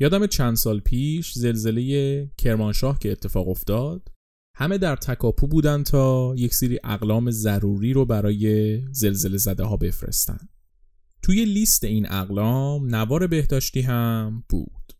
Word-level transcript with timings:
یادم 0.00 0.26
چند 0.26 0.56
سال 0.56 0.80
پیش 0.80 1.32
زلزله 1.32 2.30
کرمانشاه 2.38 2.98
که 2.98 3.12
اتفاق 3.12 3.48
افتاد. 3.48 4.08
همه 4.54 4.78
در 4.78 4.96
تکاپو 4.96 5.46
بودن 5.46 5.82
تا 5.82 6.34
یک 6.36 6.54
سری 6.54 6.78
اقلام 6.84 7.30
ضروری 7.30 7.92
رو 7.92 8.04
برای 8.04 8.80
زلزله 8.92 9.36
زده 9.36 9.64
ها 9.64 9.76
بفرستن. 9.76 10.48
توی 11.22 11.44
لیست 11.44 11.84
این 11.84 12.12
اقلام 12.12 12.94
نوار 12.94 13.26
بهداشتی 13.26 13.80
هم 13.80 14.44
بود. 14.48 14.92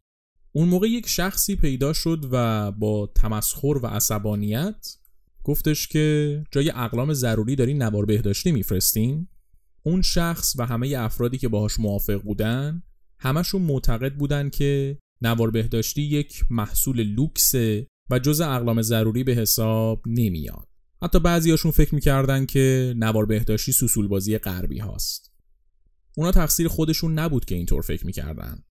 اون 0.52 0.68
موقع 0.68 0.88
یک 0.88 1.08
شخصی 1.08 1.56
پیدا 1.56 1.92
شد 1.92 2.28
و 2.32 2.72
با 2.72 3.06
تمسخر 3.14 3.78
و 3.82 3.86
عصبانیت 3.86 4.96
گفتش 5.44 5.88
که 5.88 6.44
جای 6.50 6.70
اقلام 6.70 7.12
ضروری 7.12 7.56
داری 7.56 7.74
نوار 7.74 8.04
بهداشتی 8.04 8.52
میفرستین؟ 8.52 9.28
اون 9.82 10.02
شخص 10.02 10.54
و 10.58 10.66
همه 10.66 10.94
افرادی 10.98 11.38
که 11.38 11.48
باهاش 11.48 11.80
موافق 11.80 12.22
بودن 12.22 12.82
همشون 13.20 13.62
معتقد 13.62 14.14
بودن 14.14 14.50
که 14.50 14.98
نوار 15.22 15.50
بهداشتی 15.50 16.02
یک 16.02 16.44
محصول 16.50 17.02
لوکسه 17.02 17.86
و 18.10 18.18
جز 18.18 18.40
اقلام 18.40 18.82
ضروری 18.82 19.24
به 19.24 19.32
حساب 19.32 20.02
نمیاد. 20.06 20.68
حتی 21.02 21.20
بعضیاشون 21.20 21.70
فکر 21.70 21.94
می‌کردن 21.94 22.46
که 22.46 22.94
نوار 22.96 23.26
بهداشتی 23.26 23.72
سوسول 23.72 24.08
بازی 24.08 24.38
غربی 24.38 24.78
هاست. 24.78 25.32
اونا 26.16 26.32
تقصیر 26.32 26.68
خودشون 26.68 27.18
نبود 27.18 27.44
که 27.44 27.54
اینطور 27.54 27.82
فکر 27.82 28.06
می‌کردن. 28.06 28.62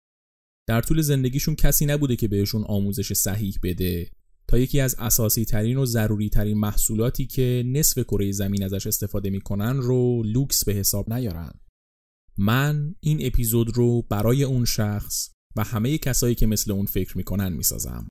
در 0.68 0.82
طول 0.82 1.02
زندگیشون 1.02 1.56
کسی 1.56 1.86
نبوده 1.86 2.16
که 2.16 2.28
بهشون 2.28 2.64
آموزش 2.64 3.14
صحیح 3.14 3.56
بده 3.64 4.10
تا 4.48 4.58
یکی 4.58 4.80
از 4.80 4.96
اساسی 5.00 5.46
ترین 5.46 5.78
و 5.78 5.86
ضروری 5.86 6.30
ترین 6.30 6.58
محصولاتی 6.58 7.26
که 7.26 7.64
نصف 7.66 8.04
کره 8.04 8.32
زمین 8.32 8.64
ازش 8.64 8.88
استفاده 8.88 9.30
می‌کنن 9.30 9.78
رو 9.78 10.24
لوکس 10.24 10.66
به 10.66 10.74
حساب 10.74 11.14
نیارن. 11.14 11.52
من 12.38 12.96
این 13.00 13.20
اپیزود 13.22 13.78
رو 13.78 14.02
برای 14.02 14.44
اون 14.44 14.66
شخص 14.66 15.30
و 15.56 15.64
همه 15.64 15.98
کسایی 15.98 16.36
که 16.36 16.46
مثل 16.46 16.72
اون 16.72 16.86
فکر 16.86 17.18
می‌کنن 17.18 17.54
می‌سازم. 17.54 18.08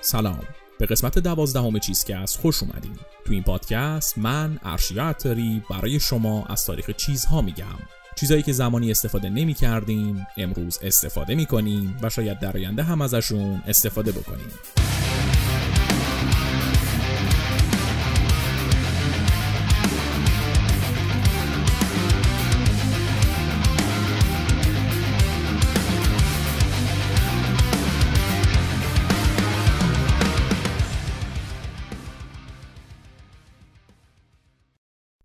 سلام. 0.00 0.42
به 0.78 0.86
قسمت 0.86 1.18
دوازدهم 1.18 1.78
چیزکست 1.78 2.38
خوش 2.38 2.62
اومدین. 2.62 2.96
تو 3.24 3.32
این 3.32 3.42
پادکست 3.42 4.18
من 4.18 4.58
ارشیا 4.62 5.04
عطاری 5.04 5.62
برای 5.70 6.00
شما 6.00 6.44
از 6.44 6.66
تاریخ 6.66 6.90
چیزها 6.90 7.42
میگم. 7.42 7.78
چیزایی 8.16 8.42
که 8.42 8.52
زمانی 8.52 8.90
استفاده 8.90 9.28
نمی 9.28 9.54
کردیم 9.54 10.26
امروز 10.36 10.78
استفاده 10.82 11.34
می 11.34 11.46
کنیم 11.46 11.96
و 12.02 12.10
شاید 12.10 12.40
در 12.40 12.56
آینده 12.56 12.82
هم 12.82 13.00
ازشون 13.00 13.62
استفاده 13.66 14.12
بکنیم. 14.12 14.50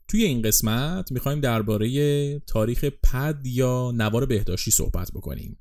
توی 0.09 0.23
این 0.23 0.41
قسمت 0.41 1.11
می‌خوایم 1.11 1.39
درباره 1.39 2.39
تاریخ 2.39 2.85
پد 2.85 3.41
یا 3.45 3.91
نوار 3.95 4.25
بهداشتی 4.25 4.71
صحبت 4.71 5.11
بکنیم. 5.11 5.57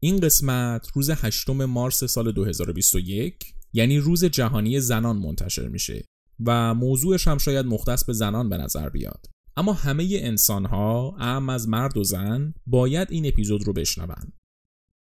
این 0.00 0.20
قسمت 0.20 0.88
روز 0.94 1.10
8 1.10 1.50
مارس 1.50 2.04
سال 2.04 2.32
2021 2.32 3.54
یعنی 3.72 3.98
روز 3.98 4.24
جهانی 4.24 4.80
زنان 4.80 5.16
منتشر 5.16 5.68
میشه 5.68 6.04
و 6.46 6.74
موضوعش 6.74 7.28
هم 7.28 7.38
شاید 7.38 7.66
مختص 7.66 8.04
به 8.04 8.12
زنان 8.12 8.48
به 8.48 8.56
نظر 8.56 8.88
بیاد. 8.88 9.26
اما 9.56 9.72
همه 9.72 10.08
انسان 10.10 10.64
ها 10.64 11.16
اهم 11.18 11.48
از 11.48 11.68
مرد 11.68 11.96
و 11.96 12.04
زن 12.04 12.54
باید 12.66 13.08
این 13.10 13.26
اپیزود 13.26 13.64
رو 13.66 13.72
بشنون. 13.72 14.32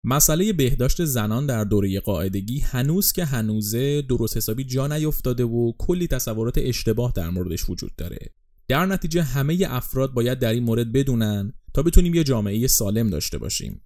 مسئله 0.04 0.52
بهداشت 0.52 1.04
زنان 1.04 1.46
در 1.46 1.64
دوره 1.64 2.00
قاعدگی 2.00 2.60
هنوز 2.60 3.12
که 3.12 3.24
هنوزه 3.24 4.02
درست 4.02 4.36
حسابی 4.36 4.64
جا 4.64 4.86
نیفتاده 4.86 5.44
و 5.44 5.72
کلی 5.78 6.06
تصورات 6.06 6.54
اشتباه 6.58 7.12
در 7.16 7.30
موردش 7.30 7.70
وجود 7.70 7.96
داره 7.96 8.18
در 8.68 8.86
نتیجه 8.86 9.22
همه 9.22 9.66
افراد 9.68 10.12
باید 10.12 10.38
در 10.38 10.52
این 10.52 10.64
مورد 10.64 10.92
بدونن 10.92 11.52
تا 11.74 11.82
بتونیم 11.82 12.14
یه 12.14 12.24
جامعه 12.24 12.66
سالم 12.66 13.10
داشته 13.10 13.38
باشیم. 13.38 13.82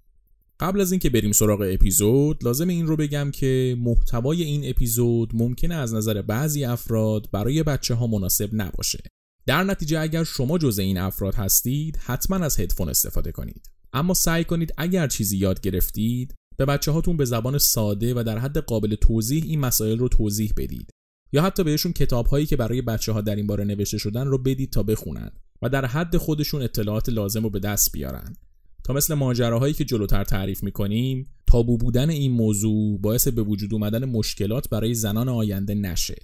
قبل 0.61 0.81
از 0.81 0.93
اینکه 0.93 1.11
بریم 1.11 1.33
سراغ 1.33 1.69
اپیزود 1.73 2.45
لازم 2.45 2.69
این 2.69 2.87
رو 2.87 2.97
بگم 2.97 3.31
که 3.31 3.77
محتوای 3.81 4.43
این 4.43 4.71
اپیزود 4.71 5.31
ممکنه 5.35 5.75
از 5.75 5.95
نظر 5.95 6.23
بعضی 6.23 6.65
افراد 6.65 7.29
برای 7.33 7.63
بچه 7.63 7.95
ها 7.95 8.07
مناسب 8.07 8.51
نباشه. 8.53 9.03
در 9.47 9.65
نتیجه 9.65 10.01
اگر 10.01 10.25
شما 10.25 10.59
جز 10.59 10.79
این 10.79 10.99
افراد 10.99 11.35
هستید 11.35 11.97
حتما 11.97 12.37
از 12.37 12.61
هدفون 12.61 12.89
استفاده 12.89 13.33
کنید. 13.33 13.71
اما 13.93 14.15
سعی 14.15 14.45
کنید 14.45 14.73
اگر 14.77 15.07
چیزی 15.07 15.37
یاد 15.37 15.61
گرفتید 15.61 16.35
به 16.57 16.65
بچه 16.65 16.91
هاتون 16.91 17.17
به 17.17 17.25
زبان 17.25 17.59
ساده 17.59 18.15
و 18.15 18.23
در 18.27 18.39
حد 18.39 18.59
قابل 18.59 18.95
توضیح 18.95 19.45
این 19.47 19.61
مسائل 19.61 19.99
رو 19.99 20.09
توضیح 20.09 20.53
بدید. 20.57 20.91
یا 21.33 21.43
حتی 21.43 21.65
بهشون 21.65 21.93
کتاب 21.93 22.27
هایی 22.27 22.47
که 22.47 22.57
برای 22.57 22.83
بچه 22.83 23.13
ها 23.13 23.21
در 23.21 23.37
این 23.37 23.47
باره 23.47 23.65
نوشته 23.65 23.99
شدن 23.99 24.27
رو 24.27 24.39
بدید 24.39 24.71
تا 24.71 24.83
بخونن 24.83 25.31
و 25.63 25.69
در 25.69 25.87
حد 25.87 26.17
خودشون 26.17 26.63
اطلاعات 26.63 27.09
لازم 27.09 27.43
رو 27.43 27.51
به 27.51 27.59
دست 27.59 27.93
بیارن. 27.93 28.37
تا 28.85 28.95
مثل 28.95 29.15
ماجراهایی 29.15 29.75
که 29.75 29.85
جلوتر 29.85 30.25
تعریف 30.25 30.63
می‌کنیم 30.63 31.27
تابو 31.47 31.77
بودن 31.77 32.11
این 32.11 32.33
موضوع 32.33 33.01
باعث 33.01 33.29
به 33.29 33.43
وجود 33.43 33.75
اومدن 33.75 34.05
مشکلات 34.05 34.69
برای 34.69 34.95
زنان 34.95 35.29
آینده 35.29 35.75
نشه. 35.75 36.17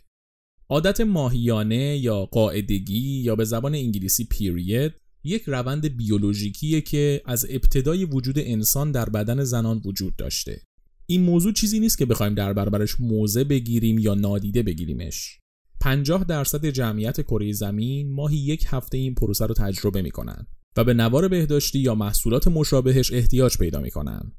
عادت 0.69 1.00
ماهیانه 1.00 1.98
یا 1.98 2.25
قاعدگی 2.25 3.22
یا 3.22 3.36
به 3.36 3.44
زبان 3.44 3.75
انگلیسی 3.75 4.25
پیرید 4.25 4.92
یک 5.25 5.42
روند 5.46 5.96
بیولوژیکیه 5.96 6.80
که 6.80 7.22
از 7.25 7.46
ابتدای 7.50 8.04
وجود 8.04 8.38
انسان 8.38 8.92
در 8.92 9.08
بدن 9.08 9.44
زنان 9.44 9.82
وجود 9.84 10.16
داشته. 10.16 10.62
این 11.10 11.22
موضوع 11.22 11.52
چیزی 11.52 11.80
نیست 11.80 11.98
که 11.98 12.06
بخوایم 12.06 12.34
در 12.34 12.52
برابرش 12.52 13.00
موزه 13.00 13.44
بگیریم 13.44 13.98
یا 13.98 14.14
نادیده 14.14 14.62
بگیریمش. 14.62 15.38
50 15.80 16.24
درصد 16.24 16.66
جمعیت 16.66 17.20
کره 17.20 17.52
زمین 17.52 18.12
ماهی 18.12 18.36
یک 18.36 18.64
هفته 18.69 18.98
این 18.98 19.14
پروسه 19.14 19.46
رو 19.46 19.54
تجربه 19.54 20.02
می‌کنن 20.02 20.46
و 20.76 20.84
به 20.84 20.94
نوار 20.94 21.28
بهداشتی 21.28 21.78
یا 21.78 21.94
محصولات 21.94 22.48
مشابهش 22.48 23.12
احتیاج 23.12 23.58
پیدا 23.58 23.80
می‌کنن. 23.80 24.32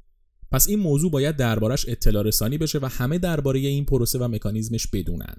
پس 0.52 0.68
این 0.68 0.80
موضوع 0.80 1.12
باید 1.12 1.35
دربارش 1.35 1.90
اطلاع 1.90 2.24
رسانی 2.24 2.57
بشه 2.57 2.80
و 2.80 2.86
همه 2.91 3.18
درباره 3.18 3.59
این 3.59 3.86
پروسه 3.86 4.19
و 4.19 4.28
مکانیزمش 4.28 4.88
بدونن. 4.88 5.36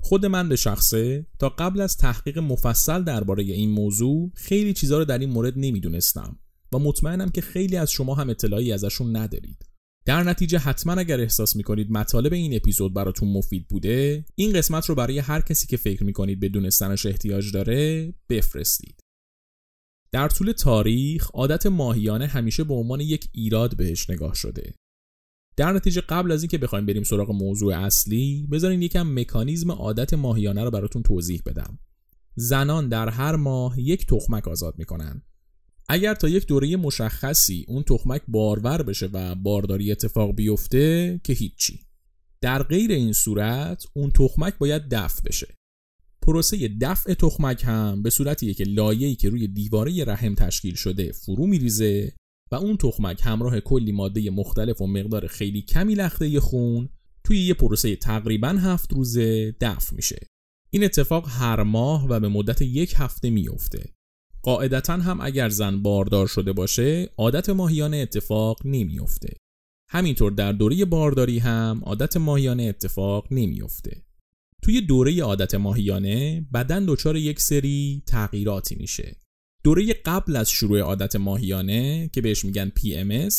خود 0.00 0.26
من 0.26 0.48
به 0.48 0.56
شخصه 0.56 1.26
تا 1.38 1.48
قبل 1.48 1.80
از 1.80 1.96
تحقیق 1.96 2.38
مفصل 2.38 3.02
درباره 3.02 3.42
این 3.42 3.70
موضوع 3.70 4.32
خیلی 4.34 4.72
چیزها 4.72 4.98
رو 4.98 5.04
در 5.04 5.18
این 5.18 5.30
مورد 5.30 5.54
نمی‌دونستم 5.56 6.38
و 6.72 6.78
مطمئنم 6.78 7.28
که 7.28 7.40
خیلی 7.40 7.76
از 7.76 7.90
شما 7.90 8.14
هم 8.14 8.30
اطلاعی 8.30 8.72
ازشون 8.72 9.16
ندارید. 9.16 9.75
در 10.06 10.22
نتیجه 10.22 10.58
حتما 10.58 10.92
اگر 10.92 11.20
احساس 11.20 11.56
می‌کنید 11.56 11.90
مطالب 11.90 12.32
این 12.32 12.56
اپیزود 12.56 12.94
براتون 12.94 13.32
مفید 13.32 13.68
بوده 13.68 14.24
این 14.34 14.52
قسمت 14.52 14.86
رو 14.86 14.94
برای 14.94 15.18
هر 15.18 15.40
کسی 15.40 15.66
که 15.66 15.76
فکر 15.76 16.04
می‌کنید 16.04 16.40
به 16.40 16.48
دونستنش 16.48 17.06
احتیاج 17.06 17.52
داره 17.52 18.12
بفرستید. 18.28 19.00
در 20.12 20.28
طول 20.28 20.52
تاریخ 20.52 21.30
عادت 21.30 21.66
ماهیانه 21.66 22.26
همیشه 22.26 22.64
به 22.64 22.74
عنوان 22.74 23.00
یک 23.00 23.28
ایراد 23.32 23.76
بهش 23.76 24.10
نگاه 24.10 24.34
شده. 24.34 24.74
در 25.56 25.72
نتیجه 25.72 26.00
قبل 26.00 26.32
از 26.32 26.42
اینکه 26.42 26.58
بخوایم 26.58 26.86
بریم 26.86 27.02
سراغ 27.02 27.30
موضوع 27.30 27.74
اصلی 27.74 28.48
بذارین 28.52 28.82
یکم 28.82 29.20
مکانیزم 29.20 29.70
عادت 29.72 30.14
ماهیانه 30.14 30.64
رو 30.64 30.70
براتون 30.70 31.02
توضیح 31.02 31.42
بدم. 31.46 31.78
زنان 32.34 32.88
در 32.88 33.08
هر 33.08 33.36
ماه 33.36 33.80
یک 33.80 34.06
تخمک 34.06 34.48
آزاد 34.48 34.78
می‌کنن 34.78 35.22
اگر 35.88 36.14
تا 36.14 36.28
یک 36.28 36.46
دوره 36.46 36.76
مشخصی 36.76 37.64
اون 37.68 37.82
تخمک 37.82 38.22
بارور 38.28 38.82
بشه 38.82 39.06
و 39.06 39.34
بارداری 39.34 39.92
اتفاق 39.92 40.34
بیفته 40.34 41.20
که 41.24 41.32
هیچی. 41.32 41.80
در 42.40 42.62
غیر 42.62 42.90
این 42.90 43.12
صورت 43.12 43.84
اون 43.94 44.10
تخمک 44.10 44.58
باید 44.58 44.82
دفع 44.90 45.22
بشه. 45.24 45.54
پروسه 46.22 46.68
دفع 46.80 47.14
تخمک 47.14 47.64
هم 47.64 48.02
به 48.02 48.10
صورتیه 48.10 48.54
که 48.54 48.64
لایه‌ای 48.64 49.14
که 49.14 49.28
روی 49.28 49.48
دیواره 49.48 50.04
رحم 50.04 50.34
تشکیل 50.34 50.74
شده 50.74 51.12
فرو 51.12 51.46
میریزه 51.46 52.12
و 52.52 52.54
اون 52.54 52.76
تخمک 52.76 53.20
همراه 53.22 53.60
کلی 53.60 53.92
ماده 53.92 54.30
مختلف 54.30 54.80
و 54.80 54.86
مقدار 54.86 55.26
خیلی 55.26 55.62
کمی 55.62 55.94
لخته 55.94 56.40
خون 56.40 56.88
توی 57.24 57.38
یه 57.38 57.54
پروسه 57.54 57.96
تقریبا 57.96 58.48
هفت 58.48 58.92
روزه 58.92 59.56
دفع 59.60 59.96
میشه. 59.96 60.26
این 60.70 60.84
اتفاق 60.84 61.28
هر 61.28 61.62
ماه 61.62 62.08
و 62.08 62.20
به 62.20 62.28
مدت 62.28 62.62
یک 62.62 62.94
هفته 62.96 63.30
میفته 63.30 63.95
قاعدتا 64.46 64.92
هم 64.92 65.20
اگر 65.20 65.48
زن 65.48 65.82
باردار 65.82 66.26
شده 66.26 66.52
باشه 66.52 67.10
عادت 67.16 67.48
ماهیانه 67.48 67.96
اتفاق 67.96 68.58
نمیافته. 68.64 69.36
همینطور 69.90 70.32
در 70.32 70.52
دوره 70.52 70.84
بارداری 70.84 71.38
هم 71.38 71.80
عادت 71.84 72.16
ماهیانه 72.16 72.62
اتفاق 72.62 73.26
نمیافته. 73.30 74.02
توی 74.62 74.80
دوره 74.80 75.22
عادت 75.22 75.54
ماهیانه 75.54 76.46
بدن 76.54 76.84
دچار 76.86 77.16
یک 77.16 77.40
سری 77.40 78.02
تغییراتی 78.06 78.74
میشه. 78.74 79.16
دوره 79.64 79.92
قبل 79.92 80.36
از 80.36 80.50
شروع 80.50 80.80
عادت 80.80 81.16
ماهیانه 81.16 82.10
که 82.12 82.20
بهش 82.20 82.44
میگن 82.44 82.72
PMS 82.78 83.34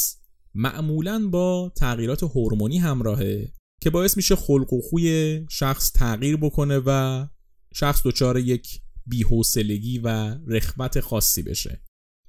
معمولا 0.56 1.28
با 1.28 1.72
تغییرات 1.76 2.24
هورمونی 2.24 2.78
همراهه 2.78 3.54
که 3.82 3.90
باعث 3.90 4.18
میشه 4.18 4.36
خلق 4.36 4.74
و 4.74 4.82
خوی 4.82 5.42
شخص 5.50 5.92
تغییر 5.92 6.38
بکنه 6.38 6.82
و 6.86 7.26
شخص 7.74 8.02
دچار 8.06 8.40
یک 8.40 8.82
بیحوصلگی 9.08 10.00
و 10.00 10.08
رخوت 10.48 11.00
خاصی 11.00 11.42
بشه. 11.42 11.82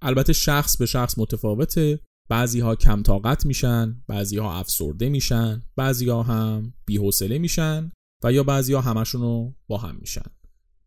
البته 0.03 0.33
شخص 0.33 0.77
به 0.77 0.87
شخص 0.87 1.19
متفاوته. 1.19 2.01
بعضی 2.31 2.61
ها 2.61 2.77
کم 2.77 3.03
طاقت 3.03 3.47
میشن 3.47 4.03
بعضی 4.09 4.39
ها 4.39 4.59
افسرده 4.59 5.09
میشن 5.09 5.63
بعضی 5.77 6.09
ها 6.09 6.23
هم 6.23 6.75
بیحوصله 6.87 7.39
میشن 7.39 7.91
و 8.25 8.33
یا 8.33 8.43
بعضی 8.43 8.73
ها 8.73 8.81
همشون 8.81 9.21
رو 9.21 9.55
با 9.67 9.79
هم 9.79 9.97
میشن. 10.01 10.31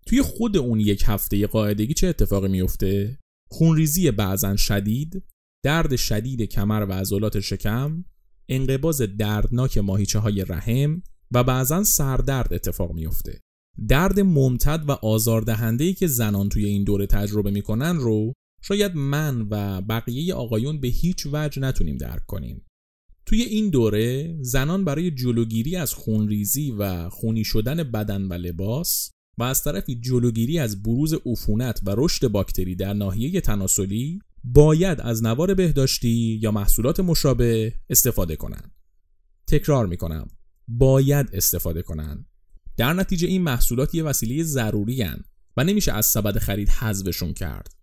توی 0.05 0.21
خود 0.21 0.57
اون 0.57 0.79
یک 0.79 1.03
هفته 1.07 1.47
قاعدگی 1.47 1.93
چه 1.93 2.07
اتفاقی 2.07 2.47
میفته 2.47 3.19
خونریزی 3.51 4.11
بعضا 4.11 4.55
شدید 4.55 5.23
درد 5.63 5.95
شدید 5.95 6.41
کمر 6.41 6.85
و 6.89 6.93
عضلات 6.93 7.39
شکم 7.39 8.05
انقباز 8.49 9.01
دردناک 9.01 9.77
ماهیچه 9.77 10.19
های 10.19 10.45
رحم 10.45 11.03
و 11.31 11.43
بعضا 11.43 11.83
سردرد 11.83 12.53
اتفاق 12.53 12.91
میفته 12.91 13.41
درد 13.88 14.19
ممتد 14.19 14.83
و 14.88 14.91
آزاردهنده 14.91 15.94
که 15.94 16.07
زنان 16.07 16.50
توی 16.50 16.65
این 16.65 16.83
دوره 16.83 17.06
تجربه 17.06 17.51
می‌کنن 17.51 17.97
رو 17.97 18.33
شاید 18.62 18.95
من 18.95 19.47
و 19.50 19.81
بقیه 19.81 20.33
آقایون 20.33 20.79
به 20.79 20.88
هیچ 20.88 21.27
وجه 21.31 21.62
نتونیم 21.62 21.97
درک 21.97 22.25
کنیم 22.25 22.65
توی 23.25 23.41
این 23.41 23.69
دوره 23.69 24.38
زنان 24.41 24.85
برای 24.85 25.12
جلوگیری 25.12 25.75
از 25.75 25.94
خونریزی 25.94 26.71
و 26.71 27.09
خونی 27.09 27.44
شدن 27.44 27.83
بدن 27.83 28.21
و 28.27 28.33
لباس 28.33 29.12
و 29.38 29.44
از 29.44 29.63
طرفی 29.63 29.95
جلوگیری 29.95 30.59
از 30.59 30.83
بروز 30.83 31.13
عفونت 31.25 31.81
و 31.85 31.95
رشد 31.97 32.27
باکتری 32.27 32.75
در 32.75 32.94
ناحیه 32.94 33.41
تناسلی 33.41 34.19
باید 34.44 35.01
از 35.01 35.24
نوار 35.24 35.53
بهداشتی 35.53 36.39
یا 36.41 36.51
محصولات 36.51 37.00
مشابه 37.00 37.74
استفاده 37.89 38.35
کنند. 38.35 38.71
تکرار 39.47 39.88
می‌کنم 39.88 40.27
باید 40.67 41.29
استفاده 41.33 41.81
کنند. 41.81 42.31
در 42.77 42.94
نتیجه 42.94 43.27
این 43.27 43.41
محصولات 43.41 43.95
یه 43.95 44.03
وسیله 44.03 44.44
ضروری 44.44 45.01
هن 45.01 45.23
و 45.57 45.63
نمیشه 45.63 45.91
از 45.91 46.06
سبد 46.06 46.38
خرید 46.38 46.69
حذفشون 46.69 47.33
کرد. 47.33 47.73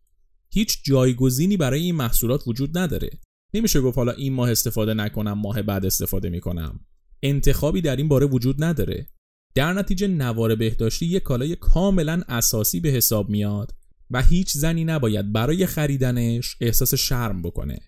هیچ 0.51 0.85
جایگزینی 0.85 1.57
برای 1.57 1.83
این 1.83 1.95
محصولات 1.95 2.43
وجود 2.49 2.79
نداره. 2.79 3.11
نمیشه 3.55 3.81
گفت 3.81 3.99
حالا 3.99 4.13
این 4.13 4.33
ماه 4.33 4.51
استفاده 4.51 4.95
نکنم 4.95 5.33
ماه 5.33 5.63
بعد 5.63 5.87
استفاده 5.87 6.29
می‌کنم. 6.29 6.81
انتخابی 7.23 7.81
در 7.81 7.97
این 7.97 8.09
باره 8.09 8.27
وجود 8.27 8.65
نداره. 8.65 9.07
در 9.55 9.73
نتیجه 9.73 10.09
نوار 10.09 10.55
بهداشتی 10.55 11.07
یک 11.07 11.23
کالای 11.23 11.57
کاملا 11.57 12.23
اساسی 12.29 12.81
به 12.81 12.89
حساب 12.89 13.31
میاد 13.31 13.75
و 14.11 14.23
هیچ 14.23 14.53
زنی 14.53 14.85
نباید 14.85 15.33
برای 15.33 15.67
خریدنش 15.67 16.57
احساس 16.61 16.95
شرم 16.95 17.43
بکنه. 17.43 17.79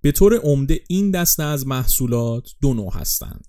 به 0.00 0.12
طور 0.12 0.34
عمده 0.36 0.80
این 0.88 1.10
دسته 1.10 1.42
از 1.42 1.66
محصولات 1.66 2.54
دو 2.62 2.74
نوع 2.74 2.94
هستند. 2.94 3.46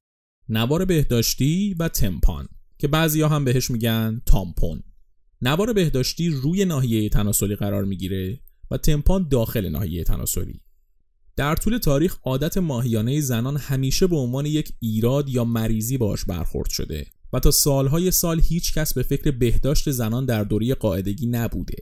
نوار 0.49 0.85
بهداشتی 0.85 1.75
و 1.79 1.87
تمپان 1.87 2.47
که 2.79 2.87
بعضی 2.87 3.21
هم 3.21 3.45
بهش 3.45 3.71
میگن 3.71 4.21
تامپون. 4.25 4.83
نوار 5.41 5.73
بهداشتی 5.73 6.29
روی 6.29 6.65
ناحیه 6.65 7.09
تناسلی 7.09 7.55
قرار 7.55 7.85
می‌گیره 7.85 8.39
و 8.71 8.77
تمپان 8.77 9.27
داخل 9.27 9.69
ناحیه 9.69 10.03
تناسلی. 10.03 10.61
در 11.35 11.55
طول 11.55 11.77
تاریخ 11.77 12.17
عادت 12.23 12.57
ماهیانه 12.57 13.21
زنان 13.21 13.57
همیشه 13.57 14.07
به 14.07 14.15
عنوان 14.15 14.45
یک 14.45 14.73
ایراد 14.79 15.29
یا 15.29 15.43
مریضی 15.43 15.97
باش 15.97 16.25
برخورد 16.25 16.69
شده 16.69 17.05
و 17.33 17.39
تا 17.39 17.51
سالهای 17.51 18.11
سال 18.11 18.41
هیچ 18.41 18.73
کس 18.73 18.93
به 18.93 19.03
فکر 19.03 19.31
بهداشت 19.31 19.91
زنان 19.91 20.25
در 20.25 20.43
دوره 20.43 20.73
قاعدگی 20.73 21.27
نبوده. 21.27 21.77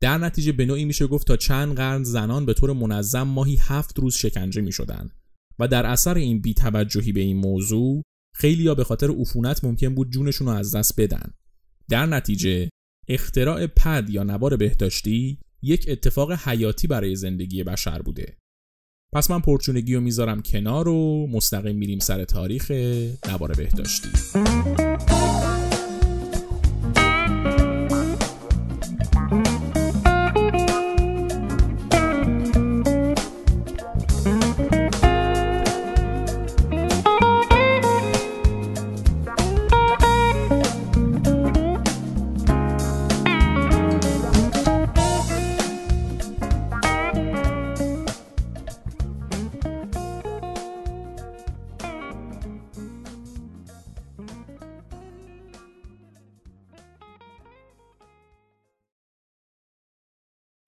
در 0.00 0.18
نتیجه 0.18 0.52
به 0.52 0.66
نوعی 0.66 0.84
میشه 0.84 1.06
گفت 1.06 1.26
تا 1.26 1.36
چند 1.36 1.76
قرن 1.76 2.04
زنان 2.04 2.46
به 2.46 2.54
طور 2.54 2.72
منظم 2.72 3.22
ماهی 3.22 3.56
هفت 3.60 3.98
روز 3.98 4.14
شکنجه 4.14 4.62
می 4.62 4.72
شدن 4.72 5.10
و 5.58 5.68
در 5.68 5.86
اثر 5.86 6.14
این 6.14 6.40
بیتوجهی 6.40 7.12
به 7.12 7.20
این 7.20 7.36
موضوع 7.36 8.02
خیلی 8.34 8.62
یا 8.62 8.74
به 8.74 8.84
خاطر 8.84 9.10
عفونت 9.10 9.64
ممکن 9.64 9.94
بود 9.94 10.10
جونشون 10.10 10.46
رو 10.46 10.52
از 10.52 10.76
دست 10.76 11.00
بدن. 11.00 11.34
در 11.88 12.06
نتیجه 12.06 12.68
اختراع 13.08 13.66
پد 13.66 14.10
یا 14.10 14.22
نوار 14.22 14.56
بهداشتی 14.56 15.38
یک 15.62 15.84
اتفاق 15.88 16.32
حیاتی 16.32 16.86
برای 16.86 17.16
زندگی 17.16 17.64
بشر 17.64 18.02
بوده. 18.02 18.36
پس 19.14 19.30
من 19.30 19.40
پرچونگی 19.40 19.94
رو 19.94 20.00
می‌ذارم 20.00 20.42
کنار 20.42 20.88
و 20.88 21.26
مستقیم 21.26 21.76
میریم 21.76 21.98
سر 21.98 22.24
تاریخ 22.24 22.70
نوار 23.28 23.52
بهداشتی. 23.52 24.08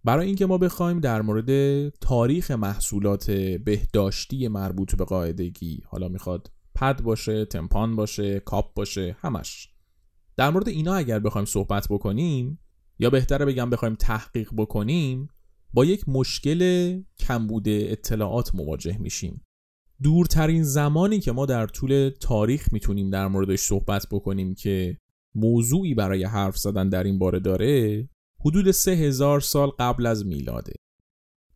برای 0.04 0.26
اینکه 0.26 0.46
ما 0.46 0.58
بخوایم 0.58 1.00
در 1.00 1.22
مورد 1.22 1.88
تاریخ 1.88 2.50
محصولات 2.50 3.30
بهداشتی 3.64 4.48
مربوط 4.48 4.96
به 4.96 5.04
قاعدگی 5.04 5.82
حالا 5.86 6.08
می‌خواد 6.08 6.50
پد 6.74 7.02
باشه 7.02 7.44
تمپان 7.44 7.96
باشه 7.96 8.40
کاپ 8.40 8.74
باشه 8.74 9.16
همش. 9.20 9.68
در 10.36 10.50
مورد 10.50 10.68
اینا 10.68 10.94
اگر 10.94 11.18
بخوایم 11.18 11.44
صحبت 11.44 11.86
بکنیم 11.90 12.58
یا 12.98 13.10
بهتره 13.10 13.44
بگم 13.44 13.70
بخوایم 13.70 13.94
تحقیق 13.94 14.50
بکنیم 14.56 15.28
با 15.72 15.84
یک 15.84 16.08
مشکل 16.08 16.92
کمبود 17.18 17.68
اطلاعات 17.68 18.54
مواجه 18.54 18.98
میشیم. 18.98 19.44
دورترین 20.02 20.62
زمانی 20.62 21.20
که 21.20 21.32
ما 21.32 21.46
در 21.46 21.66
طول 21.66 22.10
تاریخ 22.20 22.72
می‌تونیم 22.72 23.10
در 23.10 23.28
موردش 23.28 23.58
صحبت 23.58 24.06
بکنیم 24.10 24.54
که 24.54 24.98
موضوعی 25.34 25.94
برای 25.94 26.24
حرف 26.24 26.56
زدن 26.56 26.88
در 26.88 27.04
این 27.04 27.18
باره 27.18 27.40
داره 27.40 28.08
حدود 28.44 28.70
سه 28.70 28.90
هزار 28.90 29.40
سال 29.40 29.68
قبل 29.68 30.06
از 30.06 30.26
میلاده. 30.26 30.72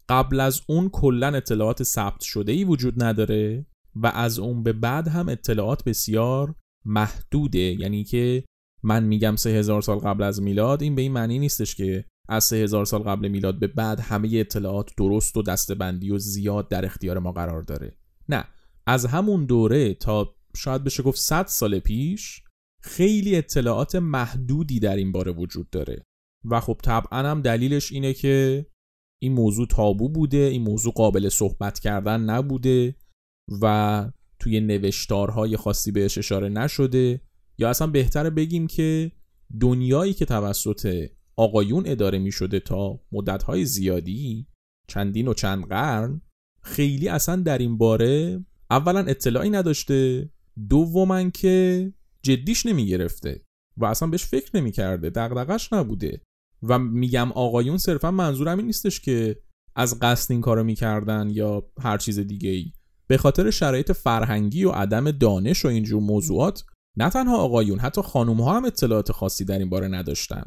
قبل 0.09 0.41
از 0.41 0.61
اون 0.69 0.89
کلا 0.89 1.27
اطلاعات 1.27 1.83
ثبت 1.83 2.21
شده 2.21 2.53
ای 2.53 2.65
وجود 2.65 3.03
نداره 3.03 3.67
و 3.95 4.07
از 4.07 4.39
اون 4.39 4.63
به 4.63 4.73
بعد 4.73 5.09
هم 5.09 5.29
اطلاعات 5.29 5.85
بسیار 5.85 6.55
محدوده 6.85 7.59
یعنی 7.59 8.05
که 8.05 8.45
من 8.83 9.05
میگم 9.05 9.37
سه 9.37 9.51
هزار 9.51 9.83
سال 9.83 9.99
قبل 9.99 10.23
از 10.23 10.43
میلاد 10.43 10.83
این 10.83 10.95
به 10.95 11.03
این 11.03 11.13
معنی 11.13 11.39
نیستش 11.39 11.75
که 11.75 12.05
از 12.29 12.45
سه 12.45 12.57
هزار 12.57 12.85
سال 12.85 13.03
قبل 13.03 13.29
میلاد 13.29 13.59
به 13.59 13.67
بعد 13.67 14.01
همه 14.01 14.29
اطلاعات 14.33 14.91
درست 14.97 15.37
و 15.37 15.43
دستبندی 15.43 16.11
و 16.11 16.19
زیاد 16.19 16.69
در 16.69 16.85
اختیار 16.85 17.19
ما 17.19 17.33
قرار 17.33 17.63
داره. 17.63 17.97
نه 18.29 18.45
از 18.87 19.07
همون 19.07 19.47
دوره 19.47 19.95
تا 19.95 20.35
شاید 20.57 20.85
بشه 20.85 21.03
گفت 21.03 21.19
100 21.19 21.47
سال 21.47 21.79
پیش 21.79 22.43
خیلی 22.83 23.37
اطلاعات 23.37 23.95
محدودی 23.95 24.81
در 24.81 24.97
این 24.97 25.13
باره 25.13 25.33
وجود 25.33 25.71
داره. 25.71 26.08
و 26.45 26.61
خب 26.61 26.81
طبعا 26.83 27.19
هم 27.19 27.43
دلیلش 27.43 27.93
اینه 27.93 28.15
که 28.15 28.67
این 29.23 29.33
موضوع 29.33 29.67
تابو 29.67 30.09
بوده 30.09 30.37
این 30.37 30.63
موضوع 30.63 30.93
قابل 30.93 31.29
صحبت 31.29 31.79
کردن 31.79 32.21
نبوده 32.21 32.97
و 33.63 34.05
توی 34.39 34.61
نوشتارهای 34.61 35.57
خاصی 35.57 35.93
بهش 35.93 36.19
اشاره 36.19 36.49
نشده. 36.49 37.21
یا 37.59 37.71
اصلا 37.71 37.87
بهتره 37.87 38.31
بگیم 38.31 38.67
که 38.67 39.13
دنیایی 39.61 40.15
که 40.15 40.25
توسط 40.25 41.11
آقایون 41.37 41.83
اداره 41.87 42.19
می 42.19 42.33
شده 42.33 42.61
تا 42.61 43.01
مدتهای 43.13 43.65
زیادی 43.65 44.47
چندین 44.89 45.29
و 45.29 45.35
چند 45.35 45.65
قرن 45.65 46.21
خیلی 46.63 47.09
اصلا 47.09 47.37
در 47.37 47.59
این 47.59 47.79
باره 47.79 48.45
اولا 48.71 49.01
اطلاعی 49.01 49.51
نداشته 49.51 50.31
دوما 50.69 51.31
که 51.31 51.93
جدیش 52.23 52.67
نمی 52.67 52.87
گرفته 52.87 53.45
و 53.77 53.85
اصلا 53.85 54.09
بهش 54.09 54.25
فکر 54.25 54.57
نمی 54.57 54.73
کرده 54.73 55.11
دقدقش 55.11 55.73
نبوده. 55.73 56.21
و 56.63 56.79
میگم 56.79 57.33
آقایون 57.33 57.79
صرفا 57.79 58.11
منظورم 58.11 58.59
این 58.59 58.67
نیستش 58.67 59.01
که 59.01 59.37
از 59.77 60.01
قصد 60.01 60.33
این 60.33 60.41
کارو 60.41 60.65
می‌کردن 60.65 61.31
یا 61.31 61.63
هر 61.81 61.99
چیز 61.99 62.19
دیگه 62.19 62.51
ای 62.51 62.73
به 63.07 63.17
خاطر 63.17 63.51
شرایط 63.51 63.93
فرهنگی 63.93 64.65
و 64.65 64.71
عدم 64.71 65.11
دانش 65.11 65.65
و 65.65 65.69
اینجور 65.69 66.03
موضوعات 66.03 66.65
نه 66.97 67.11
تنها 67.11 67.37
آقایون 67.37 67.79
حتی 67.79 68.03
خانوم 68.03 68.41
ها 68.41 68.57
هم 68.57 68.65
اطلاعات 68.65 69.13
خاصی 69.13 69.45
در 69.45 69.59
این 69.59 69.71
باره 69.71 69.89
نداشتن. 69.89 70.43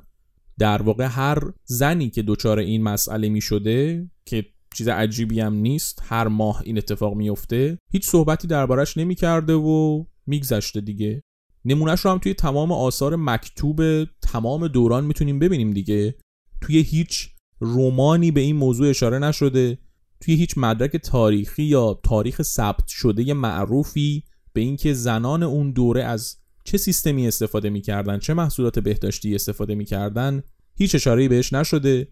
در 0.60 0.82
واقع 0.82 1.06
هر 1.06 1.40
زنی 1.66 2.10
که 2.10 2.22
دچار 2.22 2.60
این 2.60 2.84
مسئله 2.84 3.30
می 3.30 3.42
شده 3.42 4.10
که 4.26 4.46
چیز 4.76 4.88
عجیبی 4.88 5.40
هم 5.40 5.54
نیست 5.54 6.02
هر 6.06 6.28
ماه 6.28 6.62
این 6.66 6.78
اتفاق 6.78 7.16
میفته 7.16 7.78
هیچ 7.92 8.08
صحبتی 8.08 8.48
دربارش 8.48 8.98
نمی‌کرده 8.98 9.54
و 9.54 10.06
میگذشته 10.28 10.82
دیگه. 10.82 11.24
نمونهش 11.66 12.00
رو 12.00 12.12
هم 12.12 12.18
توی 12.18 12.34
تمام 12.34 12.72
آثار 12.72 13.16
مکتوب 13.16 14.04
تمام 14.04 14.68
دوران 14.68 15.06
می‌تونیم 15.06 15.40
ببینیم 15.40 15.72
دیگه. 15.72 16.16
توی 16.62 16.80
هیچ 16.82 17.30
رومانی 17.60 18.32
به 18.32 18.42
این 18.42 18.56
موضوع 18.56 18.90
اشاره 18.90 19.20
نشده. 19.20 19.78
توی 20.20 20.36
هیچ 20.36 20.58
مدرک 20.58 20.96
تاریخی 20.98 21.64
یا 21.64 22.00
تاریخ 22.04 22.42
ثبت 22.42 22.88
شده 22.88 23.34
معروفی 23.34 24.24
به 24.54 24.62
اینکه 24.62 24.94
زنان 24.94 25.44
اون 25.44 25.72
دوره 25.72 26.04
از 26.04 26.38
چه 26.64 26.78
سیستمی 26.78 27.28
استفاده 27.28 27.70
می‌کردن 27.70 28.20
چه 28.20 28.34
محصولات 28.34 28.80
بهداشتی 28.80 29.36
استفاده 29.36 29.76
می‌کردن 29.76 30.44
هیچ 30.76 30.96
اشاره‌ای 30.96 31.28
بهش 31.28 31.54
نشده 31.54 32.08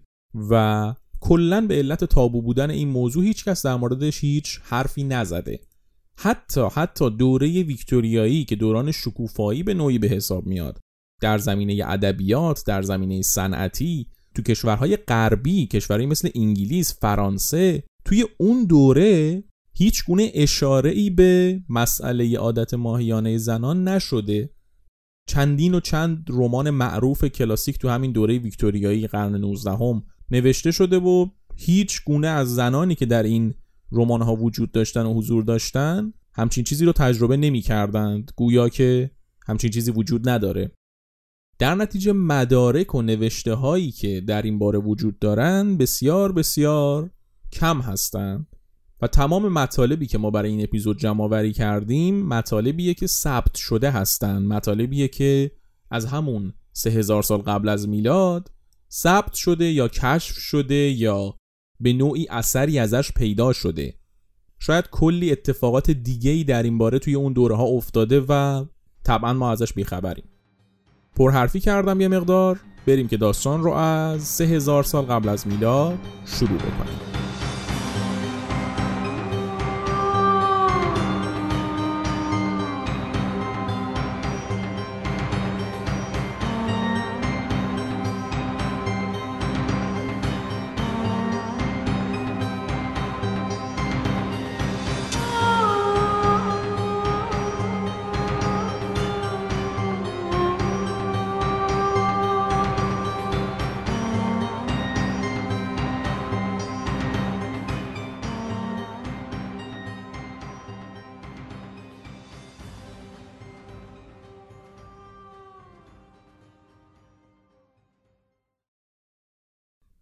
و 0.49 0.93
کلا 1.19 1.61
به 1.61 1.75
علت 1.75 2.03
تابو 2.03 2.41
بودن 2.41 2.69
این 2.69 2.89
موضوع 2.89 3.23
هیچ 3.23 3.45
کس 3.45 3.65
در 3.65 3.75
موردش 3.75 4.23
هیچ 4.23 4.59
حرفی 4.63 5.03
نزده. 5.03 5.59
حتی 6.21 6.67
حتی 6.73 7.09
دوره 7.09 7.63
ویکتوریایی 7.63 8.45
که 8.45 8.55
دوران 8.55 8.91
شکوفایی 8.91 9.63
به 9.63 9.73
نوعی 9.73 9.99
به 9.99 10.07
حساب 10.07 10.45
میاد. 10.45 10.79
در 11.21 11.37
زمینه 11.37 11.83
ادبیات 11.85 12.63
در 12.67 12.81
زمینه 12.81 13.21
صنعتی 13.21 14.07
تو 14.35 14.41
کشورهای 14.41 14.97
غربی 14.97 15.65
کشورهایی 15.65 16.07
مثل 16.07 16.29
انگلیس 16.35 16.99
فرانسه 17.01 17.83
توی 18.05 18.25
اون 18.37 18.65
دوره 18.65 19.43
هیچ 19.73 20.05
گونه 20.05 20.31
اشاره 20.33 20.89
ای 20.89 21.09
به 21.09 21.61
مسئله 21.69 22.37
عادت 22.37 22.73
ماهیانه 22.73 23.37
زنان 23.37 23.87
نشده. 23.87 24.49
چندین 25.27 25.73
و 25.73 25.79
چند 25.79 26.25
رمان 26.29 26.69
معروف 26.69 27.25
کلاسیک 27.25 27.77
تو 27.77 27.89
همین 27.89 28.11
دوره 28.11 28.37
ویکتوریایی 28.37 29.07
قرن 29.07 29.35
19 29.35 29.71
هم 29.71 30.03
نوشته 30.31 30.71
شده 30.71 30.99
و 30.99 31.27
هیچ 31.55 32.03
گونه 32.03 32.27
از 32.27 32.55
زنانی 32.55 32.95
که 32.95 33.05
در 33.05 33.23
این 33.23 33.53
رمان 33.91 34.21
ها 34.21 34.35
وجود 34.35 34.71
داشتن 34.71 35.05
و 35.05 35.13
حضور 35.13 35.43
داشتن 35.43 36.13
همچین 36.33 36.63
چیزی 36.63 36.85
رو 36.85 36.91
تجربه 36.91 37.37
نمی 37.37 37.61
کردند 37.61 38.31
گویا 38.35 38.69
که 38.69 39.11
همچین 39.47 39.69
چیزی 39.69 39.91
وجود 39.91 40.29
نداره. 40.29 40.71
در 41.59 41.75
نتیجه 41.75 42.11
مدارک 42.11 42.95
و 42.95 43.01
نوشته 43.01 43.53
هایی 43.53 43.91
که 43.91 44.21
در 44.21 44.41
این 44.41 44.59
باره 44.59 44.79
وجود 44.79 45.19
دارند 45.19 45.77
بسیار 45.77 46.31
بسیار 46.31 47.09
کم 47.51 47.81
هستند. 47.81 48.47
و 49.01 49.07
تمام 49.07 49.47
مطالبی 49.47 50.07
که 50.07 50.17
ما 50.17 50.31
برای 50.31 50.49
این 50.49 50.63
اپیزود 50.63 50.99
جمع 50.99 51.23
آوری 51.23 51.53
کردیم 51.53 52.27
مطالبیه 52.27 52.93
که 52.93 53.07
ثبت 53.07 53.55
شده 53.55 53.91
هستند. 53.91 54.47
مطالبیه 54.47 55.07
که 55.07 55.51
از 55.91 56.05
همون 56.05 56.53
سه 56.73 56.89
هزار 56.89 57.23
سال 57.23 57.39
قبل 57.39 57.69
از 57.69 57.87
میلاد 57.87 58.51
ثبت 58.91 59.33
شده 59.33 59.65
یا 59.65 59.87
کشف 59.87 60.37
شده 60.37 60.75
یا 60.75 61.38
به 61.79 61.93
نوعی 61.93 62.27
اثری 62.29 62.79
ازش 62.79 63.11
پیدا 63.11 63.53
شده. 63.53 63.93
شاید 64.59 64.85
کلی 64.91 65.31
اتفاقات 65.31 65.91
دیگه 65.91 66.31
ای 66.31 66.43
در 66.43 66.63
این 66.63 66.77
باره 66.77 66.99
توی 66.99 67.15
اون 67.15 67.33
دوره 67.33 67.55
ها 67.55 67.63
افتاده 67.63 68.25
و 68.29 68.65
طبعا 69.03 69.33
ما 69.33 69.51
ازش 69.51 69.73
بیخبریم. 69.73 70.25
پرحرفی 71.15 71.59
کردم 71.59 72.01
یه 72.01 72.07
مقدار. 72.07 72.59
بریم 72.87 73.07
که 73.07 73.17
داستان 73.17 73.63
رو 73.63 73.71
از 73.71 74.23
سه 74.23 74.43
هزار 74.43 74.83
سال 74.83 75.05
قبل 75.05 75.29
از 75.29 75.47
میلاد 75.47 75.97
شروع 76.25 76.57
بکنیم. 76.57 77.28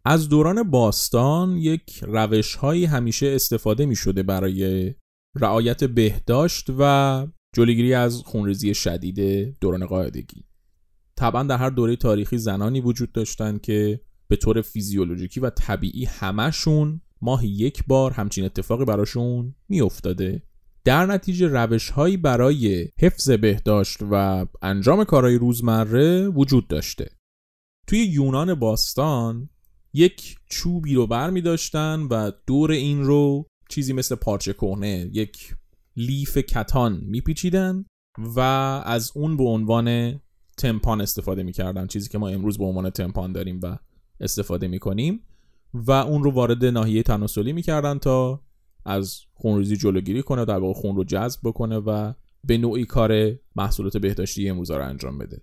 از 0.09 0.29
دوران 0.29 0.63
باستان 0.63 1.57
یک 1.57 1.99
روش 2.01 2.55
هایی 2.55 2.85
همیشه 2.85 3.27
استفاده 3.27 3.85
می 3.85 3.95
شده 3.95 4.23
برای 4.23 4.93
رعایت 5.35 5.83
بهداشت 5.83 6.67
و 6.79 7.27
جلوگیری 7.55 7.93
از 7.93 8.21
خونریزی 8.25 8.73
شدید 8.73 9.19
دوران 9.59 9.85
قاعدگی. 9.85 10.45
طبعا 11.15 11.43
در 11.43 11.57
هر 11.57 11.69
دوره 11.69 11.95
تاریخی 11.95 12.37
زنانی 12.37 12.81
وجود 12.81 13.11
داشتن 13.11 13.57
که 13.57 14.01
به 14.27 14.35
طور 14.35 14.61
فیزیولوژیکی 14.61 15.39
و 15.39 15.49
طبیعی 15.49 16.05
همشون 16.05 17.01
ماهی 17.21 17.49
یک 17.49 17.83
بار 17.87 18.11
همچین 18.11 18.45
اتفاقی 18.45 18.85
براشون 18.85 19.55
میافتاده. 19.69 20.43
در 20.83 21.05
نتیجه 21.05 21.47
روش 21.47 21.89
هایی 21.89 22.17
برای 22.17 22.87
حفظ 22.99 23.29
بهداشت 23.29 23.97
و 24.11 24.45
انجام 24.61 25.03
کارهای 25.03 25.35
روزمره 25.35 26.27
وجود 26.27 26.67
داشته. 26.67 27.09
توی 27.87 27.99
یونان 27.99 28.55
باستان 28.55 29.49
یک 29.93 30.35
چوبی 30.49 30.95
رو 30.95 31.07
بر 31.07 31.29
می 31.29 31.41
داشتن 31.41 31.99
و 31.99 32.31
دور 32.47 32.71
این 32.71 33.03
رو 33.03 33.45
چیزی 33.69 33.93
مثل 33.93 34.15
پارچه 34.15 34.53
کهنه 34.53 35.09
یک 35.13 35.55
لیف 35.95 36.37
کتان 36.37 37.01
میپیچیدن 37.05 37.85
و 38.17 38.39
از 38.85 39.11
اون 39.15 39.37
به 39.37 39.43
عنوان 39.43 40.19
تمپان 40.57 41.01
استفاده 41.01 41.43
می‌کردن 41.43 41.87
چیزی 41.87 42.09
که 42.09 42.17
ما 42.17 42.27
امروز 42.27 42.57
به 42.57 42.63
عنوان 42.63 42.89
تمپان 42.89 43.31
داریم 43.31 43.59
و 43.63 43.77
استفاده 44.19 44.67
می‌کنیم 44.67 45.23
و 45.73 45.91
اون 45.91 46.23
رو 46.23 46.31
وارد 46.31 46.65
ناحیه 46.65 47.03
تناسلی 47.03 47.53
می‌کردن 47.53 47.97
تا 47.97 48.41
از 48.85 49.19
خونریزی 49.33 49.77
جلوگیری 49.77 50.23
کنه 50.23 50.45
در 50.45 50.57
واقع 50.57 50.73
خون 50.73 50.95
رو 50.95 51.03
جذب 51.03 51.39
بکنه 51.43 51.77
و 51.77 52.13
به 52.43 52.57
نوعی 52.57 52.85
کار 52.85 53.35
محصولات 53.55 53.97
بهداشتی 53.97 54.49
امروز 54.49 54.71
رو 54.71 54.85
انجام 54.85 55.17
بده. 55.17 55.41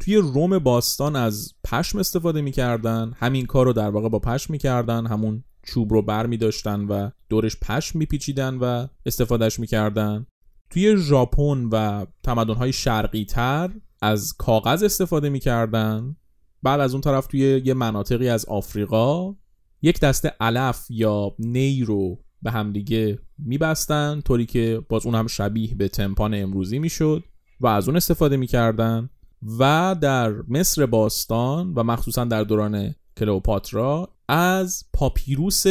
توی 0.00 0.16
روم 0.16 0.58
باستان 0.58 1.16
از 1.16 1.52
پشم 1.64 1.98
استفاده 1.98 2.40
می‌کردن. 2.40 3.12
همین 3.16 3.46
کار 3.46 3.66
رو 3.66 3.72
در 3.72 3.90
واقع 3.90 4.08
با 4.08 4.18
پشم 4.18 4.52
می‌کردن. 4.52 5.06
همون 5.06 5.44
چوب 5.62 5.92
رو 5.92 6.02
بر 6.02 6.26
می 6.26 6.36
داشتن 6.36 6.84
و 6.84 7.10
دورش 7.28 7.56
پشم 7.62 7.98
میپیچیدن 7.98 8.54
و 8.54 8.86
استفادهش 9.06 9.58
می‌کردن. 9.58 10.26
توی 10.70 10.96
ژاپن 10.96 11.68
و 11.72 12.06
تمدنهای 12.22 12.72
شرقی 12.72 13.24
تر 13.24 13.70
از 14.02 14.32
کاغذ 14.38 14.82
استفاده 14.82 15.28
می‌کردن. 15.28 16.16
بعد 16.62 16.80
از 16.80 16.92
اون 16.92 17.00
طرف 17.00 17.26
توی 17.26 17.62
یه 17.64 17.74
مناطقی 17.74 18.28
از 18.28 18.44
آفریقا 18.44 19.34
یک 19.82 20.00
دسته 20.00 20.32
علف 20.40 20.86
یا 20.90 21.34
نی 21.38 21.84
رو 21.84 22.24
به 22.42 22.50
همدیگه 22.50 23.18
میبستن 23.38 24.20
طوری 24.20 24.46
که 24.46 24.82
باز 24.88 25.06
اون 25.06 25.14
هم 25.14 25.26
شبیه 25.26 25.74
به 25.74 25.88
تمپان 25.88 26.34
امروزی 26.34 26.78
می‌شد 26.78 27.24
و 27.60 27.66
از 27.66 27.88
اون 27.88 27.96
استفاده 27.96 28.36
می‌کردن. 28.36 29.10
و 29.58 29.96
در 30.00 30.32
مصر 30.48 30.86
باستان 30.86 31.74
و 31.74 31.82
مخصوصا 31.82 32.24
در 32.24 32.44
دوران 32.44 32.94
کلئوپاترا 33.16 34.10
از 34.28 34.84
پاپیروس 34.92 35.66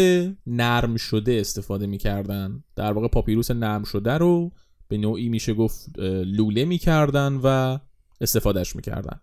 نرم 0.48 0.96
شده 0.96 1.38
استفاده 1.40 1.88
می‌کردن. 1.88 2.64
در 2.76 2.94
واقع 2.94 3.08
پاپیروس 3.08 3.52
نرم 3.52 3.84
شده 3.84 4.12
رو 4.12 4.52
به 4.88 4.98
نوعی 4.98 5.30
میشه 5.30 5.54
گفت 5.54 6.00
لوله 6.26 6.66
می‌کردن 6.66 7.40
و 7.44 7.78
استفادهش 8.22 8.76
می‌کردن. 8.76 9.20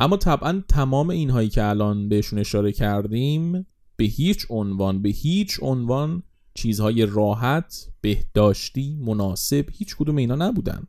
اما 0.00 0.16
طبعا 0.16 0.62
تمام 0.68 1.10
اینهایی 1.10 1.48
که 1.48 1.64
الان 1.64 2.08
بهشون 2.08 2.38
اشاره 2.38 2.72
کردیم 2.72 3.66
به 3.96 4.04
هیچ 4.04 4.46
عنوان 4.50 5.02
به 5.02 5.08
هیچ 5.08 5.58
عنوان 5.62 6.22
چیزهای 6.54 7.06
راحت 7.06 7.88
بهداشتی 8.00 8.96
مناسب 9.00 9.66
هیچ 9.72 9.96
کدوم 9.96 10.16
اینا 10.16 10.34
نبودن. 10.34 10.86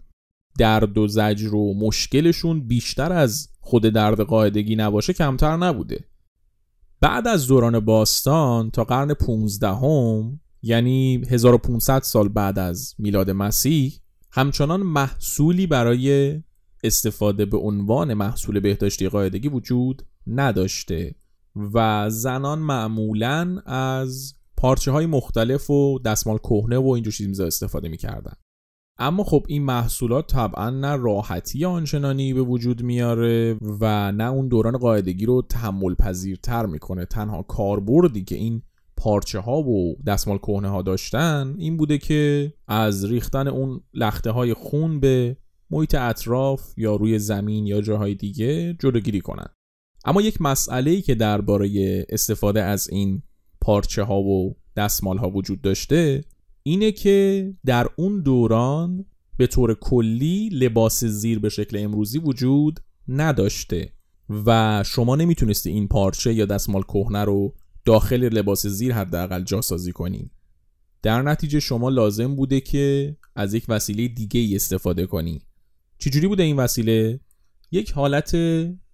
درد 0.57 0.97
و 0.97 1.07
زجر 1.07 1.55
و 1.55 1.73
مشکلشون 1.73 2.67
بیشتر 2.67 3.13
از 3.13 3.49
خود 3.59 3.83
درد 3.85 4.21
قاعدگی 4.21 4.75
نباشه 4.75 5.13
کمتر 5.13 5.57
نبوده. 5.57 6.05
بعد 7.01 7.27
از 7.27 7.47
دوران 7.47 7.79
باستان 7.79 8.71
تا 8.71 8.83
قرن 8.83 9.13
15 9.13 9.67
هم 9.67 10.39
یعنی 10.61 11.21
1500 11.29 12.01
سال 12.01 12.27
بعد 12.27 12.59
از 12.59 12.95
میلاد 12.97 13.31
مسیح 13.31 13.93
همچنان 14.31 14.83
محصولی 14.83 15.67
برای 15.67 16.35
استفاده 16.83 17.45
به 17.45 17.57
عنوان 17.57 18.13
محصول 18.13 18.59
بهداشتی 18.59 19.09
قاعدگی 19.09 19.47
وجود 19.47 20.05
نداشته 20.27 21.15
و 21.73 22.09
زنان 22.09 22.59
معمولا 22.59 23.61
از 23.65 24.33
پارچه 24.57 24.91
های 24.91 25.05
مختلف 25.05 25.69
و 25.69 25.99
دستمال 25.99 26.37
کهنه 26.37 26.77
و 26.77 26.87
اینجور 26.87 27.13
چیزی 27.13 27.43
استفاده 27.43 27.89
می‌کردن. 27.89 28.33
اما 28.97 29.23
خب 29.23 29.45
این 29.47 29.63
محصولات 29.63 30.27
طبعا 30.27 30.69
نه 30.69 30.95
راحتی 30.95 31.65
آنچنانی 31.65 32.33
به 32.33 32.41
وجود 32.41 32.83
میاره 32.83 33.57
و 33.79 34.11
نه 34.11 34.23
اون 34.23 34.47
دوران 34.47 34.77
قاعدگی 34.77 35.25
رو 35.25 35.41
تحمل 35.41 35.95
پذیرتر 35.95 36.65
می‌کنه. 36.65 37.05
تنها 37.05 37.43
کاربردی 37.43 38.23
که 38.23 38.35
این 38.35 38.61
پارچه 38.97 39.39
ها 39.39 39.61
و 39.61 39.95
دستمال 40.07 40.37
کهنه 40.37 40.69
ها 40.69 40.81
داشتن 40.81 41.55
این 41.57 41.77
بوده 41.77 41.97
که 41.97 42.53
از 42.67 43.05
ریختن 43.05 43.47
اون 43.47 43.81
لخته 43.93 44.31
های 44.31 44.53
خون 44.53 44.99
به 44.99 45.37
محیط 45.69 45.95
اطراف 45.95 46.73
یا 46.77 46.95
روی 46.95 47.19
زمین 47.19 47.67
یا 47.67 47.81
جاهای 47.81 48.15
دیگه 48.15 48.73
جلوگیری 48.73 49.21
کنن. 49.21 49.47
اما 50.05 50.21
یک 50.21 50.41
مسئله 50.41 50.91
ای 50.91 51.01
که 51.01 51.15
درباره 51.15 52.05
استفاده 52.09 52.63
از 52.63 52.89
این 52.89 53.23
پارچه 53.61 54.03
ها 54.03 54.21
و 54.21 54.55
دستمال 54.75 55.17
ها 55.17 55.29
وجود 55.29 55.61
داشته 55.61 56.23
اینه 56.67 56.91
که 56.91 57.53
در 57.65 57.87
اون 57.95 58.21
دوران 58.21 59.05
به 59.37 59.47
طور 59.47 59.73
کلی 59.73 60.49
لباس 60.49 61.03
زیر 61.03 61.39
به 61.39 61.49
شکل 61.49 61.77
امروزی 61.77 62.19
وجود 62.19 62.79
نداشته 63.07 63.93
و 64.45 64.83
شما 64.85 65.15
نمی‌تونستی 65.15 65.69
این 65.69 65.87
پارچه 65.87 66.33
یا 66.33 66.45
دستمال 66.45 66.81
کهنه 66.83 67.23
رو 67.23 67.55
داخل 67.85 68.23
لباس 68.23 68.67
زیر 68.67 68.93
حداقل 68.93 69.43
جاسازی 69.43 69.91
کنی. 69.91 70.31
در 71.01 71.21
نتیجه 71.21 71.59
شما 71.59 71.89
لازم 71.89 72.35
بوده 72.35 72.61
که 72.61 73.17
از 73.35 73.53
یک 73.53 73.65
وسیله 73.69 74.07
دیگه 74.07 74.39
ای 74.39 74.55
استفاده 74.55 75.05
کنی. 75.05 75.41
چجوری 75.97 76.27
بوده 76.27 76.43
این 76.43 76.55
وسیله؟ 76.55 77.19
یک 77.71 77.91
حالت 77.91 78.37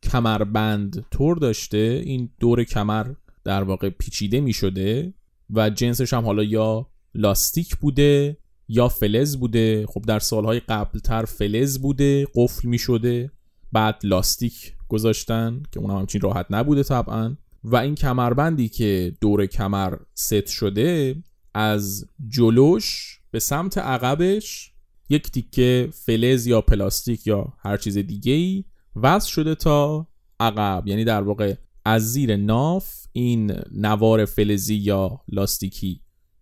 کمربند 0.03 1.05
طور 1.11 1.37
داشته. 1.37 2.01
این 2.05 2.29
دور 2.39 2.63
کمر 2.63 3.07
در 3.43 3.63
واقع 3.63 3.89
پیچیده 3.89 4.41
می 4.41 4.53
شده 4.53 5.13
و 5.49 5.69
جنسش 5.69 6.13
هم 6.13 6.25
حالا 6.25 6.43
یا 6.43 6.90
لاستیک 7.13 7.75
بوده 7.75 8.37
یا 8.67 8.87
فلز 8.87 9.37
بوده؟ 9.37 9.85
خب 9.87 10.01
در 10.01 10.19
سالهای 10.19 10.59
قبلتر 10.59 11.25
فلز 11.25 11.79
بوده 11.79 12.27
قفل 12.35 12.67
می 12.67 12.77
شده 12.77 13.31
بعد 13.71 13.99
لاستیک 14.03 14.73
گذاشتن 14.87 15.63
که 15.71 15.79
اون 15.79 15.91
همچین 15.91 16.21
راحت 16.21 16.45
نبوده 16.49 16.83
طبعا. 16.83 17.35
و 17.63 17.75
این 17.75 17.95
کمربندی 17.95 18.69
که 18.69 19.17
دور 19.21 19.45
کمر 19.45 19.97
ست 20.13 20.47
شده 20.47 21.15
از 21.53 22.05
جلوش 22.27 23.19
به 23.31 23.39
سمت 23.39 23.77
عقبش 23.77 24.71
یک 25.09 25.31
تیکه 25.31 25.89
فلز 25.93 26.47
یا 26.47 26.61
پلاستیک 26.61 27.27
یا 27.27 27.53
هر 27.59 27.77
چیز 27.77 27.97
دیگه 27.97 28.33
ای 28.33 28.63
وصل 28.95 29.29
شده 29.29 29.55
تا 29.55 30.07
عقب. 30.39 30.87
یعنی 30.87 31.03
در 31.03 31.21
واقع 31.21 31.55
از 31.85 32.11
زیر 32.11 32.35
ناف 32.35 33.07
این 33.11 33.53
نوار 33.71 34.25
فلزی 34.25 34.75
یا 34.75 35.21
لاستیکی 35.27 36.01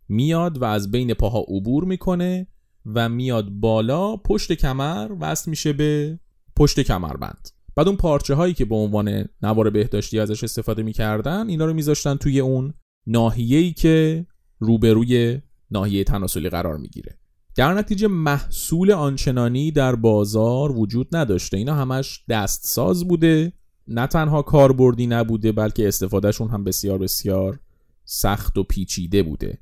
میاد 0.09 0.61
و 0.61 0.65
از 0.65 0.91
بین 0.91 1.13
پاها 1.13 1.39
عبور 1.39 1.83
می‌کنه 1.83 2.47
و 2.85 3.09
میاد 3.09 3.49
بالا 3.49 4.15
پشت 4.15 4.53
کمر 4.53 5.11
وصل 5.19 5.49
میشه 5.49 5.73
به 5.73 6.19
پشت 6.55 6.79
کمربند. 6.79 7.49
بعد 7.75 7.87
اون 7.87 7.97
پارچه 7.97 8.33
هایی 8.35 8.53
که 8.53 8.65
به 8.65 8.75
عنوان 8.75 9.25
نوار 9.41 9.69
بهداشتی 9.69 10.19
ازش 10.19 10.43
استفاده 10.43 10.83
می‌کردن 10.83 11.49
اینا 11.49 11.65
رو 11.65 11.73
میذاشتن 11.73 12.15
توی 12.15 12.39
اون 12.39 12.73
ناحیه‌ای 13.07 13.73
که 13.73 14.25
روبروی 14.59 15.41
ناحیه 15.71 16.03
تناسلی 16.03 16.49
قرار 16.49 16.77
می‌گیره. 16.77 17.19
در 17.55 17.73
نتیجه 17.73 18.07
محصول 18.07 18.91
آنچنانی 18.91 19.71
در 19.71 19.95
بازار 19.95 20.71
وجود 20.71 21.15
نداشته. 21.15 21.57
اینا 21.57 21.75
همش 21.75 22.23
دستساز 22.29 23.07
بوده. 23.07 23.53
نه 23.87 24.07
تنها 24.07 24.41
کاربردی 24.41 25.07
نبوده 25.07 25.51
بلکه 25.51 25.87
استفادهشون 25.87 26.49
هم 26.49 26.63
بسیار 26.63 26.97
بسیار 26.97 27.59
سخت 28.05 28.57
و 28.57 28.63
پیچیده 28.63 29.23
بوده. 29.23 29.57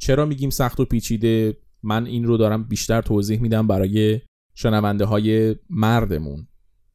چرا 0.00 0.26
میگیم 0.26 0.50
سخت 0.50 0.80
و 0.80 0.84
پیچیده؟ 0.84 1.56
من 1.82 2.06
این 2.06 2.24
رو 2.24 2.36
دارم 2.36 2.64
بیشتر 2.64 3.02
توضیح 3.02 3.40
میدم 3.40 3.66
برای 3.66 4.20
شنونده 4.54 5.04
های 5.04 5.56
مردمون 5.70 6.46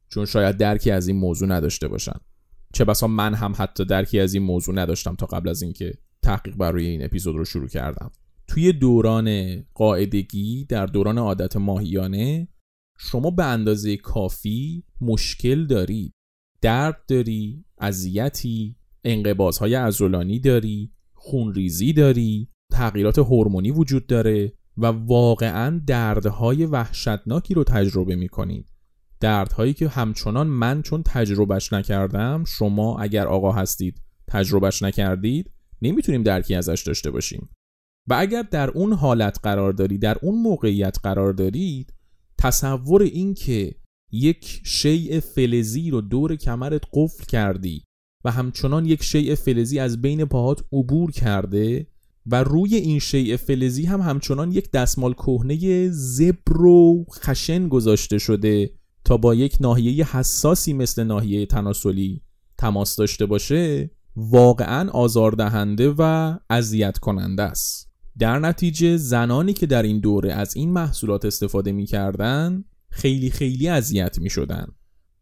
چون 0.08 0.24
شاید 0.26 0.56
درکی 0.56 0.90
از 0.90 1.08
این 1.08 1.16
موضوع 1.16 1.48
نداشته 1.48 1.88
باشن. 1.88 2.20
چه 2.72 2.84
بسا 2.84 3.06
من 3.06 3.34
هم 3.34 3.54
حتی 3.58 3.84
درکی 3.84 4.20
از 4.20 4.34
این 4.34 4.42
موضوع 4.42 4.74
نداشتم 4.74 5.14
تا 5.14 5.26
قبل 5.26 5.48
از 5.48 5.62
اینکه 5.62 5.98
تحقیق 6.22 6.56
برای 6.56 6.86
این 6.86 7.04
اپیزود 7.04 7.36
رو 7.36 7.44
شروع 7.44 7.68
کردم. 7.68 8.10
توی 8.48 8.72
دوران 8.72 9.56
قاعدگی 9.74 10.64
در 10.64 10.86
دوران 10.86 11.18
عادت 11.18 11.56
ماهیانه 11.56 12.48
شما 12.98 13.30
به 13.30 13.44
اندازه 13.44 13.96
کافی 13.96 14.84
مشکل 15.00 15.66
دارید 15.66 16.14
درد 16.60 17.06
داری 17.08 17.64
اذیتی 17.78 18.76
انقباضهای 19.04 19.74
عضلانی 19.74 20.40
داری 20.40 20.92
خونریزی 21.14 21.92
داری 21.92 22.48
تغییرات 22.72 23.18
هورمونی 23.18 23.70
وجود 23.70 24.06
داره 24.06 24.52
و 24.76 24.86
واقعا 24.86 25.80
دردهای 25.86 26.66
وحشتناکی 26.66 27.54
رو 27.54 27.64
تجربه 27.64 28.16
می‌کنید. 28.16 28.72
دردهایی 29.20 29.74
که 29.74 29.88
همچنان 29.88 30.46
من 30.46 30.82
چون 30.82 31.02
تجربهش 31.02 31.72
نکردم 31.72 32.44
شما 32.44 32.98
اگر 32.98 33.26
آقا 33.26 33.52
هستید 33.52 34.02
تجربهش 34.28 34.82
نکردید 34.82 35.50
نمی‌تونیم 35.82 36.22
درکی 36.22 36.54
ازش 36.54 36.82
داشته 36.86 37.10
باشیم. 37.10 37.48
و 38.08 38.14
اگر 38.18 38.42
در 38.42 38.70
اون 38.70 38.92
حالت 38.92 39.38
قرار 39.42 39.72
دارید 39.72 40.02
در 40.02 40.16
اون 40.22 40.42
موقعیت 40.42 40.96
قرار 41.02 41.32
دارید 41.32 41.92
تصور 42.38 43.02
این 43.02 43.34
که 43.34 43.74
یک 44.12 44.60
شیء 44.64 45.20
فلزی 45.20 45.90
رو 45.90 46.00
دور 46.00 46.36
کمرت 46.36 46.82
قفل 46.92 47.24
کردی 47.24 47.84
و 48.24 48.30
همچنان 48.30 48.86
یک 48.86 49.02
شیء 49.02 49.34
فلزی 49.34 49.78
از 49.78 50.02
بین 50.02 50.24
پاهات 50.24 50.64
عبور 50.72 51.10
کرده 51.10 51.86
و 52.26 52.42
روی 52.42 52.74
این 52.74 52.98
شیء 52.98 53.36
فلزی 53.36 53.84
هم 53.84 54.00
همچنان 54.00 54.52
یک 54.52 54.70
دستمال 54.70 55.12
کهنه 55.12 55.88
زبر 55.90 56.60
و 56.62 57.04
خشن 57.14 57.68
گذاشته 57.68 58.18
شده 58.18 58.70
تا 59.04 59.16
با 59.16 59.34
یک 59.34 59.56
ناحیه 59.60 60.16
حساسی 60.16 60.72
مثل 60.72 61.04
ناحیه 61.04 61.46
تناسلی 61.46 62.22
تماس 62.58 62.96
داشته 62.96 63.26
باشه 63.26 63.90
واقعا 64.16 64.90
آزاردهنده 64.90 65.94
و 65.98 66.34
اذیت 66.50 66.98
کننده 66.98 67.42
است 67.42 67.90
در 68.18 68.38
نتیجه 68.38 68.96
زنانی 68.96 69.52
که 69.52 69.66
در 69.66 69.82
این 69.82 70.00
دوره 70.00 70.32
از 70.32 70.56
این 70.56 70.72
محصولات 70.72 71.24
استفاده 71.24 71.72
می‌کردن 71.72 72.64
خیلی 72.90 73.30
خیلی 73.30 73.68
اذیت 73.68 74.18
می 74.18 74.30
شدن. 74.30 74.66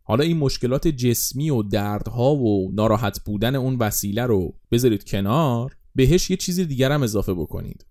حالا 0.02 0.24
این 0.24 0.36
مشکلات 0.36 0.88
جسمی 0.88 1.50
و 1.50 1.62
دردها 1.62 2.34
و 2.34 2.72
ناراحت 2.74 3.20
بودن 3.24 3.56
اون 3.56 3.76
وسیله 3.76 4.22
رو 4.26 4.54
بذارید 4.70 5.04
کنار 5.04 5.76
بهش 5.94 6.30
یه 6.30 6.36
چیز 6.36 6.60
دیگر 6.60 6.92
هم 6.92 7.02
اضافه 7.02 7.34
بکنید. 7.34 7.86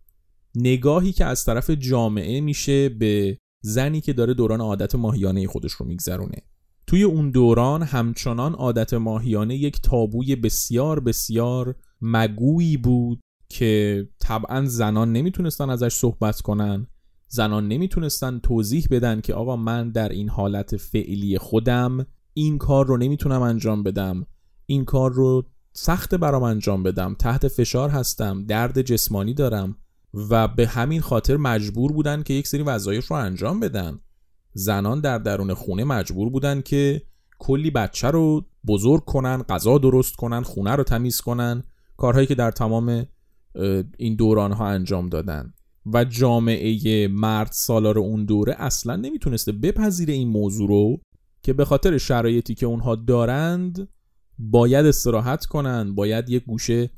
نگاهی 0.55 1.11
که 1.11 1.25
از 1.25 1.45
طرف 1.45 1.69
جامعه 1.69 2.41
میشه 2.41 2.89
به 2.89 3.37
زنی 3.61 4.01
که 4.01 4.13
داره 4.13 4.33
دوران 4.33 4.61
عادت 4.61 4.95
ماهیانه 4.95 5.47
خودش 5.47 5.71
رو 5.71 5.85
میگذرونه. 5.85 6.37
توی 6.87 7.03
اون 7.03 7.31
دوران 7.31 7.83
همچنان 7.83 8.53
عادت 8.53 8.93
ماهیانه 8.93 9.55
یک 9.55 9.81
تابوی 9.81 10.35
بسیار 10.35 10.99
بسیار 10.99 11.75
مگویی 12.01 12.77
بود 12.77 13.19
که 13.49 14.09
طبعا 14.19 14.65
زنان 14.65 15.11
نمی‌تونستن 15.11 15.69
ازش 15.69 15.93
صحبت 15.93 16.41
کنن. 16.41 16.87
زنان 17.27 17.67
نمی‌تونستن 17.67 18.39
توضیح 18.39 18.87
بدن 18.91 19.21
که 19.21 19.33
آقا 19.33 19.55
من 19.55 19.91
در 19.91 20.09
این 20.09 20.29
حالت 20.29 20.77
فعلی 20.77 21.37
خودم 21.37 22.05
این 22.33 22.57
کار 22.57 22.85
رو 22.85 22.97
نمی‌تونم 22.97 23.41
انجام 23.41 23.83
بدم. 23.83 24.25
این 24.65 24.85
کار 24.85 25.11
رو 25.11 25.45
سخت 25.73 26.15
برام 26.15 26.43
انجام 26.43 26.83
بدم 26.83 27.15
تحت 27.19 27.47
فشار 27.47 27.89
هستم 27.89 28.45
درد 28.45 28.81
جسمانی 28.81 29.33
دارم 29.33 29.75
و 30.13 30.47
به 30.47 30.67
همین 30.67 31.01
خاطر 31.01 31.37
مجبور 31.37 31.91
بودن 31.91 32.23
که 32.23 32.33
یک 32.33 32.47
سری 32.47 32.63
وظایف 32.63 33.07
رو 33.07 33.15
انجام 33.15 33.59
بدن. 33.59 33.99
زنان 34.53 34.99
در 35.01 35.17
درون 35.17 35.53
خونه 35.53 35.83
مجبور 35.83 36.29
بودن 36.29 36.61
که 36.61 37.01
کلی 37.39 37.71
بچه 37.71 38.07
رو 38.07 38.45
بزرگ 38.67 39.05
کنن 39.05 39.43
غذا 39.43 39.77
درست 39.77 40.15
کنن 40.15 40.41
خونه 40.41 40.75
رو 40.75 40.83
تمیز 40.83 41.21
کنن 41.21 41.63
کارهایی 41.97 42.27
که 42.27 42.35
در 42.35 42.51
تمام 42.51 43.05
این 43.97 44.15
دوران 44.15 44.51
ها 44.51 44.67
انجام 44.67 45.09
دادن. 45.09 45.53
و 45.93 46.03
جامعه 46.03 47.07
مرد 47.07 47.49
سالار 47.51 47.99
اون 47.99 48.25
دوره 48.25 48.55
اصلا 48.57 48.95
نمی‌تونسته 48.95 49.51
بپذیره 49.51 50.13
این 50.13 50.27
موضوع 50.27 50.67
رو 50.67 50.97
که 51.41 51.53
به 51.53 51.65
خاطر 51.65 51.97
شرایطی 51.97 52.55
که 52.55 52.65
اونها 52.65 52.95
دارند 52.95 53.87
باید 54.39 54.85
استراحت 54.85 55.45
کنن 55.45 55.95
باید 55.95 56.29
یک 56.29 56.45
گوشه 56.45 56.89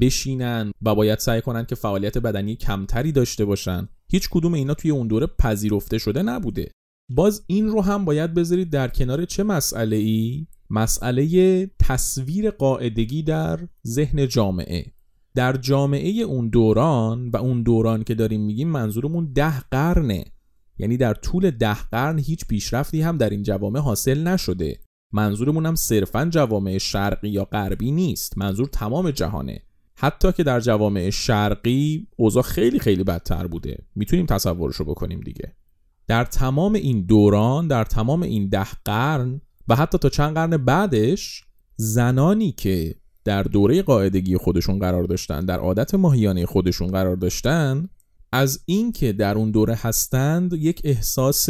بشینن 0.00 0.72
و 0.82 0.94
باید 0.94 1.18
سعی 1.18 1.40
کنن 1.40 1.64
که 1.64 1.74
فعالیت 1.74 2.18
بدنی 2.18 2.56
کمتری 2.56 3.12
داشته 3.12 3.44
باشن. 3.44 3.88
هیچ 4.08 4.28
کدوم 4.30 4.54
اینا 4.54 4.74
توی 4.74 4.90
اون 4.90 5.06
دوره 5.06 5.26
پذیرفته 5.26 5.98
شده 5.98 6.22
نبوده. 6.22 6.70
باز 7.08 7.44
این 7.46 7.68
رو 7.68 7.80
هم 7.80 8.04
باید 8.04 8.34
بذارید 8.34 8.70
در 8.70 8.88
کنار 8.88 9.24
چه 9.24 9.42
مسئله 9.42 9.96
ای 9.96 10.46
مسئله 10.70 11.66
تصویر 11.66 12.50
قاعدگی 12.50 13.22
در 13.22 13.60
ذهن 13.86 14.28
جامعه. 14.28 14.92
در 15.34 15.56
جامعه 15.56 16.10
اون 16.10 16.48
دوران 16.48 17.28
و 17.28 17.36
اون 17.36 17.62
دوران 17.62 18.04
که 18.04 18.14
داریم 18.14 18.40
میگیم 18.40 18.68
منظورمون 18.68 19.32
ده 19.32 19.60
قرنه. 19.60 20.24
یعنی 20.78 20.96
در 20.96 21.14
طول 21.14 21.50
ده 21.50 21.82
قرن 21.90 22.18
هیچ 22.18 22.46
پیشرفتی 22.46 23.02
هم 23.02 23.18
در 23.18 23.30
این 23.30 23.42
جوامع 23.42 23.80
حاصل 23.80 24.28
نشده. 24.28 24.78
منظورمون 25.12 25.66
هم 25.66 25.74
صرفا 25.74 26.24
جوامع 26.24 26.78
شرقی 26.78 27.28
یا 27.28 27.44
غربی 27.44 27.90
نیست. 27.90 28.38
منظور 28.38 28.66
تمام 28.66 29.10
جهانه. 29.10 29.62
حتی 29.98 30.32
که 30.32 30.42
در 30.42 30.60
جوامع 30.60 31.10
شرقی 31.10 32.06
اوضاع 32.16 32.42
خیلی 32.42 32.78
خیلی 32.78 33.04
بدتر 33.04 33.46
بوده. 33.46 33.78
می‌تونیم 33.94 34.26
تصورشو 34.26 34.84
بکنیم 34.84 35.20
دیگه. 35.20 35.56
در 36.06 36.24
تمام 36.24 36.74
این 36.74 37.06
دوران 37.06 37.68
در 37.68 37.84
تمام 37.84 38.22
این 38.22 38.48
ده 38.48 38.66
قرن 38.84 39.40
و 39.68 39.76
حتی 39.76 39.98
تا 39.98 40.08
چند 40.08 40.34
قرن 40.34 40.56
بعدش 40.56 41.44
زنانی 41.76 42.52
که 42.52 42.94
در 43.24 43.42
دوره 43.42 43.82
قاعدگی 43.82 44.36
خودشون 44.36 44.78
قرار 44.78 45.04
داشتن 45.04 45.44
در 45.44 45.58
عادت 45.58 45.94
ماهیانه 45.94 46.46
خودشون 46.46 46.88
قرار 46.88 47.16
داشتن 47.16 47.88
از 48.32 48.62
اینکه 48.66 49.12
در 49.12 49.38
اون 49.38 49.50
دوره 49.50 49.74
هستند 49.74 50.52
یک 50.52 50.80
احساس 50.84 51.48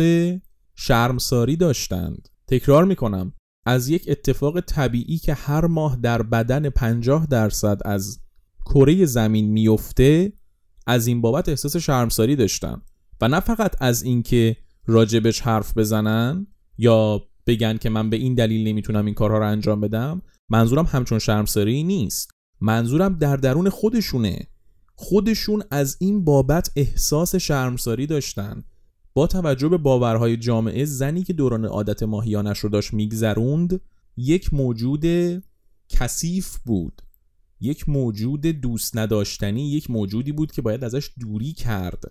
شرمساری 0.75 1.57
داشتند. 1.57 2.29
تکرار 2.47 2.85
می‌کنم. 2.85 3.33
از 3.67 3.89
یک 3.89 4.05
اتفاق 4.09 4.61
طبیعی 4.61 5.19
که 5.19 5.35
هر 5.35 5.67
ماه 5.67 5.97
در 5.97 6.23
بدن 6.23 6.71
50 6.71 7.27
درصد 7.27 7.81
از 7.85 8.21
کره 8.65 9.07
زمین 9.07 9.51
میفته 9.51 10.33
از 10.87 11.07
این 11.07 11.21
بابت 11.21 11.49
احساس 11.49 11.77
شرمساری 11.77 12.37
داشتن 12.37 12.83
و 13.21 13.29
نه 13.29 13.41
فقط 13.41 13.83
از 13.83 14.03
اینکه 14.03 14.57
راجبش 14.87 15.41
حرف 15.41 15.79
بزنن 15.79 16.47
یا 16.79 17.23
بگن 17.47 17.77
که 17.77 17.91
من 17.91 18.11
به 18.11 18.17
این 18.17 18.35
دلیل 18.35 18.69
نمی‌تونم 18.69 19.05
این 19.05 19.15
کارها 19.15 19.39
رو 19.39 19.47
انجام 19.47 19.81
بدم 19.81 20.23
منظورم 20.49 20.85
همچون 20.85 21.19
شرمساری 21.19 21.83
نیست. 21.83 22.31
منظورم 22.61 23.19
در 23.19 23.37
درون 23.37 23.69
خودشونه. 23.69 24.47
خودشون 24.95 25.63
از 25.71 25.97
این 26.01 26.25
بابت 26.25 26.71
احساس 26.77 27.37
شرمساری 27.37 28.07
داشتن. 28.07 28.65
با 29.17 29.27
توجه 29.27 29.69
به 29.69 29.79
باورهای 29.79 30.37
جامعه 30.37 30.85
زنی 30.85 31.23
که 31.23 31.33
دوران 31.33 31.65
عادت 31.65 32.03
ماهیانش 32.03 32.59
رو 32.59 32.69
داشت 32.69 32.93
میگذروند 32.93 33.81
یک 34.17 34.55
موجود 34.55 35.05
کثیف 35.89 36.59
بود. 36.59 37.03
یک 37.61 37.89
موجود 37.89 38.47
دوست 38.47 38.97
نداشتنی 38.97 39.71
یک 39.71 39.91
موجودی 39.91 40.33
بود 40.33 40.53
که 40.53 40.63
باید 40.63 40.85
ازش 40.85 41.11
دوری 41.21 41.53
کرد. 41.53 42.05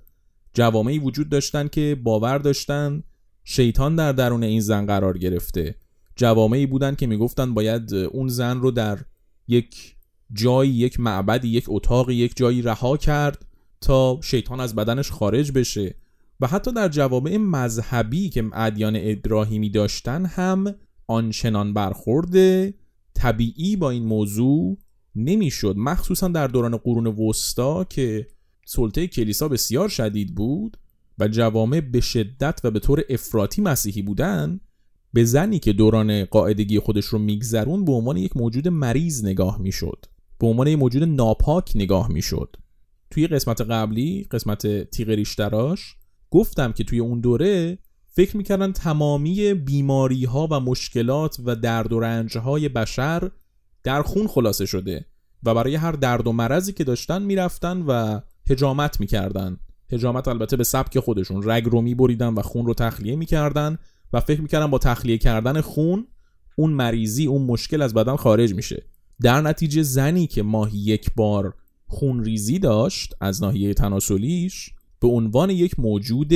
جوامعی 0.53 0.99
وجود 0.99 1.29
داشتن 1.29 1.67
که 1.67 1.97
باور 2.03 2.37
داشتن 2.37 3.03
شیطان 3.43 3.95
در 3.95 4.11
درون 4.11 4.43
این 4.43 4.61
زن 4.61 4.85
قرار 4.85 5.17
گرفته. 5.17 5.75
جوامعی 6.15 6.65
بودن 6.65 6.95
که 6.95 7.07
می‌گفتن 7.07 7.53
باید 7.53 7.93
اون 7.93 8.27
زن 8.27 8.59
رو 8.59 8.71
در 8.71 8.99
یک 9.47 9.95
جایی 10.33 10.71
یک 10.71 10.99
معبدی 10.99 11.47
یک 11.47 11.65
اتاقی 11.67 12.15
یک 12.15 12.37
جایی 12.37 12.61
رها 12.61 12.97
کرد 12.97 13.45
تا 13.81 14.19
شیطان 14.23 14.59
از 14.59 14.75
بدنش 14.75 15.11
خارج 15.11 15.51
بشه. 15.51 15.95
و 16.39 16.47
حتی 16.47 16.71
در 16.71 16.87
جوامع 16.87 17.37
مذهبی 17.37 18.29
که 18.29 18.49
ادیان 18.53 18.95
ابراهیمی 19.01 19.69
داشتن 19.69 20.25
هم 20.25 20.75
آنچنان 21.07 21.73
برخورده 21.73 22.73
طبیعی 23.13 23.75
با 23.75 23.89
این 23.89 24.05
موضوع 24.05 24.77
نمی‌شد. 25.15 25.75
مخصوصا 25.77 26.27
در 26.27 26.47
دوران 26.47 26.77
قرون 26.77 27.07
وسطا 27.07 27.83
که 27.83 28.27
سلطه 28.65 29.07
کلیسا 29.07 29.47
بسیار 29.47 29.89
شدید 29.89 30.35
بود 30.35 30.77
و 31.19 31.27
جوامع 31.27 31.79
به 31.79 31.99
شدت 32.01 32.61
و 32.63 32.71
به 32.71 32.79
طور 32.79 33.03
افراطی 33.09 33.61
مسیحی 33.61 34.01
بودن 34.01 34.59
به 35.13 35.23
زنی 35.23 35.59
که 35.59 35.73
دوران 35.73 36.25
قاعدگی 36.25 36.79
خودش 36.79 37.05
رو 37.05 37.19
میگذرون 37.19 37.85
به 37.85 37.91
عنوان 37.91 38.17
یک 38.17 38.37
موجود 38.37 38.67
مریض 38.67 39.25
نگاه 39.25 39.61
می‌شد. 39.61 40.05
به 40.39 40.47
عنوان 40.47 40.67
یک 40.67 40.79
موجود 40.79 41.03
ناپاک 41.03 41.71
نگاه 41.75 42.11
می‌شد. 42.11 42.55
توی 43.11 43.27
قسمت 43.27 43.61
قبلی 43.61 44.27
قسمت 44.31 44.89
تیغ 44.89 45.09
ریشتراش 45.09 45.95
گفتم 46.35 46.71
که 46.71 46.83
توی 46.83 46.99
اون 46.99 47.19
دوره 47.19 47.77
فکر 48.07 48.37
می‌کردن 48.37 48.71
تمامی 48.71 49.53
بیماری 49.53 50.25
ها 50.25 50.47
و 50.51 50.59
مشکلات 50.59 51.37
و 51.45 51.55
درد 51.55 51.93
و 51.93 51.99
رنج 51.99 52.37
های 52.37 52.69
بشر 52.69 53.31
در 53.83 54.01
خون 54.01 54.27
خلاصه 54.27 54.65
شده 54.65 55.05
و 55.43 55.53
برای 55.53 55.75
هر 55.75 55.91
درد 55.91 56.27
و 56.27 56.31
مرضی 56.31 56.73
که 56.73 56.83
داشتن 56.83 57.21
می‌رفتن 57.21 57.81
و 57.81 58.19
هجامت 58.49 58.99
می‌کردن. 58.99 59.57
هجامت 59.91 60.27
البته 60.27 60.57
به 60.57 60.63
سبک 60.63 60.99
خودشون. 60.99 61.49
رگ 61.49 61.65
رو 61.65 61.81
میبریدن 61.81 62.33
و 62.33 62.41
خون 62.41 62.65
رو 62.65 62.73
تخلیه 62.73 63.15
می‌کردن 63.15 63.77
و 64.13 64.19
فکر 64.19 64.41
می‌کردن 64.41 64.67
با 64.67 64.77
تخلیه 64.77 65.17
کردن 65.17 65.61
خون 65.61 66.07
اون 66.55 66.71
مریضی 66.71 67.25
اون 67.25 67.41
مشکل 67.41 67.81
از 67.81 67.93
بدن 67.93 68.15
خارج 68.15 68.53
میشه. 68.53 68.83
در 69.21 69.41
نتیجه 69.41 69.83
زنی 69.83 70.27
که 70.27 70.43
ماهی 70.43 70.79
یک 70.79 71.11
بار 71.15 71.53
خون 71.87 72.23
ریزی 72.23 72.59
داشت 72.59 73.13
از 73.21 73.43
ناحیه 73.43 73.73
تناسلیش 73.73 74.74
به 74.99 75.07
عنوان 75.07 75.49
یک 75.49 75.79
موجود 75.79 76.33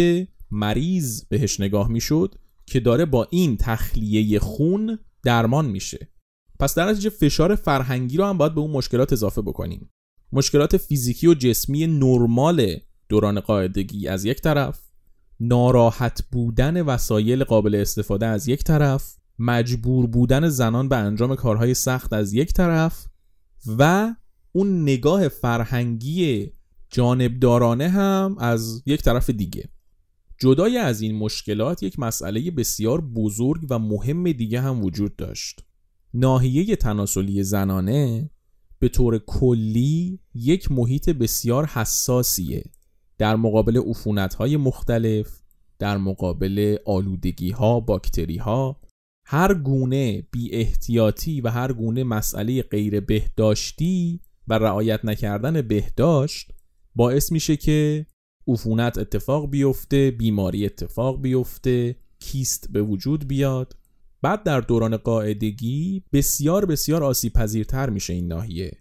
مریض 0.52 1.24
بهش 1.24 1.60
نگاه 1.60 1.88
می‌شد 1.88 2.36
که 2.66 2.80
داره 2.80 3.06
با 3.06 3.28
این 3.32 3.58
تخلیه 3.58 4.40
خون 4.40 5.00
درمان 5.24 5.66
میشه. 5.66 6.10
پس 6.60 6.76
در 6.76 6.90
نتیجه 6.90 7.10
فشار 7.10 7.56
فرهنگی 7.56 8.18
رو 8.18 8.26
هم 8.26 8.38
باید 8.38 8.56
به 8.56 8.62
اون 8.62 8.72
مشکلات 8.72 9.14
اضافه 9.14 9.42
بکنیم. 9.42 9.90
مشکلات 10.32 10.78
فیزیکی 10.78 11.28
و 11.28 11.34
جسمی 11.34 11.88
نرمال 11.88 12.76
دوران 13.10 13.40
قاعدگی 13.40 14.08
از 14.08 14.26
یک 14.26 14.42
طرف 14.42 14.80
ناراحت 15.40 16.24
بودن 16.32 16.82
وسایل 16.82 17.44
قابل 17.44 17.76
استفاده 17.76 18.26
از 18.26 18.48
یک 18.48 18.64
طرف 18.64 19.16
مجبور 19.40 20.08
بودن 20.08 20.50
زنان 20.50 20.90
به 20.90 20.96
انجام 20.96 21.36
کارهای 21.36 21.74
سخت 21.74 22.14
از 22.14 22.34
یک 22.34 22.54
طرف 22.54 23.06
و 23.78 24.14
اون 24.52 24.82
نگاه 24.82 25.28
فرهنگی 25.28 26.52
جانبدارانه 26.90 27.90
هم 27.90 28.36
از 28.40 28.84
یک 28.86 29.02
طرف 29.02 29.30
دیگه. 29.30 29.70
جدای 30.40 30.78
از 30.78 31.02
این 31.02 31.16
مشکلات 31.16 31.84
یک 31.84 32.00
مسئله 32.00 32.52
بسیار 32.52 33.02
بزرگ 33.02 33.68
و 33.70 33.80
مهم 33.80 34.32
دیگه 34.32 34.62
هم 34.62 34.84
وجود 34.84 35.16
داشت. 35.16 35.64
ناحیه 36.14 36.76
تناسلی 36.76 37.44
زنانه 37.44 38.30
به 38.80 38.90
طور 38.90 39.18
کلی 39.18 40.20
یک 40.34 40.72
محیط 40.72 41.10
بسیار 41.10 41.66
حساسیه. 41.66 42.64
در 43.18 43.36
مقابل 43.36 43.78
عفونت 43.78 44.34
های 44.34 44.58
مختلف 44.58 45.42
در 45.80 45.98
مقابل 45.98 46.78
آلودگی 46.86 47.52
ها 47.52 47.80
باکتری 47.80 48.38
ها 48.38 48.82
هر 49.26 49.54
گونه 49.54 50.22
بی 50.32 50.52
احتیاطی 50.52 51.42
و 51.42 51.50
هر 51.50 51.74
گونه 51.74 52.04
مسئله 52.04 52.62
غیر 52.62 53.00
بهداشتی 53.00 54.20
و 54.48 54.54
رعایت 54.54 55.06
نکردن 55.06 55.62
بهداشت 55.62 56.54
باعث 56.96 57.32
میشه 57.32 57.58
که 57.58 58.06
عفونت 58.48 58.98
اتفاق 58.98 59.50
بیفته 59.50 60.12
بیماری 60.12 60.66
اتفاق 60.66 61.22
بیفته 61.22 61.96
کیست 62.20 62.68
به 62.72 62.82
وجود 62.82 63.28
بیاد. 63.28 63.76
بعد 64.22 64.44
در 64.44 64.62
دوران 64.62 64.98
قاعدگی 64.98 66.04
بسیار 66.14 66.66
بسیار 66.66 67.04
آسیب 67.04 67.34
پذیرتر 67.34 67.90
میشه 67.90 68.14
این 68.14 68.28
ناحیه. 68.28 68.78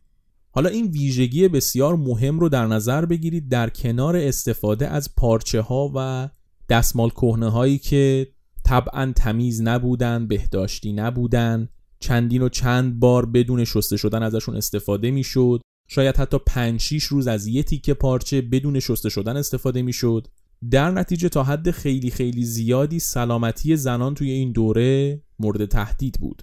حالا 0.51 0.69
این 0.69 0.87
ویژگی 0.87 1.49
بسیار 1.49 1.97
مهم 1.97 2.41
رو 2.41 2.49
در 2.49 2.67
نظر 2.67 3.05
بگیرید 3.05 3.49
در 3.49 3.71
کنار 3.71 4.17
استفاده 4.17 4.89
از 4.89 5.15
پارچه 5.15 5.61
ها 5.61 5.93
و 5.95 6.29
دستمال 6.69 7.11
کهنه 7.11 7.49
هایی 7.49 7.79
که 7.79 8.29
طبعا 8.65 9.13
تمیز 9.17 9.63
نبودن 9.63 10.27
بهداشتی 10.27 10.93
نبودن 10.93 11.69
چندین 12.01 12.43
و 12.43 12.49
چند 12.49 13.01
بار 13.01 13.27
بدون 13.27 13.65
شسته 13.65 13.97
شدن 13.97 14.23
ازشون 14.23 14.57
استفاده 14.57 15.11
می‌شد. 15.11 15.61
شاید 15.89 16.17
حتی 16.17 16.39
5 16.47 16.81
6 16.81 17.05
روز 17.05 17.27
از 17.27 17.47
یه 17.47 17.63
تیکه 17.63 17.95
پارچه 17.95 18.41
بدون 18.41 18.81
شسته 18.81 19.09
شدن 19.09 19.37
استفاده 19.37 19.83
می‌شد. 19.83 20.27
در 20.71 20.91
نتیجه 20.91 21.29
تا 21.29 21.43
حد 21.43 21.71
خیلی 21.71 22.11
خیلی 22.11 22.45
زیادی 22.45 22.99
سلامتی 22.99 23.77
زنان 23.77 24.15
توی 24.15 24.31
این 24.31 24.53
دوره 24.53 25.23
مورد 25.39 25.65
تهدید 25.65 26.17
بود. 26.21 26.43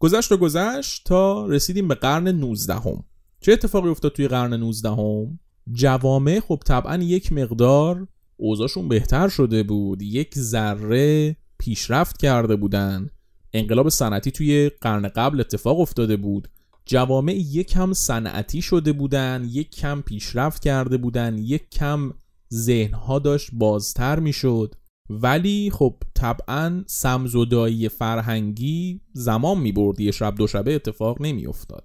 گذشت 0.00 0.32
و 0.32 0.36
گذشت 0.36 1.02
تا 1.04 1.46
رسیدیم 1.46 1.88
به 1.88 1.94
قرن 1.94 2.28
19 2.28 2.74
هم. 2.74 3.04
چه 3.40 3.52
اتفاقی 3.52 3.88
افتاد 3.88 4.12
توی 4.12 4.28
قرن 4.28 4.54
19 4.54 4.88
هم؟ 4.88 5.38
جوامع 5.72 6.40
خب 6.40 6.62
طبعا 6.66 6.96
یک 6.96 7.32
مقدار 7.32 8.08
اوضاعشون 8.36 8.88
بهتر 8.88 9.28
شده 9.28 9.62
بود. 9.62 10.02
یک 10.02 10.38
ذره 10.38 11.36
پیشرفت 11.58 12.16
کرده 12.16 12.56
بودن. 12.56 13.10
انقلاب 13.52 13.88
صنعتی 13.88 14.30
توی 14.30 14.70
قرن 14.80 15.08
قبل 15.08 15.40
اتفاق 15.40 15.80
افتاده 15.80 16.16
بود. 16.16 16.48
جوامع 16.86 17.34
یک 17.34 17.66
کم 17.66 17.92
صنعتی 17.92 18.62
شده 18.62 18.92
بودن 18.92 19.46
یک 19.50 19.70
کم 19.70 20.00
پیشرفت 20.00 20.62
کرده 20.62 20.96
بودن 20.96 21.38
یک 21.38 21.70
کم 21.70 22.12
ذهنها 22.52 23.18
داشت 23.18 23.50
بازتر 23.52 24.18
می‌شد. 24.18 24.74
ولی 25.10 25.70
خب 25.70 25.94
طبعا 26.14 26.84
سمزدایی 26.86 27.88
فرهنگی 27.88 29.00
زمان 29.12 29.58
می 29.58 29.72
برد 29.72 30.00
یه 30.00 30.10
شب 30.10 30.34
دو 30.34 30.46
شبه 30.46 30.74
اتفاق 30.74 31.22
نمی 31.22 31.46
افتاد 31.46 31.84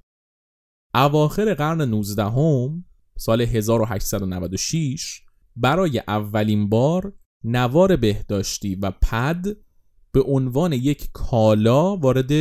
اواخر 0.96 1.54
قرن 1.54 1.82
19 1.82 2.24
هم 2.24 2.86
سال 3.18 3.42
1896 3.42 5.22
برای 5.56 6.02
اولین 6.08 6.70
بار 6.70 7.14
نوار 7.44 7.96
بهداشتی 7.96 8.76
و 8.76 8.92
پد 8.92 9.46
به 10.12 10.22
عنوان 10.22 10.74
یک 10.74 11.10
کالا 11.14 11.98
وارد 11.98 12.32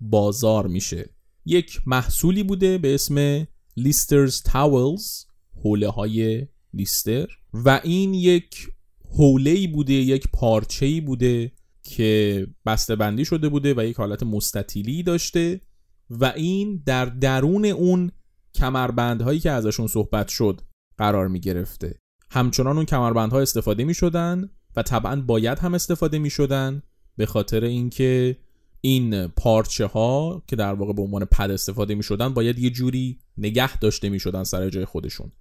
بازار 0.00 0.66
میشه. 0.66 1.19
یک 1.44 1.80
محصولی 1.86 2.42
بوده 2.42 2.78
به 2.78 2.94
اسم 2.94 3.46
لیسترز 3.76 4.42
تاولز 4.42 5.24
حوله 5.62 5.88
های 5.88 6.46
لیستر. 6.74 7.26
و 7.52 7.80
این 7.84 8.14
یک 8.14 8.68
حوله 9.16 9.66
بوده 9.66 9.92
یک 9.92 10.28
پارچه 10.32 11.00
بوده 11.00 11.52
که 11.82 12.46
بسته 12.66 12.96
بندی 12.96 13.24
شده 13.24 13.48
بوده 13.48 13.74
و 13.76 13.84
یک 13.84 13.96
حالت 13.96 14.22
مستطیلی 14.22 15.02
داشته. 15.02 15.60
و 16.10 16.24
این 16.24 16.82
در 16.86 17.04
درون 17.04 17.64
اون 17.64 18.10
کمربندهایی 18.54 19.40
که 19.40 19.50
ازشون 19.50 19.86
صحبت 19.86 20.28
شد 20.28 20.60
قرار 20.98 21.28
می 21.28 21.40
گرفته 21.40 22.00
همچنان 22.30 22.76
اون 22.76 22.86
کمربندها 22.86 23.40
استفاده 23.40 23.84
می 23.84 23.94
شدن 23.94 24.50
و 24.76 24.82
طبعا 24.82 25.20
باید 25.20 25.58
هم 25.58 25.74
استفاده 25.74 26.18
می 26.18 26.30
شدن 26.30 26.82
به 27.16 27.26
خاطر 27.26 27.64
اینکه 27.64 28.36
این 28.80 29.26
پارچه 29.26 29.86
ها 29.86 30.42
که 30.46 30.56
در 30.56 30.74
واقع 30.74 30.92
به 30.92 31.02
عنوان 31.02 31.24
پد 31.24 31.50
استفاده 31.50 31.94
می 31.94 32.02
شدن 32.02 32.34
باید 32.34 32.58
یه 32.58 32.70
جوری 32.70 33.18
نگه 33.38 33.78
داشته 33.78 34.08
می 34.08 34.20
شدن 34.20 34.44
سر 34.44 34.70
جای 34.70 34.84
خودشون. 34.84 35.32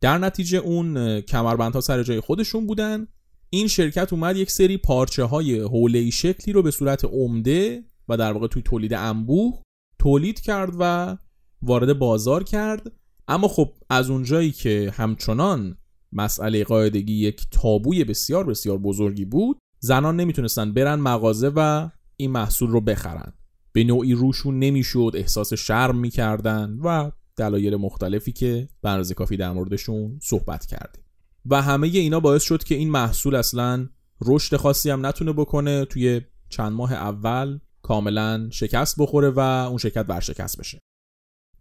در 0.00 0.18
نتیجه 0.18 0.58
اون 0.58 1.20
کمربندها 1.20 1.80
سر 1.80 2.02
جای 2.02 2.20
خودشون 2.20 2.66
بودن. 2.66 3.06
این 3.50 3.68
شرکت 3.68 4.12
اومد 4.12 4.36
یک 4.36 4.50
سری 4.50 4.76
پارچه 4.76 5.24
های 5.24 5.60
حوله 5.60 6.10
شکلی 6.10 6.52
رو 6.52 6.62
به 6.62 6.70
صورت 6.70 7.04
عمده 7.04 7.84
و 8.08 8.16
در 8.16 8.32
واقع 8.32 8.46
توی 8.46 8.62
تولید 8.62 8.94
انبوه 8.94 9.62
تولید 9.98 10.40
کرد 10.40 10.72
و 10.78 11.16
وارد 11.62 11.98
بازار 11.98 12.44
کرد. 12.44 12.92
اما 13.28 13.48
خب 13.48 13.72
از 13.90 14.10
اونجایی 14.10 14.50
که 14.50 14.92
همچنان 14.96 15.76
مسئله 16.12 16.64
قاعدگی 16.64 17.14
یک 17.14 17.46
تابوی 17.50 18.04
بسیار 18.04 18.44
بسیار 18.44 18.78
بزرگی 18.78 19.24
بود 19.24 19.58
زنان 19.78 20.16
نمی‌تونستن 20.16 20.72
برن 20.72 20.94
مغازه 20.94 21.52
و 21.56 21.88
این 22.16 22.30
محصول 22.30 22.70
رو 22.70 22.80
بخرن. 22.80 23.32
به 23.72 23.84
نوعی 23.84 24.14
روشون 24.14 24.58
نمی‌شد 24.58 25.12
احساس 25.14 25.54
شرم 25.54 25.96
می‌کردن 25.96 26.78
و 26.84 27.10
دلایل 27.36 27.76
مختلفی 27.76 28.32
که 28.32 28.68
به 28.82 29.04
کافی 29.16 29.36
در 29.36 29.52
موردشون 29.52 30.18
صحبت 30.22 30.66
کردیم. 30.66 31.04
و 31.46 31.62
همه 31.62 31.88
اینا 31.88 32.20
باعث 32.20 32.42
شد 32.42 32.64
که 32.64 32.74
این 32.74 32.90
محصول 32.90 33.34
اصلا 33.34 33.88
رشد 34.20 34.56
خاصی 34.56 34.90
هم 34.90 35.06
نتونه 35.06 35.32
بکنه 35.32 35.84
توی 35.84 36.20
چند 36.48 36.72
ماه 36.72 36.92
اول 36.92 37.58
کاملا 37.82 38.48
شکست 38.52 38.94
بخوره 38.98 39.30
و 39.30 39.38
اون 39.38 39.78
شرکت 39.78 40.04
ورشکست 40.08 40.58
بشه. 40.58 40.78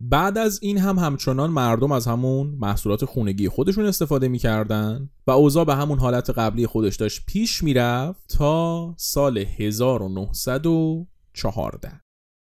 بعد 0.04 0.38
از 0.38 0.60
این 0.62 0.78
هم 0.78 1.00
همچنان 1.00 1.50
مردم 1.50 1.92
از 1.92 2.08
همون 2.08 2.56
محصولات 2.60 3.06
خونگی 3.06 3.50
خودشون 3.50 3.86
استفاده 3.86 4.28
می‌کردن 4.28 5.10
و 5.28 5.32
اوضاع 5.32 5.66
به 5.66 5.76
همون 5.76 6.00
حالت 6.00 6.30
قبلی 6.30 6.68
خودش 6.68 6.96
داشت 6.96 7.26
پیش 7.26 7.64
می‌رفت 7.64 8.38
تا 8.38 8.94
سال 8.98 9.38
1914 9.38 12.02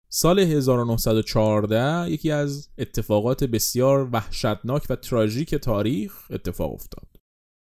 سال 0.08 0.38
1914 0.38 2.10
یکی 2.10 2.30
از 2.30 2.68
اتفاقات 2.78 3.44
بسیار 3.44 4.08
وحشتناک 4.12 4.86
و 4.90 4.96
تراژیک 4.96 5.54
تاریخ 5.54 6.12
اتفاق 6.30 6.72
افتاد. 6.72 7.08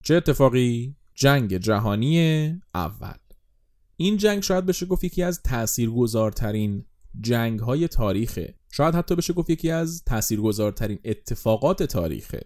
چه 0.04 0.16
اتفاقی؟ 0.16 0.96
جنگ 1.16 1.58
جهانی 1.58 2.48
اول. 2.76 3.18
این 3.98 4.18
جنگ 4.18 4.44
شاید 4.44 4.66
بشه 4.66 4.86
گفت 4.86 5.04
یکی 5.04 5.24
از 5.24 5.42
تاثیرگذارترین 5.42 6.86
جنگ 7.22 7.60
های 7.60 7.88
تاریخه. 7.88 8.61
شاید 8.72 8.96
حتی 8.96 9.16
بشه 9.16 9.34
گفت 9.34 9.50
یکی 9.50 9.72
از 9.72 10.04
تاثیرگذارترین 10.04 11.00
اتفاقات 11.06 11.84
تاریخه. 11.84 12.42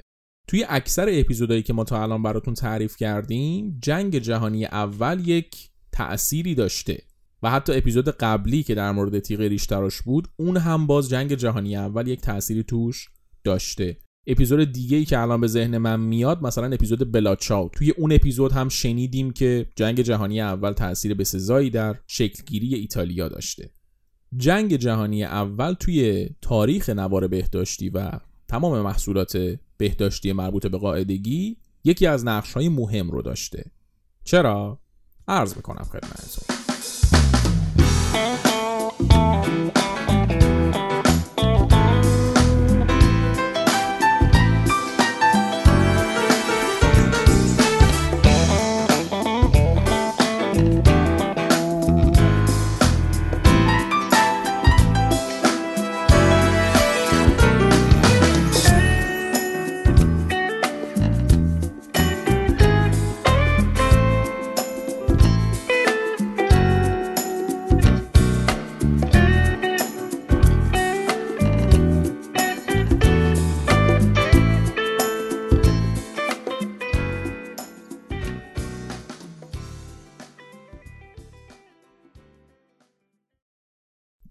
توی 0.47 0.65
اکثر 0.69 1.07
اپیزودهایی 1.11 1.63
که 1.63 1.73
ما 1.73 1.83
تا 1.83 2.03
الان 2.03 2.23
براتون 2.23 2.53
تعریف 2.53 2.97
کردیم 2.97 3.79
جنگ 3.81 4.17
جهانی 4.17 4.65
اول 4.65 5.27
یک 5.27 5.69
تأثیری 5.91 6.55
داشته 6.55 7.03
و 7.43 7.49
حتی 7.49 7.73
اپیزود 7.73 8.09
قبلی 8.09 8.63
که 8.63 8.75
در 8.75 8.91
مورد 8.91 9.19
تیغ 9.19 9.41
ریشتراش 9.41 10.01
بود 10.01 10.27
اون 10.37 10.57
هم 10.57 10.87
باز 10.87 11.09
جنگ 11.09 11.33
جهانی 11.33 11.75
اول 11.75 12.07
یک 12.07 12.21
تأثیری 12.21 12.63
توش 12.63 13.09
داشته. 13.43 13.97
اپیزود 14.27 14.71
دیگه 14.71 14.97
ای 14.97 15.05
که 15.05 15.19
الان 15.19 15.41
به 15.41 15.47
ذهن 15.47 15.77
من 15.77 15.99
میاد 15.99 16.43
مثلا 16.43 16.65
اپیزود 16.65 17.11
بلاچاو. 17.11 17.69
توی 17.69 17.91
اون 17.91 18.11
اپیزود 18.11 18.51
هم 18.51 18.69
شنیدیم 18.69 19.31
که 19.31 19.71
جنگ 19.75 20.01
جهانی 20.01 20.41
اول 20.41 20.71
تاثیر 20.71 21.13
بسزایی 21.13 21.69
در 21.69 21.95
شکلگیری 22.07 22.75
ایتالیا 22.75 23.29
داشته. 23.29 23.74
جنگ 24.37 24.75
جهانی 24.75 25.23
اول 25.23 25.73
توی 25.73 26.29
تاریخ 26.41 26.89
نوار 26.89 27.27
بهداشتی 27.27 27.89
و 27.89 28.11
تمام 28.47 28.81
محصولات 28.81 29.57
بهداشتی 29.77 30.33
مربوط 30.33 30.67
به 30.67 30.77
قاعدگی 30.77 31.57
یکی 31.83 32.07
از 32.07 32.25
نقش 32.25 32.53
های 32.53 32.69
مهم 32.69 33.11
رو 33.11 33.21
داشته 33.21 33.65
چرا؟ 34.23 34.79
عرض 35.27 35.55
می‌کنم 35.55 35.85
خدمتتون 35.91 36.55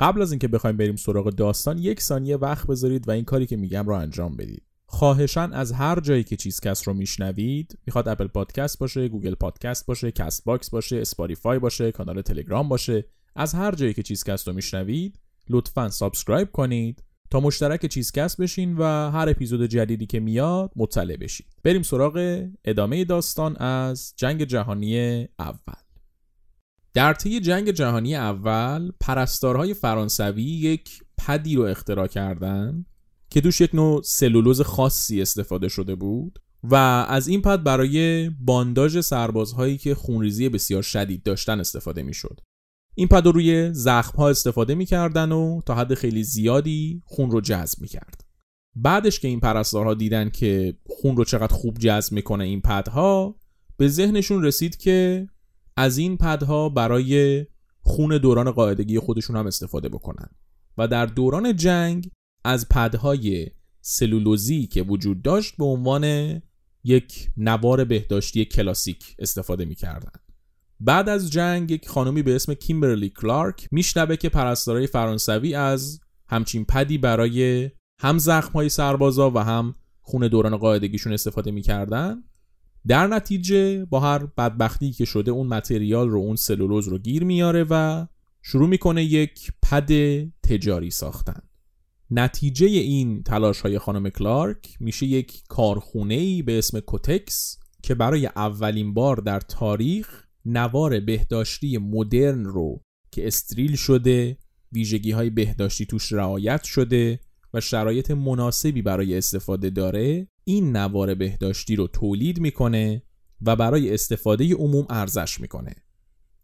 قبل 0.05 0.23
از 0.23 0.33
اینکه 0.33 0.49
بخوایم 0.49 0.77
بریم 0.77 0.97
سراغ 0.97 1.31
داستان 1.31 1.79
یک 1.79 2.01
ثانیه 2.01 2.37
وقت 2.37 2.67
بذارید 2.67 3.09
و 3.09 3.11
این 3.11 3.25
کاری 3.25 3.47
که 3.47 3.57
میگم 3.57 3.87
رو 3.87 3.95
انجام 3.95 4.37
بدید. 4.37 4.63
خواهشان 4.87 5.53
از 5.53 5.73
هر 5.73 6.01
جایی 6.01 6.25
که 6.25 6.37
چیزکست 6.37 6.87
رو 6.87 6.95
میشنوید 6.95 7.79
می‌خواد 7.87 8.09
Apple 8.09 8.27
Podcast 8.27 8.79
باشه 8.79 9.09
Google 9.09 9.35
Podcast 9.35 9.87
باشه 9.87 10.11
Castbox 10.11 10.71
باشه 10.71 10.97
Spotify 10.97 11.59
باشه 11.59 11.93
کانال 11.93 12.23
تلگرام 12.23 12.69
باشه 12.69 13.05
از 13.37 13.55
هر 13.55 13.75
جایی 13.75 13.95
که 13.95 14.03
چیزکست 14.03 14.49
رو 14.49 14.55
میشنوید 14.55 15.19
لطفا 15.51 15.89
subscribe 15.89 16.51
کنید 16.53 17.05
تا 17.31 17.41
مشترک 17.41 17.87
چیزکست 17.87 18.41
بشین 18.41 18.77
و 18.77 19.11
هر 19.11 19.29
اپیزود 19.29 19.67
جدیدی 19.67 20.07
که 20.07 20.21
میاد 20.21 20.71
مطلع 20.77 21.17
بشید. 21.17 21.47
بریم 21.63 21.83
سراغ 21.83 22.45
ادامه 22.65 23.05
داستان 23.05 23.57
از 23.57 24.15
جنگ 24.17 24.45
جهانی 24.45 25.29
اول. 25.39 25.84
در 26.95 27.15
طی 27.15 27.41
جنگ 27.41 27.71
جهانی 27.71 28.15
اول 28.15 28.93
پرستارهای 29.01 29.75
فرانسوی 29.75 30.43
یک 30.43 31.03
پدی 31.19 31.57
رو 31.57 31.63
اختراع 31.63 32.07
کردند 32.07 32.87
که 33.31 33.41
دوش 33.41 33.61
یک 33.61 33.75
نوع 33.75 34.03
سلولوز 34.03 34.61
خاصی 34.61 35.23
استفاده 35.23 35.69
شده 35.69 35.95
بود 35.95 36.39
و 36.63 36.75
از 37.09 37.29
این 37.29 37.43
پد 37.43 37.63
برای 37.63 38.29
بانداژ 38.29 38.99
سربازهایی 38.99 39.79
که 39.79 39.95
خونریزی 39.95 40.49
بسیار 40.49 40.83
شدید 40.83 41.23
داشتن 41.23 41.61
استفاده 41.61 42.03
می‌شد. 42.03 42.41
این 42.95 43.09
پد 43.09 43.27
رو 43.27 43.33
روی 43.33 43.71
زخم 43.73 44.19
ها 44.19 44.29
استفاده 44.29 44.75
می‌کردن 44.75 45.33
و 45.33 45.61
تا 45.67 45.75
حد 45.75 45.95
خیلی 45.95 46.25
زیادی 46.25 47.03
خون 47.07 47.31
رو 47.31 47.41
جذب 47.41 47.81
می‌کرد. 47.81 48.25
بعدش 48.77 49.21
که 49.21 49.29
این 49.29 49.41
پرستارها 49.41 49.95
دیدن 49.95 50.31
که 50.31 50.79
خون 50.87 51.17
رو 51.17 51.25
چقدر 51.25 51.55
خوب 51.55 51.79
جذب 51.79 52.13
می‌کنه 52.13 52.45
این 52.45 52.61
پدها 52.61 53.37
به 53.77 53.89
ذهنشون 53.89 54.45
رسید 54.45 54.77
که 54.77 55.27
از 55.77 55.99
این 55.99 56.17
پدها 56.17 56.69
برای 56.69 57.47
خون 57.81 58.19
دوران 58.19 58.51
قاعدگی 58.51 58.99
خودشون 58.99 59.37
هم 59.37 59.47
استفاده 59.47 59.89
بکنن. 59.89 60.29
و 60.79 60.89
در 60.89 61.07
دوران 61.07 61.57
جنگ 61.57 62.11
از 62.45 62.69
پدهای 62.69 63.51
سلولوزی 63.81 64.67
که 64.67 64.83
وجود 64.83 65.23
داشت 65.23 65.57
به 65.57 65.65
عنوان 65.65 66.43
یک 66.85 67.31
نوار 67.37 67.85
بهداشتی 67.85 68.45
کلاسیک 68.45 69.17
استفاده 69.19 69.65
می‌کردن. 69.65 70.13
بعد 70.81 71.09
از 71.09 71.31
جنگ 71.31 71.71
یک 71.71 71.89
خانمی 71.89 72.23
به 72.23 72.35
اسم 72.35 72.55
کیمبرلی 72.55 73.09
کلارک 73.09 73.69
میشنوه 73.71 74.17
که 74.17 74.29
پرستارای 74.29 74.87
فرانسوی 74.87 75.55
از 75.55 76.01
همچین 76.29 76.65
پدی 76.65 76.99
برای 76.99 77.71
هم 78.01 78.19
زخم 78.19 78.53
های 78.53 78.69
سربازا 78.69 79.31
و 79.31 79.39
هم 79.39 79.75
خون 80.01 80.29
دوران 80.29 80.57
قاعدگیشون 80.57 81.13
استفاده 81.13 81.51
می‌کردن. 81.51 82.25
در 82.87 83.07
نتیجه 83.07 83.85
با 83.85 84.01
هر 84.01 84.27
بدبختی 84.27 84.93
که 84.93 85.05
شده 85.05 85.31
اون 85.31 85.47
متریال 85.47 86.09
رو 86.09 86.19
اون 86.19 86.37
سلولوز 86.37 86.89
رو 86.89 86.99
گیر 86.99 87.25
میاره 87.25 87.67
و 87.71 88.07
شروع 88.43 88.69
می‌کنه 88.69 89.05
یک 89.05 89.53
پد 89.63 89.91
تجاری 90.43 90.91
ساختن. 90.91 91.41
نتیجه 92.11 92.67
این 92.67 93.23
تلاش 93.23 93.61
های 93.61 93.79
خانم 93.79 94.09
کلارک 94.09 94.77
میشه 94.81 95.07
یک 95.07 95.43
کارخونه 95.49 96.15
ای 96.15 96.43
به 96.43 96.59
اسم 96.59 96.81
کوتکس 96.81 97.59
که 97.83 97.95
برای 97.95 98.27
اولین 98.27 98.95
بار 98.95 99.17
در 99.17 99.41
تاریخ 99.41 100.25
نوار 100.45 101.01
بهداشتی 101.01 101.79
مدرن 101.79 102.45
رو 102.45 102.81
که 103.11 103.27
استریل 103.27 103.77
شده 103.77 104.39
ویژگی 104.73 105.11
های 105.11 105.31
بهداشتی 105.31 105.87
توش 105.87 106.13
رعایت 106.13 106.65
شده 106.65 107.21
و 107.55 107.61
شرایط 107.61 108.11
مناسبی 108.11 108.83
برای 108.83 109.19
استفاده 109.19 109.71
داره 109.71 110.29
این 110.45 110.77
نوار 110.77 111.15
بهداشتی 111.15 111.77
رو 111.77 111.87
تولید 111.87 112.41
می‌کنه 112.41 113.03
و 113.43 113.57
برای 113.57 113.95
استفاده 113.95 114.55
عموم 114.55 114.87
ارزش 114.91 115.41
می‌کنه. 115.41 115.75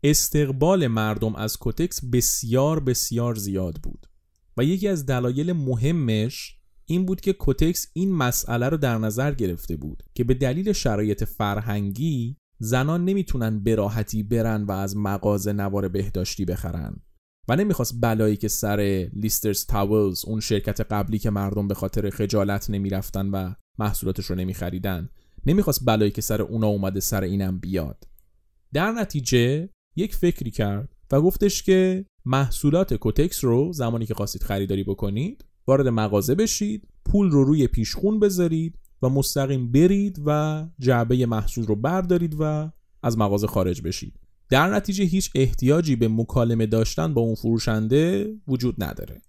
استقبال 0.03 0.87
مردم 0.87 1.35
از 1.35 1.57
کوتکس 1.57 2.01
بسیار 2.13 2.81
بسیار 2.81 3.35
زیاد 3.35 3.79
بود 3.83 4.07
و 4.57 4.65
یکی 4.65 4.89
از 4.89 5.07
دلایل 5.07 5.53
مهمش 5.53 6.57
این 6.87 7.07
بود 7.07 7.21
که 7.21 7.33
کوتکس 7.33 7.87
این 7.93 8.13
مسئله 8.13 8.69
رو 8.69 8.77
در 8.77 8.99
نظر 8.99 9.35
گرفته 9.35 9.77
بود 9.77 10.03
که 10.15 10.25
به 10.25 10.35
دلیل 10.35 10.73
شرایط 10.73 11.25
فرهنگی 11.25 12.37
زنان 12.59 13.05
نمی‌تونن 13.05 13.63
به 13.63 13.75
راحتی 13.75 14.23
برن 14.23 14.65
و 14.65 14.73
از 14.73 14.97
مغازه 14.97 15.53
نوار 15.53 15.89
بهداشتی 15.89 16.45
بخرن. 16.45 16.97
و 17.49 17.57
نمی‌خواست 17.57 17.95
بلایی 18.01 18.37
که 18.37 18.49
سر 18.49 19.09
لیسترز 19.13 19.67
تاولز 19.67 20.25
اون 20.25 20.41
شرکت 20.41 20.81
قبلی 20.81 21.19
که 21.19 21.31
مردم 21.31 21.69
به 21.69 21.75
خاطر 21.75 22.11
خجالت 22.11 22.71
نمی‌رفتن 22.71 23.31
و 23.31 23.55
محصولاتش 23.79 24.25
رو 24.25 24.37
نمیخریدن 24.37 25.09
نمی‌خواست 25.47 25.85
بلایی 25.85 26.11
که 26.11 26.23
سر 26.23 26.43
اونا 26.43 26.67
اومده 26.67 27.01
سر 27.01 27.23
اینم 27.23 27.59
بیاد. 27.59 28.05
در 28.73 28.93
نتیجه 28.93 29.69
یک 29.97 30.15
فکری 30.15 30.51
کرد 30.51 30.89
و 31.13 31.21
گفتش 31.21 31.63
که 31.63 32.05
محصولات 32.25 32.95
کوتکس 32.95 33.45
رو 33.45 33.73
زمانی 33.73 34.07
که 34.07 34.15
خواستید 34.15 34.43
خریداری 34.43 34.85
بکنید 34.85 35.45
وارد 35.67 35.89
مغازه 35.89 36.35
بشید 36.35 36.89
پول 37.05 37.31
رو 37.31 37.45
روی 37.45 37.67
پیشخون 37.67 38.21
بذارید 38.21 38.79
و 39.03 39.09
مستقیم 39.09 39.73
برید 39.73 40.23
و 40.27 40.67
جعبه 40.79 41.27
محصول 41.27 41.67
رو 41.67 41.77
بردارید 41.77 42.37
و 42.39 42.73
از 43.03 43.19
مغازه 43.19 43.47
خارج 43.47 43.83
بشید. 43.83 44.21
در 44.51 44.75
نتیجه 44.75 45.05
هیچ 45.05 45.31
احتیاجی 45.35 45.97
به 45.97 46.09
مکالمه 46.09 46.67
داشتن 46.67 47.15
با 47.15 47.21
اون 47.21 47.35
فروشنده 47.35 48.35
وجود 48.49 48.85
نداره. 48.85 49.23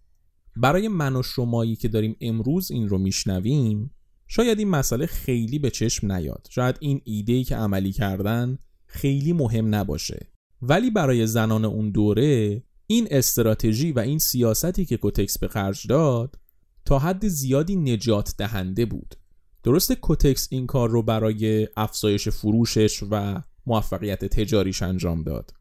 برای 0.55 0.87
من 0.87 1.15
و 1.15 1.23
شمایی 1.23 1.75
که 1.75 1.87
داریم 1.87 2.15
امروز 2.21 2.71
این 2.71 2.89
رو 2.89 2.97
میشنویم 2.97 3.91
شاید 4.27 4.59
این 4.59 4.67
مسئله 4.67 5.05
خیلی 5.05 5.59
به 5.59 5.69
چشم 5.69 6.11
نیاد. 6.11 6.47
شاید 6.49 6.75
این 6.79 7.01
ایده 7.03 7.43
که 7.43 7.55
عملی 7.55 7.91
کردن 7.91 8.57
خیلی 8.85 9.33
مهم 9.33 9.75
نباشه. 9.75 10.27
ولی 10.61 10.89
برای 10.89 11.27
زنان 11.27 11.65
اون 11.65 11.91
دوره 11.91 12.63
این 12.87 13.07
استراتژی 13.11 13.91
و 13.91 13.99
این 13.99 14.19
سیاستی 14.19 14.85
که 14.85 14.97
کوتکس 14.97 15.37
به 15.37 15.47
خرج 15.47 15.87
داد 15.87 16.39
تا 16.85 16.99
حد 16.99 17.27
زیادی 17.27 17.75
نجات 17.75 18.33
دهنده 18.37 18.85
بود. 18.85 19.15
درست 19.63 19.93
کوتکس 19.93 20.47
این 20.51 20.67
کار 20.67 20.89
رو 20.89 21.03
برای 21.03 21.67
افزایش 21.77 22.29
فروشش 22.29 23.03
و 23.11 23.41
موفقیت 23.65 24.25
تجاریش 24.25 24.81
انجام 24.81 25.23
داد. 25.23 25.51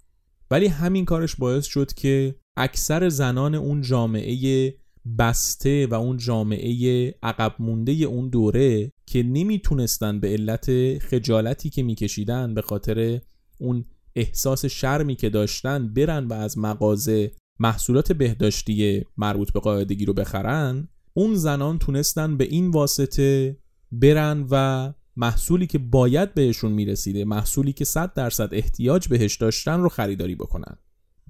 ولی 0.50 0.66
همین 0.66 1.04
کارش 1.04 1.36
باعث 1.36 1.66
شد 1.66 1.92
که 1.92 2.34
اکثر 2.56 3.08
زنان 3.08 3.54
اون 3.54 3.80
جامعه 3.80 4.74
بسته 5.18 5.86
و 5.86 5.94
اون 5.94 6.16
جامعه 6.16 7.14
عقب 7.22 7.54
مونده 7.58 7.92
اون 7.92 8.28
دوره 8.28 8.92
که 9.06 9.22
نمی‌تونستن 9.22 10.20
به 10.20 10.28
علت 10.28 10.98
خجالتی 10.98 11.70
که 11.70 11.82
میکشیدن 11.82 12.54
به 12.54 12.62
خاطر 12.62 13.20
اون 13.58 13.84
احساس 14.16 14.64
شرمی 14.64 15.16
که 15.16 15.30
داشتن 15.30 15.94
برن 15.94 16.26
و 16.26 16.32
از 16.32 16.58
مغازه 16.58 17.32
محصولات 17.58 18.12
بهداشتی 18.12 19.04
مربوط 19.16 19.52
به 19.52 19.60
قاعدگی 19.60 20.04
رو 20.04 20.12
بخرن 20.12 20.88
اون 21.14 21.34
زنان 21.34 21.78
تونستن 21.78 22.36
به 22.36 22.44
این 22.44 22.70
واسطه 22.70 23.56
برن 23.92 24.46
و 24.50 24.92
محصولی 25.16 25.66
که 25.66 25.78
باید 25.78 26.34
بهشون 26.34 26.72
می‌رسیده 26.72 27.24
محصولی 27.24 27.72
که 27.72 27.84
100 27.84 28.14
درصد 28.14 28.48
احتیاج 28.52 29.08
بهش 29.08 29.36
داشتن 29.36 29.80
رو 29.80 29.88
خریداری 29.88 30.34
بکنن. 30.34 30.76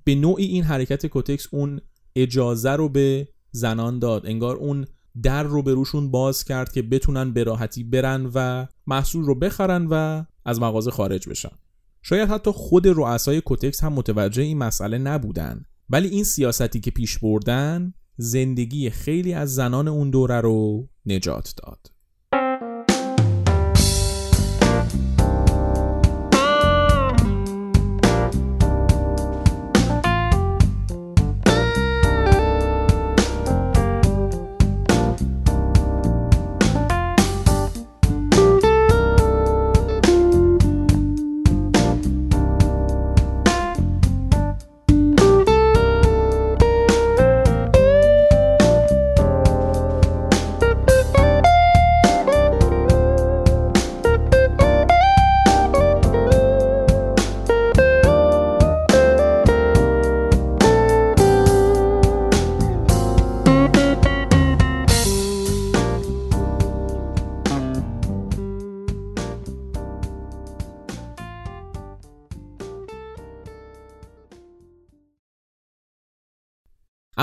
به 0.05 0.15
نوعی 0.15 0.45
این 0.45 0.63
حرکت 0.63 1.07
کوتکس 1.07 1.47
اون 1.51 1.81
اجازه 2.17 2.71
رو 2.71 2.89
به 2.89 3.29
زنان 3.51 3.99
داد. 3.99 4.27
انگار 4.27 4.57
اون 4.57 4.87
در 5.23 5.43
رو 5.43 5.63
به 5.63 5.75
روشون 5.75 6.11
باز 6.11 6.45
کرد 6.45 6.73
که 6.73 6.83
بتونن 6.83 7.33
به 7.33 7.45
راحتی 7.45 7.85
برن 7.85 8.31
و 8.35 8.67
محصول 8.87 9.25
رو 9.25 9.35
بخرن 9.35 9.87
و 9.91 10.25
از 10.45 10.61
مغازه 10.61 10.91
خارج 10.91 11.29
بشن. 11.29 11.53
شاید 12.03 12.29
حتی 12.29 12.51
خود 12.51 12.87
رؤسای 12.87 13.41
کوتکس 13.41 13.85
هم 13.85 13.93
متوجه 13.93 14.43
این 14.43 14.59
مسئله 14.59 14.99
نبودن. 14.99 15.65
ولی 15.91 16.09
این 16.09 16.25
سیاستی 16.25 16.81
که 16.81 16.91
پیش 16.91 17.19
بردن 17.19 17.95
زندگی 18.17 18.91
خیلی 18.91 19.33
از 19.33 19.55
زنان 19.55 19.89
اون 19.89 20.11
دوره 20.11 20.41
رو 20.41 20.89
نجات 21.07 21.55
داد. 21.57 22.00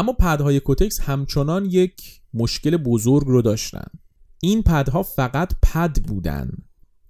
اما 0.08 0.13
پدهای 0.13 0.60
کوتکس 0.60 1.00
همچنان 1.00 1.65
یک 1.65 2.22
مشکل 2.34 2.78
بزرگ 2.78 3.28
رو 3.28 3.41
داشتن. 3.41 3.88
این 4.41 4.63
پدها 4.63 5.04
فقط 5.04 5.54
پد 5.63 5.98
بودن. 6.08 6.52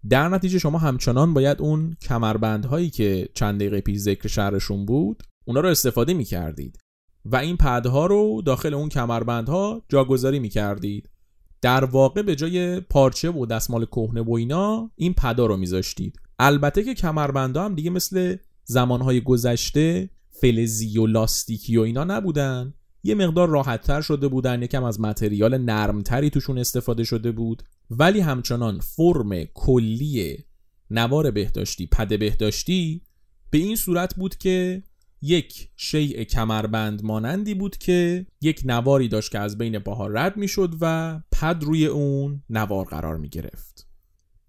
در 0.10 0.30
نتیجه 0.30 0.60
شما 0.60 0.78
همچنان 0.78 1.34
باید 1.34 1.62
اون 1.62 1.98
کمربندهایی 2.02 2.90
که 2.90 3.30
چند 3.34 3.60
دقیقه 3.60 3.82
پیش 3.82 3.98
ذکر 3.98 4.28
شهرشون 4.28 4.86
بود 4.86 5.24
اونا 5.46 5.60
رو 5.60 5.70
استفاده 5.70 6.14
می 6.14 6.24
کردید 6.24 6.78
و 7.26 7.36
این 7.36 7.58
پدها 7.58 8.06
رو 8.06 8.42
داخل 8.46 8.74
اون 8.74 8.90
کمربندها 8.90 9.82
جاگذاری 9.90 10.40
می 10.40 10.50
کردید 10.50 11.10
در 11.62 11.86
واقع 11.86 12.22
به 12.22 12.36
جای 12.36 12.80
پارچه 12.80 13.32
و 13.32 13.46
دستمال 13.46 13.86
کهنه 13.86 14.22
و 14.22 14.34
اینا 14.34 14.92
این 14.96 15.14
پدا 15.14 15.46
رو 15.46 15.58
میذاشتید. 15.58 16.20
البته 16.40 16.84
که 16.84 16.94
کمربندها 16.94 17.66
هم 17.66 17.76
دیگه 17.76 17.90
مثل 17.90 18.36
زمانهای 18.64 19.22
گذشته 19.22 20.10
فلزی 20.42 21.00
و 21.00 21.06
لاستیکی 21.06 21.78
و 21.78 21.82
اینا 21.82 22.04
نبودن. 22.04 22.74
یه 23.04 23.16
مقدار 23.16 23.50
راحتتر 23.50 24.02
شده 24.02 24.28
بودن 24.28 24.62
یکم 24.64 24.84
از 24.84 25.00
متریال 25.00 25.58
نرمتری 25.58 26.30
توشون 26.30 26.58
استفاده 26.58 27.04
شده 27.04 27.32
بود. 27.32 27.64
ولی 27.90 28.20
همچنان 28.20 28.80
فرم 28.80 29.44
کلی 29.44 30.38
نوار 30.92 31.32
بهداشتی 31.32 31.88
پد 31.88 32.20
بهداشتی 32.20 33.02
به 33.50 33.58
این 33.58 33.76
صورت 33.76 34.16
بود 34.16 34.36
که 34.36 34.84
یک 35.22 35.70
شیء 35.76 36.24
کمربند 36.24 37.04
مانندی 37.04 37.54
بود 37.54 37.78
که 37.78 38.28
یک 38.42 38.62
نواری 38.66 39.08
داشت 39.08 39.32
که 39.32 39.40
از 39.40 39.58
بین 39.58 39.80
پاها 39.80 40.08
رد 40.08 40.38
می‌شد 40.38 40.76
و 40.82 41.20
پد 41.32 41.64
روی 41.64 41.86
اون 41.86 42.44
نوار 42.50 42.86
قرار 42.86 43.18
می 43.18 43.30
گرفت 43.30 43.88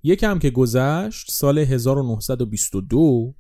یکم 0.02 0.38
که 0.38 0.50
گذشت 0.50 1.30
سال 1.30 1.58
1922 1.58 3.34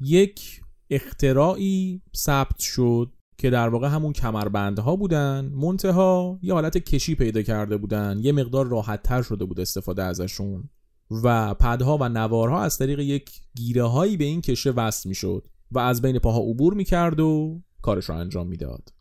یک 0.00 0.60
اختراعی 0.90 2.02
ثبت 2.16 2.58
شد 2.58 3.12
که 3.38 3.50
در 3.50 3.68
واقع 3.68 3.88
همون 3.88 4.12
کمربندها 4.12 4.96
بودن 4.96 5.50
منتها 5.54 6.38
یه 6.42 6.54
حالت 6.54 6.78
کشی 6.78 7.14
پیدا 7.14 7.42
کرده 7.42 7.76
بودن 7.76 8.18
یه 8.22 8.32
مقدار 8.32 8.66
راحت 8.66 9.02
تر 9.02 9.22
شده 9.22 9.44
بود 9.44 9.60
استفاده 9.60 10.02
ازشون. 10.02 10.70
و 11.10 11.54
پدها 11.54 11.98
و 12.00 12.08
نوارها 12.08 12.62
از 12.62 12.78
طریق 12.78 12.98
یک 12.98 13.30
گیره 13.54 13.82
هایی 13.84 14.16
به 14.16 14.24
این 14.24 14.40
کشه 14.40 14.70
وصل 14.70 15.08
می‌شد 15.08 15.46
و 15.70 15.78
از 15.78 16.02
بین 16.02 16.18
پاها 16.18 16.40
عبور 16.40 16.74
می‌کرد 16.74 17.20
و 17.20 17.60
کارش 17.82 18.04
رو 18.04 18.14
انجام 18.14 18.46
می‌داد. 18.46 18.92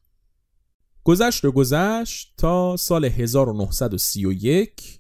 گذشت 1.04 1.46
و 1.46 1.52
گذشت 1.52 2.34
تا 2.38 2.78
سال 2.78 3.06
1931 3.06 5.00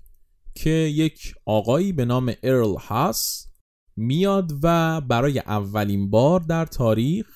که 0.55 0.69
یک 0.69 1.33
آقایی 1.45 1.93
به 1.93 2.05
نام 2.05 2.33
ارل 2.43 2.75
هاس 2.75 3.47
میاد 3.95 4.51
و 4.63 5.01
برای 5.01 5.39
اولین 5.39 6.09
بار 6.09 6.39
در 6.39 6.65
تاریخ 6.65 7.27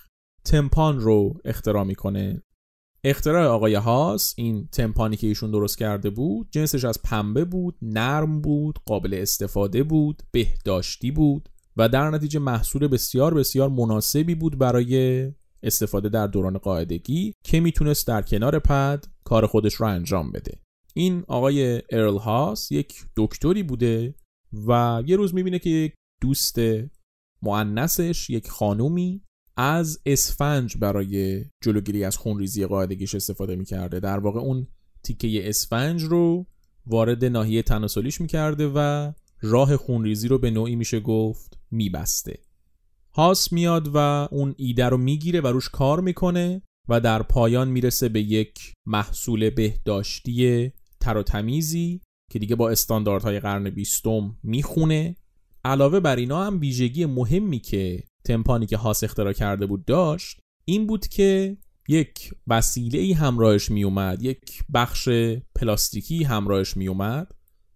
تمپان 0.50 1.00
رو 1.00 1.42
اختراع 1.46 1.84
می‌کنه. 1.84 2.44
اختراع 3.04 3.48
آقای 3.48 3.76
هاس 3.76 4.34
این 4.38 4.68
تمپانی 4.72 5.16
که 5.16 5.28
ایشون 5.28 5.52
درست 5.52 5.78
کرده 5.78 6.10
بود 6.10 6.48
جنسش 6.52 6.86
از 6.86 7.02
پنبه 7.02 7.46
بود 7.46 7.76
نرم 7.82 8.42
بود 8.42 8.80
قابل 8.86 9.14
استفاده 9.14 9.84
بود 9.84 10.24
بهداشتی 10.32 11.12
بود 11.12 11.50
و 11.78 11.90
در 11.90 12.10
نتیجه 12.10 12.40
محصول 12.40 12.88
بسیار 12.88 13.34
بسیار 13.34 13.70
مناسبی 13.70 14.36
بود 14.36 14.58
برای 14.58 15.32
استفاده 15.64 16.10
در 16.10 16.28
دوران 16.28 16.58
قاعدگی 16.58 17.34
که 17.44 17.60
می‌تونست 17.60 18.08
در 18.08 18.22
کنار 18.22 18.60
پد 18.60 19.06
کار 19.24 19.46
خودش 19.48 19.74
رو 19.74 19.86
انجام 19.86 20.32
بده. 20.32 20.60
این 20.94 21.24
آقای 21.28 21.82
ارل 21.90 22.18
هاس 22.18 22.72
یک 22.72 23.06
دکتری 23.16 23.64
بوده 23.64 24.16
و 24.68 25.04
یه 25.06 25.16
روز 25.16 25.34
می‌بینه 25.34 25.60
که 25.60 25.70
یک 25.70 25.94
دوست 26.22 26.60
معنسش 27.42 28.30
یک 28.30 28.50
خانومی 28.50 29.22
از 29.62 30.00
اسفنج 30.06 30.78
برای 30.78 31.45
جلوگیری 31.62 32.04
از 32.04 32.17
خونریزی 32.17 32.65
قاعدگیش 32.65 33.15
استفاده 33.15 33.56
می‌کرده. 33.56 34.00
در 34.00 34.19
واقع 34.19 34.39
اون 34.39 34.67
تیکه 35.04 35.50
اسفنج 35.50 36.04
رو 36.04 36.46
وارد 36.86 37.25
ناحیه 37.25 37.62
تناسلیش 37.62 38.21
می‌کرده 38.21 38.71
و 38.75 39.12
راه 39.42 39.77
خونریزی 39.77 40.27
رو 40.27 40.38
به 40.38 40.52
نوعی 40.52 40.75
میشه 40.75 41.00
گفت 41.00 41.58
میبسته. 41.71 42.40
هاس 43.13 43.52
میاد 43.52 43.92
و 43.94 43.98
اون 44.31 44.56
ایده 44.58 44.86
رو 44.86 44.98
می‌گیره 44.98 45.42
و 45.42 45.48
روش 45.48 45.69
کار 45.69 46.00
می‌کنه 46.00 46.62
و 46.90 47.00
در 47.00 47.21
پایان 47.21 47.67
می‌رسه 47.67 48.10
به 48.10 48.21
یک 48.21 48.73
محصول 48.86 49.50
بهداشتی 49.50 50.71
تر 51.00 51.17
و 51.17 51.23
تمیزی 51.23 52.02
که 52.31 52.40
دیگه 52.40 52.56
با 52.56 52.69
استانداردهای 52.69 53.40
قرن 53.40 53.69
بیستم 53.69 54.38
می‌خونه. 54.44 55.15
علاوه 55.65 56.00
بر 56.00 56.15
اینا 56.15 56.44
هم 56.44 56.60
ویژگی 56.60 57.06
مهمی 57.06 57.60
که 57.60 58.04
تمپانی 58.30 58.65
که 58.65 58.77
هاس 58.77 59.04
اختراع 59.04 59.34
کرده 59.34 59.65
بود 59.65 59.86
داشت 59.86 60.40
این 60.65 60.88
بود 60.88 61.08
که 61.08 61.58
یک 61.88 62.34
وسیله 62.48 63.00
ای 63.00 63.13
همراهش 63.13 63.71
می 63.71 63.84
اومد 63.84 64.23
یک 64.23 64.63
بخش 64.73 65.10
پلاستیکی 65.56 66.23
همراهش 66.23 66.77
می 66.77 66.88
اومد 66.88 67.32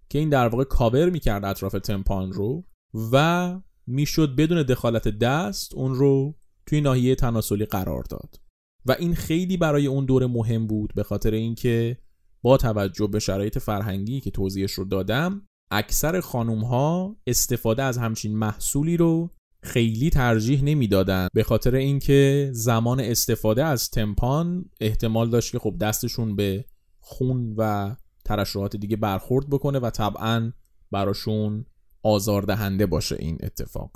که 0.09 0.19
این 0.19 0.29
در 0.29 0.47
واقع 0.47 0.63
کاور 0.63 1.09
می 1.09 1.19
کرد 1.19 1.45
اطراف 1.45 1.71
تمپان 1.71 2.31
رو 2.31 2.63
و 3.11 3.61
می‌شد 3.87 4.35
بدون 4.35 4.63
دخالت 4.63 5.07
دست 5.07 5.73
اون 5.73 5.95
رو 5.95 6.35
توی 6.65 6.81
ناحیه 6.81 7.15
تناسلی 7.15 7.65
قرار 7.65 8.03
داد. 8.03 8.39
و 8.85 8.95
این 8.99 9.15
خیلی 9.15 9.57
برای 9.57 9.87
اون 9.87 10.05
دوره 10.05 10.27
مهم 10.27 10.67
بود 10.67 10.93
به 10.95 11.03
خاطر 11.03 11.31
اینکه 11.31 11.97
با 12.41 12.57
توجه 12.57 13.07
به 13.07 13.19
شرایط 13.19 13.57
فرهنگی 13.57 14.19
که 14.19 14.31
توضیحش 14.31 14.71
رو 14.71 14.85
دادم 14.85 15.47
اکثر 15.71 16.19
خانوم 16.19 16.63
ها 16.63 17.17
استفاده 17.27 17.83
از 17.83 17.97
همچین 17.97 18.37
محصولی 18.37 18.97
رو 18.97 19.29
خیلی 19.63 20.09
ترجیح 20.09 20.63
نمی‌دادن. 20.63 21.27
به 21.33 21.43
خاطر 21.43 21.75
اینکه 21.75 22.49
زمان 22.53 22.99
استفاده 22.99 23.63
از 23.65 23.89
تمپان 23.89 24.65
احتمال 24.81 25.29
داشت 25.29 25.51
که 25.51 25.59
خب 25.59 25.75
دستشون 25.81 26.35
به 26.35 26.65
خون 26.99 27.53
و 27.57 27.95
ترشحات 28.25 28.75
دیگه 28.75 28.95
برخورد 28.95 29.49
بکنه 29.49 29.79
و 29.79 29.89
طبعا 29.89 30.51
براشون 30.91 31.65
آزاردهنده 32.03 32.85
باشه 32.85 33.15
این 33.19 33.37
اتفاق. 33.43 33.91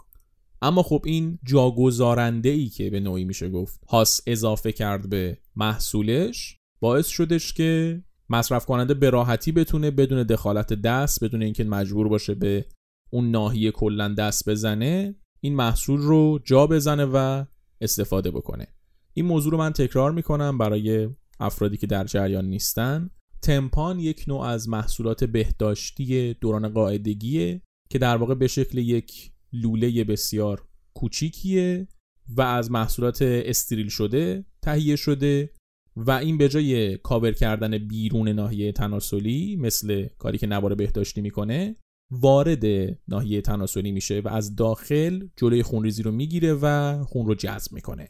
اما 0.61 0.83
خب 0.83 1.01
این 1.05 1.39
جاگذارنده 1.43 2.49
ای 2.49 2.69
که 2.69 2.89
به 2.89 2.99
نوعی 2.99 3.25
میشه 3.25 3.49
گفت 3.49 3.79
هاس 3.89 4.21
اضافه 4.27 4.71
کرد 4.71 5.09
به 5.09 5.37
محصولش 5.55 6.57
باعث 6.79 7.07
شدش 7.07 7.53
که 7.53 8.01
مصرف 8.29 8.65
کننده 8.65 8.93
به 8.93 9.09
راحتی 9.09 9.51
بتونه 9.51 9.91
بدون 9.91 10.23
دخالت 10.23 10.73
دست 10.73 11.23
بدون 11.23 11.41
اینکه 11.41 11.63
مجبور 11.63 12.07
باشه 12.07 12.35
به 12.35 12.65
اون 13.09 13.31
ناحیه 13.31 13.71
کلا 13.71 14.13
دست 14.13 14.49
بزنه 14.49 15.15
این 15.39 15.55
محصول 15.55 15.99
رو 15.99 16.39
جا 16.45 16.67
بزنه 16.67 17.05
و 17.05 17.45
استفاده 17.81 18.31
بکنه. 18.31 18.67
این 19.13 19.25
موضوع 19.25 19.51
رو 19.51 19.57
من 19.57 19.73
تکرار 19.73 20.11
می‌کنم 20.11 20.57
برای 20.57 21.09
افرادی 21.39 21.77
که 21.77 21.87
در 21.87 22.03
جریان 22.03 22.45
نیستن. 22.45 23.09
تمپان 23.41 23.99
یک 23.99 24.25
نوع 24.27 24.41
از 24.41 24.69
محصولات 24.69 25.23
بهداشتی 25.23 26.33
دوران 26.33 26.69
قاعدگیه 26.69 27.61
که 27.89 27.99
در 27.99 28.17
واقع 28.17 28.35
به 28.35 28.47
شکل 28.47 28.77
یک 28.77 29.31
لوله 29.53 30.03
بسیار 30.03 30.67
کوچیکیه 30.93 31.87
و 32.29 32.41
از 32.41 32.71
محصولات 32.71 33.21
استریل 33.21 33.89
شده 33.89 34.45
تهیه 34.61 34.95
شده 34.95 35.49
و 35.95 36.11
این 36.11 36.37
به 36.37 36.49
جای 36.49 36.97
کاور 36.97 37.31
کردن 37.31 37.77
بیرون 37.77 38.29
ناحیه 38.29 38.71
تناسلی 38.71 39.55
مثل 39.55 40.07
کاری 40.17 40.37
که 40.37 40.47
نوار 40.47 40.75
بهداشتی 40.75 41.21
می‌کنه 41.21 41.75
وارد 42.11 42.63
ناحیه 43.07 43.41
تناسلی 43.41 43.91
میشه 43.91 44.21
و 44.25 44.27
از 44.27 44.55
داخل 44.55 45.27
جلوی 45.35 45.63
خونریزی 45.63 46.03
رو 46.03 46.11
می‌گیره 46.11 46.53
و 46.61 46.97
خون 47.03 47.25
رو 47.25 47.35
جذب 47.35 47.73
می‌کنه. 47.73 48.09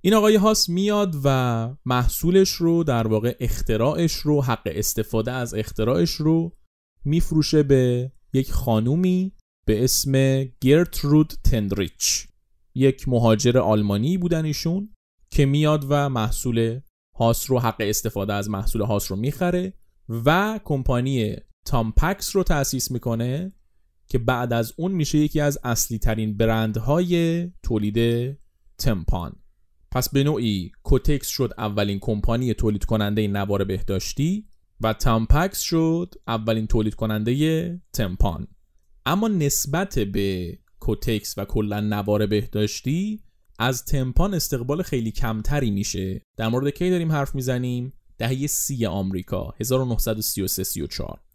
این 0.00 0.14
آقای 0.14 0.36
هاس 0.36 0.68
میاد 0.68 1.14
و 1.24 1.76
محصولش 1.84 2.50
رو 2.50 2.84
در 2.84 3.06
واقع 3.06 3.36
اختراعش 3.40 4.12
رو 4.12 4.42
حق 4.42 4.62
استفاده 4.66 5.32
از 5.32 5.54
اختراعش 5.54 6.10
رو 6.10 6.56
میفروشه 7.04 7.62
به 7.62 8.12
یک 8.32 8.52
خانومی 8.52 9.32
به 9.66 9.84
اسم 9.84 10.44
گرترود 10.60 11.32
تندریچ. 11.44 12.28
یک 12.74 13.08
مهاجر 13.08 13.58
آلمانی 13.58 14.18
بودن 14.18 14.44
ایشون 14.44 14.94
که 15.30 15.46
میاد 15.46 15.86
و 15.88 16.08
محصول 16.08 16.80
هاس 17.14 17.50
رو 17.50 17.58
حق 17.58 17.76
استفاده 17.80 18.32
از 18.32 18.50
محصول 18.50 18.82
هاس 18.82 19.10
رو 19.10 19.16
می‌خره 19.16 19.72
و 20.08 20.60
کمپانی 20.64 21.36
تامپکس 21.68 22.36
رو 22.36 22.42
تأسیس 22.42 22.90
می‌کنه 22.90 23.52
که 24.06 24.18
بعد 24.18 24.52
از 24.52 24.72
اون 24.76 24.92
میشه 24.92 25.18
یکی 25.18 25.40
از 25.40 25.58
اصلی 25.64 25.98
ترین 25.98 26.36
برندهای 26.36 27.44
تولید 27.62 28.36
تمپان. 28.78 29.36
پس 29.90 30.08
به 30.08 30.24
نوعی 30.24 30.72
کوتکس 30.82 31.28
شد 31.28 31.54
اولین 31.58 31.98
کمپانی 31.98 32.54
تولید 32.54 32.84
کننده 32.84 33.28
نوار 33.28 33.64
بهداشتی 33.64 34.46
و 34.80 34.92
تامپکس 34.92 35.60
شد 35.60 36.14
اولین 36.26 36.66
تولید 36.66 36.94
کننده 36.94 37.80
تمپان. 37.92 38.46
اما 39.06 39.28
نسبت 39.28 39.98
به 39.98 40.58
کوتکس 40.80 41.38
و 41.38 41.44
کلا 41.44 41.80
نوار 41.80 42.26
بهداشتی 42.26 43.22
از 43.58 43.84
تمپان 43.84 44.34
استقبال 44.34 44.82
خیلی 44.82 45.10
کمتری 45.10 45.70
میشه. 45.70 46.22
در 46.36 46.48
مورد 46.48 46.68
کی 46.68 46.90
داریم 46.90 47.12
حرف 47.12 47.34
می‌زنیم؟ 47.34 47.92
دهه 48.18 48.46
سی 48.46 48.86
آمریکا 48.86 49.54
1933 49.60 50.64
34 50.64 51.27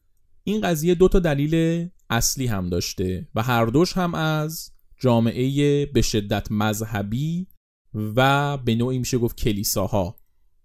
این 0.43 0.61
قضیه 0.61 0.95
دو 0.95 1.07
تا 1.07 1.19
دلیل 1.19 1.87
اصلی 2.09 2.47
هم 2.47 2.69
داشته 2.69 3.27
و 3.35 3.43
هر 3.43 3.65
دوش 3.65 3.93
هم 3.93 4.15
از 4.15 4.71
جامعه 4.97 5.85
به 5.85 6.01
شدت 6.01 6.51
مذهبی 6.51 7.47
و 7.93 8.57
به 8.57 8.75
نوعی 8.75 8.99
میشه 8.99 9.17
گفت 9.17 9.37
کلیساها 9.37 10.15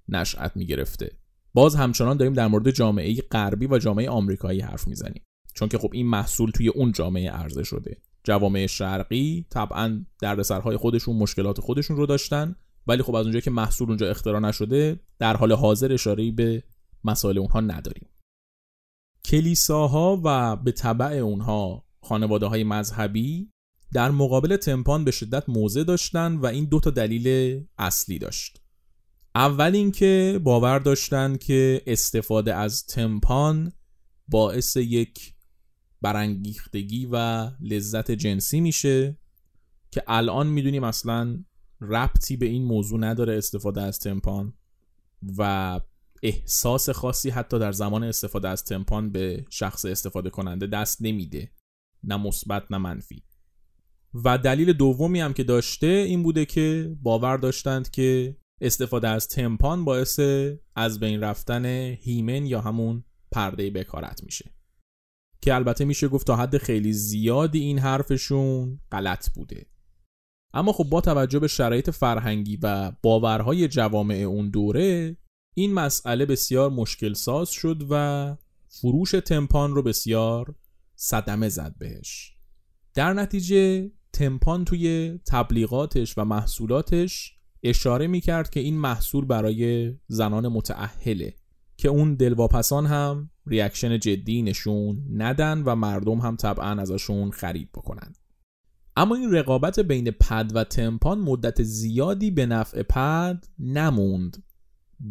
نشأت 0.09 0.57
می‌گرفته. 0.57 1.11
باز 1.55 1.75
همچنان 1.75 2.17
داریم 2.17 2.35
در 2.35 2.47
مورد 2.47 2.71
جامعه 2.71 3.15
غربی 3.15 3.67
و 3.67 3.79
جامعه 3.79 4.11
آمریکایی 4.11 4.61
حرف 4.61 4.89
می‌زنیم. 4.89 5.23
چون 5.55 5.69
که 5.69 5.79
خب 5.79 5.91
این 5.93 6.07
محصول 6.07 6.51
توی 6.51 6.69
اون 6.69 6.93
جامعه 6.93 7.31
عرضه 7.31 7.65
شده. 7.65 7.97
جوامع 8.25 8.67
شرقی 8.67 9.47
طبعا 9.51 10.05
دردسرهای 10.21 10.77
خودشون 10.77 11.17
مشکلات 11.17 11.61
خودشون 11.61 11.97
رو 11.97 12.07
داشتن. 12.07 12.57
ولی 12.87 13.03
خب 13.03 13.15
از 13.15 13.27
اونجایی 13.27 13.43
که 13.43 13.51
محصول 13.51 13.89
اونجا 13.89 14.11
اختراع 14.11 14.41
نشده 14.41 15.01
در 15.19 15.37
حال 15.37 15.53
حاضر 15.53 15.93
اشاره 15.93 16.31
به 16.31 16.63
مسائل 17.05 17.39
اونها 17.39 17.61
نداریم. 17.61 18.08
کلیساها 19.29 20.21
و 20.25 20.57
به 20.57 20.73
طبع 20.73 21.13
اونها 21.13 21.85
خانواده 22.03 22.47
های 22.47 22.65
مذهبی 22.65 23.53
در 23.93 24.11
مقابل 24.11 24.57
تمپان 24.57 25.05
به 25.05 25.11
شدت 25.11 25.49
موضع 25.49 25.83
داشتن 25.83 26.37
و 26.37 26.47
این 26.47 26.65
دو 26.65 26.81
تا 26.81 26.91
دلیل 26.91 27.61
اصلی 27.79 28.19
داشت. 28.19 28.61
اول 29.35 29.75
اینکه 29.75 30.41
باور 30.45 30.79
داشتن 30.79 31.37
که 31.37 31.83
استفاده 31.87 32.55
از 32.55 32.87
تمپان 32.87 33.73
باعث 34.29 34.77
یک 34.77 35.35
برانگیختگی 36.03 37.09
و 37.13 37.47
لذت 37.61 38.11
جنسی 38.11 38.61
میشه 38.61 39.19
که 39.91 40.03
الان 40.07 40.47
می‌دونیم 40.47 40.85
اصلا 40.85 41.45
ربطی 41.81 42.37
به 42.37 42.47
این 42.47 42.65
موضوع 42.65 43.01
نداره 43.01 43.39
استفاده 43.39 43.83
از 43.83 43.99
تمپان 43.99 44.53
و 45.39 45.81
احساس 46.23 46.91
خاصی 46.91 47.31
حتی 47.31 47.59
در 47.59 47.73
زمان 47.73 48.05
استفاده 48.05 48.49
از 48.49 48.65
تمپان 48.65 49.13
به 49.13 49.45
شخص 49.51 49.85
استفاده 49.85 50.31
کننده 50.31 50.67
دست 50.67 51.03
نمیده. 51.03 51.53
نه 52.05 52.17
مثبت 52.17 52.63
نه 52.71 52.79
منفی. 52.79 53.23
و 54.25 54.39
دلیل 54.39 54.73
دومی 54.73 55.21
هم 55.21 55.33
که 55.33 55.45
داشته 55.45 55.87
این 55.87 56.23
بوده 56.23 56.45
که 56.45 56.97
باور 57.03 57.37
داشتند 57.37 57.91
که 57.91 58.37
استفاده 58.61 59.09
از 59.09 59.29
تمپان 59.29 59.85
باعث 59.85 60.21
از 60.77 61.01
بین 61.01 61.21
رفتن 61.21 61.67
هیمن 62.01 62.47
یا 62.47 62.61
همون 62.61 63.05
پرده 63.33 63.71
بکارت 63.71 64.25
میشه. 64.25 64.51
که 65.41 65.55
البته 65.55 65.85
میشه 65.85 66.09
گفت 66.09 66.27
تا 66.27 66.37
حد 66.37 66.59
خیلی 66.59 66.93
زیادی 66.93 67.59
این 67.59 67.79
حرفشون 67.79 68.81
غلط 68.93 69.31
بوده. 69.31 69.67
اما 70.55 70.73
خب 70.73 70.85
با 70.85 71.01
توجه 71.01 71.39
به 71.39 71.49
شرایط 71.49 71.91
فرهنگی 71.91 72.59
و 72.63 72.93
باورهای 73.03 73.69
جوامع 73.69 74.15
اون 74.15 74.51
دوره 74.51 75.17
این 75.59 75.75
مسئله 75.75 76.27
بسیار 76.27 76.71
مشکل 76.71 77.13
ساز 77.13 77.51
شد 77.51 77.87
و 77.91 78.37
فروش 78.69 79.11
تمپان 79.11 79.75
رو 79.75 79.83
بسیار 79.83 80.55
صدمه 80.97 81.49
زد 81.49 81.75
بهش. 81.79 82.33
در 82.95 83.13
نتیجه 83.13 83.91
تمپان 84.13 84.65
توی 84.65 85.19
تبلیغاتش 85.27 86.19
و 86.19 86.25
محصولاتش 86.25 87.35
اشاره 87.63 88.07
می‌کرد 88.07 88.51
که 88.51 88.61
این 88.61 88.79
محصول 88.79 89.25
برای 89.25 89.95
زنان 90.09 90.49
متعهله 90.49 91.35
که 91.77 91.89
اون 91.89 92.15
دلواپسان 92.15 92.87
هم 92.87 93.31
ریاکشن 93.47 93.99
جدی 93.99 94.43
نشون 94.43 95.03
ندن 95.13 95.63
و 95.63 95.75
مردم 95.75 96.19
هم 96.19 96.37
طبعا 96.37 96.81
ازشون 96.81 97.31
خرید 97.31 97.73
بکنن. 97.73 98.13
اما 98.97 99.15
این 99.15 99.33
رقابت 99.33 99.81
بین 99.81 100.11
پد 100.11 100.51
و 100.55 100.65
تمپان 100.65 101.21
مدت 101.21 101.63
زیادی 101.63 102.31
به 102.31 102.47
نفع 102.47 102.83
پد 102.83 103.45
نموند. 103.59 104.43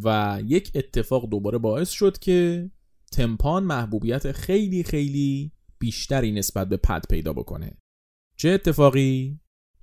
و 0.03 0.39
یک 0.45 0.71
اتفاق 0.75 1.29
دوباره 1.29 1.57
باعث 1.57 1.89
شد 1.89 2.17
که 2.17 2.69
تمپان 3.11 3.63
محبوبیت 3.63 4.31
خیلی 4.31 4.83
خیلی 4.83 5.51
بیشتری 5.79 6.31
نسبت 6.31 6.69
به 6.69 6.77
پد 6.77 7.05
پیدا 7.09 7.33
بکنه. 7.33 7.77
چه 8.37 8.49
اتفاقی؟ 8.49 9.39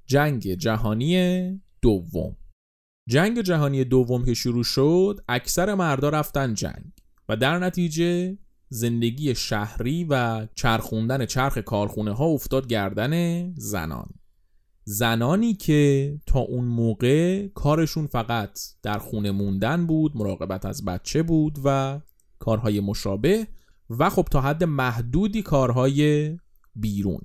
جنگ 0.06 0.54
جهانی 0.54 1.60
دوم. 1.82 2.36
جنگ 3.08 3.40
جهانی 3.40 3.84
دوم 3.84 4.24
که 4.24 4.34
شروع 4.34 4.64
شد 4.64 5.20
اکثر 5.28 5.74
مردا 5.74 6.08
رفتن 6.08 6.54
جنگ 6.54 6.92
و 7.28 7.36
در 7.36 7.58
نتیجه 7.58 8.38
زندگی 8.68 9.34
شهری 9.34 10.04
و 10.04 10.46
چرخوندن 10.54 11.26
چرخ 11.26 11.58
کارخونه 11.58 12.12
ها 12.12 12.24
افتاد 12.24 12.66
گردن 12.66 13.54
زنان. 13.54 14.08
زنانی 14.84 15.54
که 15.54 16.12
تا 16.26 16.40
اون 16.40 16.64
موقع 16.64 17.48
کارشون 17.48 18.06
فقط 18.06 18.58
در 18.82 18.98
خونه 18.98 19.30
موندن 19.30 19.86
بود 19.86 20.16
مراقبت 20.16 20.66
از 20.66 20.84
بچه 20.84 21.22
بود 21.22 21.58
و 21.64 22.00
کارهای 22.38 22.80
مشابه 22.80 23.46
و 23.90 24.10
خب 24.10 24.28
تا 24.30 24.40
حد 24.40 24.64
محدودی 24.64 25.42
کارهای 25.42 26.36
بیرون. 26.76 27.20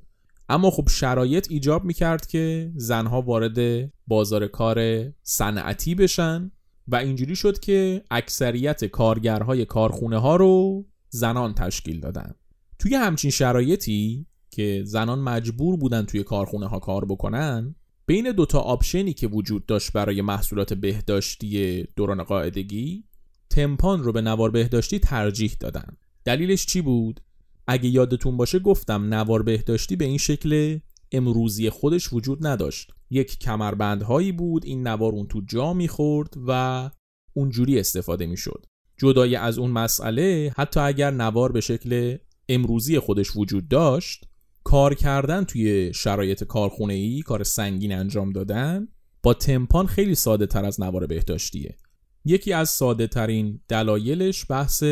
اما 0.50 0.72
خب 0.72 0.90
شرایط 0.90 1.48
ایجاب 1.52 1.86
می‌کرد 1.86 2.26
که 2.26 2.72
زنها 2.76 3.22
وارد 3.22 3.90
بازار 4.08 4.48
کار 4.48 5.10
صنعتی 5.24 5.96
بشن 5.96 6.52
و 6.88 6.96
اینجوری 6.96 7.36
شد 7.36 7.60
که 7.60 8.04
اکثریت 8.12 8.86
کارگرهای 8.86 9.66
کارخونه 9.66 10.18
ها 10.18 10.36
رو 10.36 10.86
زنان 11.10 11.54
تشکیل 11.54 12.00
دادن. 12.00 12.36
توی 12.80 12.96
همچین 12.96 13.32
شرایطی 13.32 14.26
که 14.52 14.84
زنان 14.86 15.20
مجبور 15.20 15.78
بودن 15.78 16.06
توی 16.06 16.24
کارخونه 16.24 16.68
ها 16.68 16.80
کار 16.80 17.06
بکنن 17.06 17.76
بین 18.06 18.32
دوتا 18.32 18.60
آپشنی 18.60 19.14
که 19.14 19.28
وجود 19.28 19.66
داشت 19.66 19.92
برای 19.92 20.22
محصولات 20.22 20.74
بهداشتی 20.74 21.84
دوران 21.96 22.24
قاعدگی 22.24 23.04
تمپان 23.50 24.04
رو 24.04 24.12
به 24.12 24.22
نوار 24.22 24.52
بهداشتی 24.52 25.00
ترجیح 25.00 25.56
دادن. 25.60 25.98
دلیلش 26.26 26.66
چی 26.66 26.82
بود؟ 26.82 27.22
اگه 27.68 27.90
یادتون 27.90 28.38
باشه 28.38 28.60
گفتم 28.60 29.14
نوار 29.14 29.44
بهداشتی 29.44 29.96
به 29.96 30.06
این 30.06 30.18
شکل 30.18 30.80
امروزی 31.12 31.70
خودش 31.70 32.14
وجود 32.14 32.48
نداشت. 32.48 32.94
یک 33.10 33.40
کمربندهایی 33.40 34.32
بود 34.32 34.66
این 34.66 34.88
نوار 34.88 35.12
اون 35.12 35.28
تو 35.28 35.42
جا 35.42 35.74
می‌خورد 35.74 36.34
و 36.48 36.90
اونجوری 37.34 37.80
استفاده 37.80 38.26
می‌شد. 38.26 38.66
جدای 38.98 39.36
از 39.36 39.58
اون 39.58 39.72
مسئله 39.72 40.54
حتی 40.58 40.80
اگر 40.80 41.12
نوار 41.12 41.52
به 41.52 41.62
شکل 41.62 42.18
امروزی 42.50 43.00
خودش 43.00 43.36
وجود 43.36 43.68
داشت 43.68 44.29
کار 44.70 44.94
کردن 44.94 45.44
توی 45.44 45.94
شرایط 45.94 46.44
کارخونه 46.44 46.94
ای 46.94 47.22
کار 47.22 47.44
سنگین 47.44 47.94
انجام 47.94 48.32
دادن 48.32 48.88
با 49.24 49.34
تمپان 49.34 49.88
خیلی 49.88 50.16
ساده 50.16 50.46
تر 50.46 50.66
از 50.66 50.82
نوار 50.82 51.08
بهداشتیه. 51.08 51.78
یکی 52.26 52.54
از 52.54 52.70
ساده 52.70 53.08
ترین 53.08 53.62
دلایلش 53.68 54.46
بحث 54.50 54.84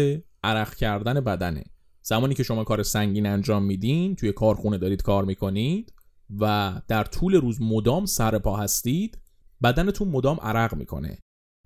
عرق 0.43 0.75
کردن 0.75 1.21
بدنه. 1.21 1.63
زمانی 2.01 2.33
که 2.33 2.43
شما 2.43 2.63
کار 2.63 2.83
سنگین 2.83 3.25
انجام 3.25 3.63
میدین 3.63 4.15
توی 4.15 4.31
کارخونه 4.31 4.77
دارید 4.77 5.01
کار 5.01 5.25
می‌کنید 5.25 5.93
و 6.39 6.73
در 6.87 7.03
طول 7.03 7.33
روز 7.35 7.61
مدام 7.61 8.05
سر 8.05 8.39
پا 8.39 8.57
هستید 8.57 9.17
بدنتون 9.63 10.07
مدام 10.07 10.39
عرق 10.41 10.75
می‌کنه. 10.75 11.17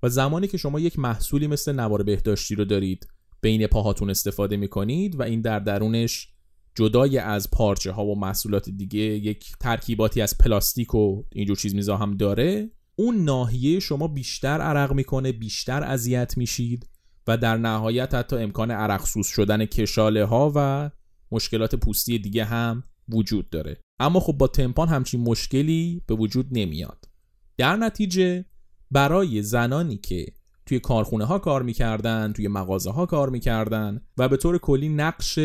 و 0.02 0.08
زمانی 0.08 0.46
که 0.46 0.58
شما 0.58 0.80
یک 0.80 0.98
محصولی 0.98 1.46
مثل 1.46 1.72
نوار 1.72 2.02
بهداشتی 2.02 2.54
رو 2.54 2.64
دارید 2.64 3.06
بین 3.40 3.66
پاهاتون 3.66 4.10
استفاده 4.10 4.56
می‌کنید 4.56 5.20
و 5.20 5.22
این 5.22 5.40
در 5.40 5.58
درونش 5.58 6.31
جدای 6.74 7.18
از 7.18 7.50
پارچه 7.50 7.92
ها 7.92 8.04
و 8.04 8.18
محصولات 8.18 8.70
دیگه 8.70 9.00
یک 9.00 9.52
ترکیباتی 9.60 10.20
از 10.20 10.38
پلاستیک 10.38 10.94
و 10.94 11.22
اینجور 11.32 11.56
چیز 11.56 11.74
میزا 11.74 11.96
هم 11.96 12.16
داره. 12.16 12.70
اون 12.96 13.24
ناحیه 13.24 13.80
شما 13.80 14.08
بیشتر 14.08 14.60
عرق 14.60 14.92
می‌کنه 14.92 15.32
بیشتر 15.32 15.82
اذیت 15.82 16.36
میشید 16.36 16.88
و 17.26 17.36
در 17.36 17.56
نهایت 17.56 18.14
حتی 18.14 18.36
امکان 18.36 18.70
عرق 18.70 19.04
سوز 19.04 19.26
شدن 19.26 19.64
کشاله 19.64 20.24
ها 20.24 20.52
و 20.54 20.90
مشکلات 21.32 21.74
پوستی 21.74 22.18
دیگه 22.18 22.44
هم 22.44 22.82
وجود 23.08 23.50
داره. 23.50 23.80
اما 24.00 24.20
خب 24.20 24.32
با 24.32 24.46
تمپان 24.46 24.88
همچین 24.88 25.20
مشکلی 25.20 26.02
به 26.06 26.14
وجود 26.14 26.46
نمیاد. 26.50 27.08
در 27.56 27.76
نتیجه 27.76 28.44
برای 28.90 29.42
زنانی 29.42 29.96
که 29.96 30.26
توی 30.66 30.80
کارخونه 30.80 31.24
ها 31.24 31.38
کار 31.38 31.62
می‌کردن 31.62 32.32
توی 32.32 32.48
مغازه 32.48 32.90
ها 32.90 33.06
کار 33.06 33.30
می‌کردن 33.30 34.00
و 34.18 34.28
به 34.28 34.36
طور 34.36 34.58
کلی 34.58 34.88
نقش 34.88 35.38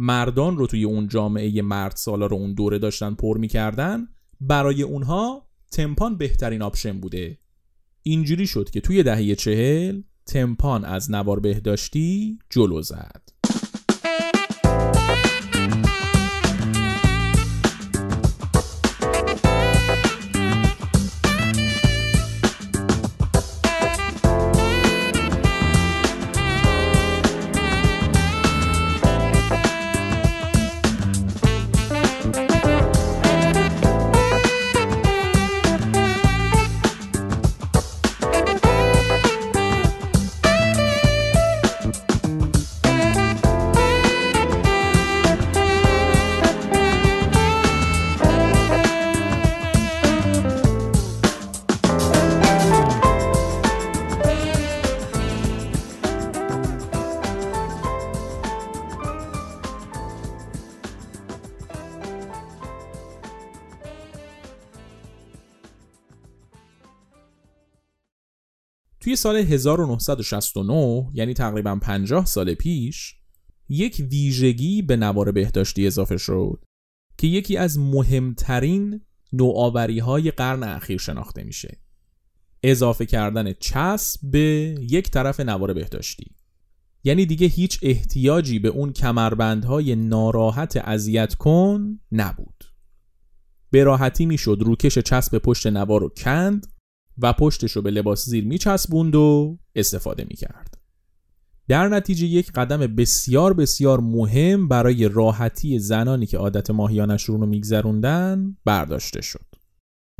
مردان 0.00 0.56
رو 0.56 0.66
توی 0.66 0.84
اون 0.84 1.08
جامعه 1.08 1.62
مرد 1.62 1.96
سالا 1.96 2.26
رو 2.26 2.36
اون 2.36 2.54
دوره 2.54 2.78
داشتن 2.78 3.14
پر 3.14 3.38
می‌کردن 3.38 4.08
برای 4.40 4.82
اونها 4.82 5.48
تمپان 5.72 6.16
بهترین 6.16 6.62
آپشن 6.62 7.00
بوده. 7.00 7.38
اینجوری 8.02 8.46
شد 8.46 8.70
که 8.70 8.80
توی 8.80 9.02
دهه 9.02 9.34
چهل 9.34 10.02
تمپان 10.26 10.84
از 10.84 11.10
نوار 11.10 11.40
بهداشتی 11.40 12.38
جلو 12.50 12.82
زد. 12.82 13.22
سال 69.18 69.36
1969 69.36 71.10
یعنی 71.14 71.34
تقریبا 71.34 71.76
50 71.82 72.26
سال 72.26 72.54
پیش 72.54 73.14
یک 73.68 74.06
ویژگی 74.10 74.82
به 74.82 74.96
نوار 74.96 75.32
بهداشتی 75.32 75.86
اضافه 75.86 76.16
شد 76.16 76.64
که 77.18 77.26
یکی 77.26 77.56
از 77.56 77.78
مهمترین 77.78 79.00
نوآوری 79.32 79.98
های 79.98 80.30
قرن 80.30 80.62
اخیر 80.62 80.98
شناخته 80.98 81.44
میشه. 81.44 81.80
اضافه 82.62 83.06
کردن 83.06 83.52
چسب 83.52 84.20
به 84.22 84.74
یک 84.80 85.10
طرف 85.10 85.40
نوار 85.40 85.74
بهداشتی. 85.74 86.34
یعنی 87.04 87.26
دیگه 87.26 87.46
هیچ 87.46 87.78
احتیاجی 87.82 88.58
به 88.58 88.68
اون 88.68 88.92
کمربندهای 88.92 89.96
ناراحت 89.96 90.76
اذیت 90.76 91.34
کن 91.34 92.00
نبود. 92.12 92.64
به 93.70 93.84
راحتی 93.84 94.26
می‌شد 94.26 94.58
روکش 94.60 94.98
چسب 94.98 95.38
پشت 95.38 95.66
نوار 95.66 96.00
رو 96.00 96.08
کند 96.08 96.66
و 97.18 97.32
پشتش 97.32 97.72
رو 97.72 97.82
به 97.82 97.90
لباس 97.90 98.24
زیر 98.24 98.44
میچسبوند 98.44 99.14
و 99.14 99.58
استفاده 99.74 100.26
می‌کرد 100.28 100.78
در 101.68 101.88
نتیجه 101.88 102.26
یک 102.26 102.52
قدم 102.52 102.78
بسیار 102.78 103.54
بسیار 103.54 104.00
مهم 104.00 104.68
برای 104.68 105.08
راحتی 105.08 105.78
زنانی 105.78 106.26
که 106.26 106.38
عادت 106.38 106.70
ماهیانشون 106.70 107.40
رو 107.40 107.46
میگذروندن 107.46 108.56
برداشته 108.64 109.20
شد 109.20 109.44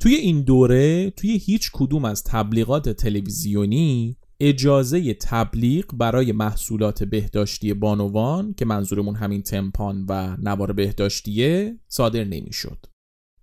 توی 0.01 0.15
این 0.15 0.43
دوره 0.43 1.11
توی 1.11 1.37
هیچ 1.37 1.71
کدوم 1.73 2.05
از 2.05 2.25
تبلیغات 2.25 2.89
تلویزیونی 2.89 4.17
اجازه 4.41 5.15
تبلیغ 5.15 5.85
برای 5.93 6.33
محصولات 6.33 7.05
بهداشتی 7.05 7.75
بانوان 7.75 8.55
که 8.55 8.65
منظورمون 8.65 9.15
همین 9.15 9.43
تمپان 9.43 10.07
و 10.09 10.37
نوار 10.43 10.73
بهداشتیه 10.73 11.79
صادر 11.89 12.25
نمی‌شد. 12.25 12.87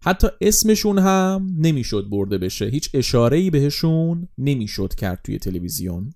حتی 0.06 0.28
اسمشون 0.42 1.00
هم 1.00 1.48
نمی‌شد 1.58 2.08
برده 2.10 2.38
بشه. 2.38 2.66
هیچ 2.66 2.90
اشاره 2.94 3.38
ای 3.38 3.50
بهشون 3.50 4.28
نمی‌شد 4.38 4.96
کرد 4.96 5.22
توی 5.24 5.40
تلویزیون. 5.40 6.14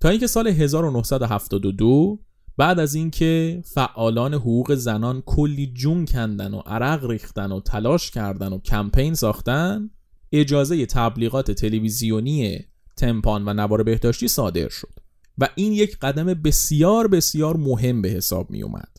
تا 0.00 0.08
اینکه 0.08 0.26
سال 0.26 0.46
1972 0.46 2.18
بعد 2.56 2.78
از 2.78 2.94
اینکه 2.94 3.62
فعالان 3.64 4.34
حقوق 4.34 4.74
زنان 4.74 5.22
کلی 5.26 5.72
جون 5.72 6.04
کندن 6.04 6.54
و 6.54 6.58
عرق 6.58 7.04
ریختن 7.10 7.52
و 7.52 7.60
تلاش 7.60 8.10
کردن 8.10 8.52
و 8.52 8.58
کمپین 8.58 9.14
ساختن 9.14 9.90
اجازه 10.32 10.86
تبلیغات 10.86 11.50
تلویزیونی 11.50 12.60
تمپان 12.96 13.48
و 13.48 13.52
نوار 13.52 13.82
بهداشتی 13.82 14.28
صادر 14.28 14.68
شد. 14.68 14.92
و 15.38 15.48
این 15.54 15.72
یک 15.72 15.98
قدم 15.98 16.26
بسیار 16.26 17.08
بسیار 17.08 17.56
مهم 17.56 18.02
به 18.02 18.08
حساب 18.08 18.50
می 18.50 18.62
اومد 18.62 18.96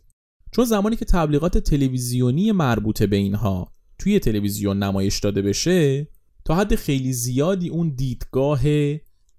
چون 0.51 0.65
زمانی 0.65 0.95
که 0.95 1.05
تبلیغات 1.05 1.57
تلویزیونی 1.57 2.51
مربوط 2.51 3.03
به 3.03 3.15
اینها 3.15 3.73
توی 3.99 4.19
تلویزیون 4.19 4.83
نمایش 4.83 5.19
داده 5.19 5.41
بشه 5.41 6.07
تا 6.45 6.55
حد 6.55 6.75
خیلی 6.75 7.13
زیادی 7.13 7.69
اون 7.69 7.89
دیدگاه 7.95 8.61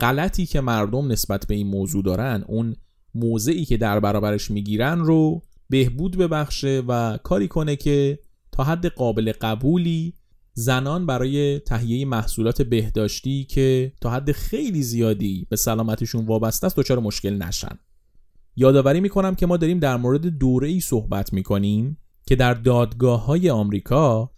غلطی 0.00 0.46
که 0.46 0.60
مردم 0.60 1.12
نسبت 1.12 1.46
به 1.46 1.54
این 1.54 1.66
موضوع 1.66 2.02
دارن 2.02 2.44
اون 2.48 2.76
موضعی 3.14 3.64
که 3.64 3.76
در 3.76 4.00
برابرش 4.00 4.50
می‌گیرن 4.50 4.98
رو 4.98 5.42
بهبود 5.70 6.16
ببخشه 6.16 6.82
و 6.88 7.18
کاری 7.22 7.48
کنه 7.48 7.76
که 7.76 8.18
تا 8.52 8.64
حد 8.64 8.86
قابل 8.86 9.32
قبولی 9.40 10.14
زنان 10.52 11.06
برای 11.06 11.58
تهیه 11.58 12.04
محصولات 12.04 12.62
بهداشتی 12.62 13.44
که 13.44 13.92
تا 14.00 14.10
حد 14.10 14.32
خیلی 14.32 14.82
زیادی 14.82 15.46
به 15.50 15.56
سلامتشون 15.56 16.26
وابسته 16.26 16.66
است 16.66 16.76
دچار 16.76 16.98
مشکل 16.98 17.42
نشن. 17.42 17.78
یادآوری 18.56 19.00
می‌کنم 19.00 19.34
که 19.34 19.46
ما 19.46 19.56
داریم 19.56 19.78
در 19.78 19.96
مورد 19.96 20.26
دوره 20.26 20.68
ای 20.68 20.80
صحبت 20.80 21.32
می‌کنیم 21.32 21.98
که 22.26 22.36
در 22.36 22.54
دادگاه 22.54 23.24
های 23.24 23.50
آمریکا 23.50 24.33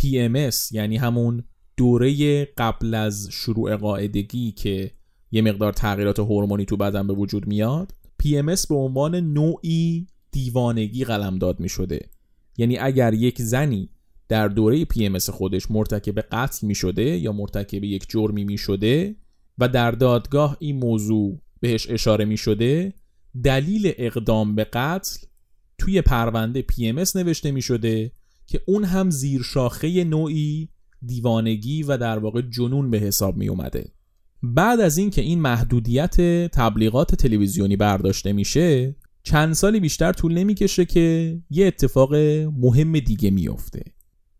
PMS 0.00 0.72
یعنی 0.72 0.96
همون 0.96 1.44
دوره 1.76 2.44
قبل 2.44 2.94
از 2.94 3.28
شروع 3.32 3.76
قاعدگی 3.76 4.52
که 4.52 4.90
یه 5.30 5.42
مقدار 5.42 5.72
تغییرات 5.72 6.18
هورمونی 6.18 6.64
تو 6.64 6.76
بدن 6.76 7.06
به 7.06 7.12
وجود 7.12 7.46
میاد 7.46 7.92
PMS 8.22 8.66
به 8.66 8.74
عنوان 8.74 9.14
نوعی 9.14 10.06
دیوانگی 10.30 11.04
قلمداد 11.04 11.60
می 11.60 11.68
شده 11.68 12.00
یعنی 12.56 12.78
اگر 12.78 13.14
یک 13.14 13.42
زنی 13.42 13.90
در 14.28 14.48
دوره 14.48 14.84
PMS 14.84 15.30
خودش 15.30 15.70
مرتکب 15.70 16.20
قتل 16.20 16.66
می 16.66 16.74
شده 16.74 17.02
یا 17.02 17.32
مرتکب 17.32 17.84
یک 17.84 18.06
جرمی 18.08 18.44
می 18.44 18.58
شده 18.58 19.16
و 19.58 19.68
در 19.68 19.90
دادگاه 19.90 20.56
این 20.60 20.76
موضوع 20.76 21.40
بهش 21.60 21.90
اشاره 21.90 22.24
می 22.24 22.36
شده 22.36 22.94
دلیل 23.44 23.92
اقدام 23.96 24.54
به 24.54 24.64
قتل 24.64 25.26
توی 25.78 26.02
پرونده 26.02 26.64
PMS 26.72 27.16
نوشته 27.16 27.50
می 27.50 27.62
شده 27.62 28.12
که 28.50 28.62
اون 28.66 28.84
هم 28.84 29.10
زیر 29.10 29.42
شاخه 29.42 30.04
نوعی 30.04 30.68
دیوانگی 31.06 31.82
و 31.82 31.96
در 31.96 32.18
واقع 32.18 32.42
جنون 32.42 32.90
به 32.90 32.98
حساب 32.98 33.36
می 33.36 33.48
اومده. 33.48 33.92
بعد 34.42 34.80
از 34.80 34.98
اینکه 34.98 35.22
این 35.22 35.40
محدودیت 35.40 36.20
تبلیغات 36.50 37.14
تلویزیونی 37.14 37.76
برداشته 37.76 38.32
میشه 38.32 38.96
چند 39.22 39.52
سالی 39.52 39.80
بیشتر 39.80 40.12
طول 40.12 40.34
نمی‌کشه 40.34 40.84
که 40.84 41.38
یه 41.50 41.66
اتفاق 41.66 42.14
مهم 42.54 42.98
دیگه 42.98 43.30
میفته 43.30 43.82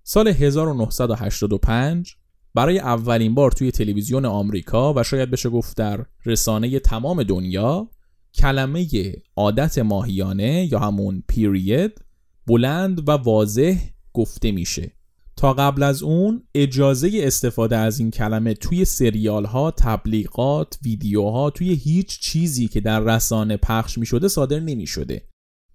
سال 0.03 0.29
1985 0.29 2.17
برای 2.55 2.79
اولین 2.79 3.35
بار 3.35 3.53
توی 3.53 3.71
تلویزیون 3.71 4.25
آمریکا 4.25 4.95
و 4.95 5.03
شاید 5.03 5.31
بشه 5.31 5.49
گفت 5.49 5.77
در 5.77 6.07
رسانه 6.27 6.79
تمام 6.79 7.23
دنیا 7.23 7.89
کلمه 8.35 8.87
عادت 9.37 9.79
ماهیانه 9.79 10.69
یا 10.73 10.79
همون 10.79 11.23
پیرید 11.29 12.01
بلند 12.47 13.09
و 13.09 13.13
واضح 13.13 13.79
گفته 14.21 14.53
میشه 14.53 14.93
تا 15.37 15.53
قبل 15.53 15.83
از 15.83 16.03
اون 16.03 16.43
اجازه 16.55 17.11
استفاده 17.15 17.77
از 17.77 18.01
این 18.01 18.11
کلمه 18.11 18.55
توی 18.55 18.85
سریال 18.85 19.45
ها، 19.45 19.71
تبلیغات، 19.71 20.79
ویدیوها 20.85 21.51
توی 21.51 21.75
هیچ 21.75 22.21
چیزی 22.21 22.69
که 22.69 22.81
در 22.81 23.01
رسانه 23.01 23.57
پخش 23.57 23.99
می 23.99 24.07
شده 24.07 24.29
صادر 24.29 24.61
نمی 24.61 24.87
شده. 24.87 25.23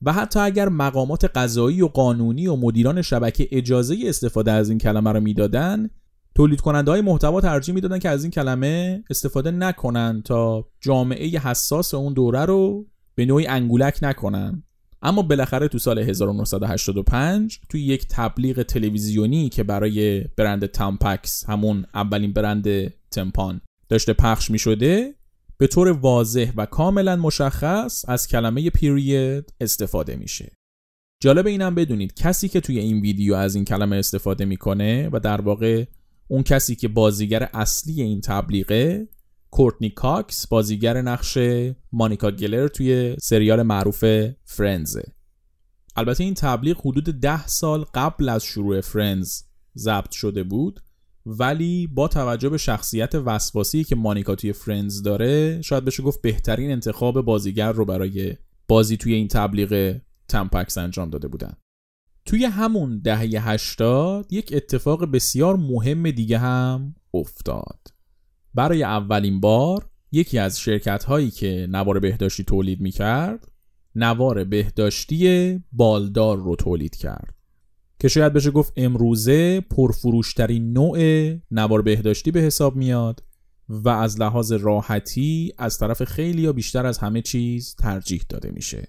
و 0.01 0.13
حتی 0.13 0.39
اگر 0.39 0.69
مقامات 0.69 1.25
قضایی 1.25 1.81
و 1.81 1.87
قانونی 1.87 2.47
و 2.47 2.55
مدیران 2.55 3.01
شبکه 3.01 3.47
اجازه 3.51 3.97
استفاده 4.05 4.51
از 4.51 4.69
این 4.69 4.77
کلمه 4.77 5.11
رو 5.11 5.19
می‌دادن 5.19 5.89
تولید 6.35 6.61
کننده 6.61 6.91
های 6.91 7.01
محتوا 7.01 7.41
ترجیح 7.41 7.75
می‌دادن 7.75 7.99
که 7.99 8.09
از 8.09 8.23
این 8.23 8.31
کلمه 8.31 9.03
استفاده 9.09 9.51
نکنن 9.51 10.21
تا 10.25 10.69
جامعه 10.81 11.39
حساس 11.39 11.93
اون 11.93 12.13
دوره 12.13 12.45
رو 12.45 12.85
به 13.15 13.25
نوعی 13.25 13.47
انگولک 13.47 13.99
نکنن 14.01 14.63
اما 15.06 15.22
بالاخره 15.22 15.68
تو 15.68 15.80
سال 15.80 15.99
1985 15.99 17.60
توی 17.70 17.82
یک 17.82 18.08
تبلیغ 18.10 18.64
تلویزیونی 18.64 19.49
که 19.49 19.64
برای 19.64 20.24
برند 20.38 20.66
تامپکس 20.66 21.45
همون 21.49 21.86
اولین 21.93 22.34
برند 22.34 22.93
تمپان 23.12 23.62
داشته 23.89 24.14
پخش 24.14 24.51
می 24.51 24.60
شده 24.60 25.16
به 25.58 25.68
طور 25.68 25.88
واضح 25.88 26.51
و 26.58 26.66
کاملا 26.66 27.16
مشخص 27.16 28.06
از 28.08 28.28
کلمه 28.28 28.70
پیرید 28.70 29.53
استفاده 29.62 30.16
میشه. 30.16 30.51
جالب 31.24 31.47
اینم 31.47 31.76
بدونید 31.76 32.14
کسی 32.14 32.47
که 32.47 32.62
توی 32.62 32.80
این 32.80 33.01
ویدیو 33.01 33.34
از 33.34 33.56
این 33.56 33.66
کلمه 33.66 33.95
استفاده 33.95 34.45
می‌کنه 34.45 35.10
و 35.12 35.20
در 35.20 35.41
واقع 35.41 35.86
اون 36.28 36.43
کسی 36.43 36.76
که 36.76 36.88
بازیگر 36.88 37.49
اصلی 37.53 38.01
این 38.01 38.22
تبلیغه 38.22 39.08
کورتنی 39.56 39.89
کاکس 39.89 40.47
بازیگر 40.47 41.01
نقش 41.01 41.38
مانیکا 41.91 42.32
گلر 42.32 42.68
توی 42.68 43.16
سریال 43.20 43.62
معروف 43.62 44.06
Friends 44.45 44.96
ه 44.96 45.03
البته 45.95 46.24
این 46.24 46.34
تبلیغ 46.34 46.78
حدود 46.80 47.03
ده 47.03 47.47
سال 47.47 47.86
قبل 47.93 48.30
از 48.30 48.43
شروع 48.43 48.82
Friends 48.82 49.41
ضبط 49.78 50.12
شده 50.12 50.43
بود 50.43 50.80
ولی 51.26 51.88
با 51.88 52.08
توجه 52.08 52.49
به 52.49 52.58
شخصیت 52.58 53.16
وسواسی 53.16 53.84
که 53.84 53.95
مانیکا 53.95 54.36
توی 54.36 54.53
Friends 54.53 55.01
داره 55.01 55.62
شاید 55.62 55.86
بشه 55.86 56.03
گفت 56.03 56.22
بهترین 56.22 56.72
انتخاب 56.72 57.22
بازیگر 57.22 57.72
رو 57.72 57.86
برای 57.86 58.38
بازی 58.68 58.97
توی 58.97 59.14
این 59.14 59.28
تبلیغ 59.28 59.97
Tampax 60.28 60.78
انجام 60.78 61.10
داده 61.10 61.28
بودن. 61.28 61.53
توی 62.26 62.45
همون 62.45 62.99
دهه 62.99 63.49
80 63.49 64.34
یک 64.34 64.53
اتفاق 64.53 65.12
بسیار 65.12 65.56
مهم 65.56 66.12
دیگه 66.12 66.38
هم 66.38 66.95
افتاد. 67.14 67.94
برای 68.56 68.84
اولین 68.84 69.39
بار 69.39 69.89
یکی 70.12 70.39
از 70.39 70.60
شرکت 70.60 71.03
هایی 71.03 71.32
که 71.32 71.68
نوار 71.70 71.99
بهداشتی 71.99 72.43
تولید 72.43 72.82
می 72.82 72.91
کرد 72.91 73.47
نوار 73.95 74.43
بهداشتی 74.43 75.64
بالدار 75.72 76.38
رو 76.38 76.56
تولید 76.56 76.95
کرد. 76.95 77.36
که 77.99 78.08
شاید 78.08 78.34
بشه 78.34 78.51
گفت 78.51 78.74
امروزه 78.78 79.62
پرفروشترین 79.62 80.74
نوع 80.74 80.99
نوار 81.51 81.82
بهداشتی 81.82 82.32
به 82.32 82.39
حساب 82.39 82.76
میاد 82.76 83.24
و 83.70 83.89
از 83.89 84.20
لحاظ 84.20 84.51
راحتی 84.51 85.53
از 85.58 85.78
طرف 85.78 86.03
خیلی 86.03 86.41
یا 86.41 86.53
بیشتر 86.53 86.86
از 86.86 86.97
همه 86.97 87.22
چیز 87.22 87.76
ترجیح 87.76 88.22
داده 88.30 88.51
میشه. 88.51 88.88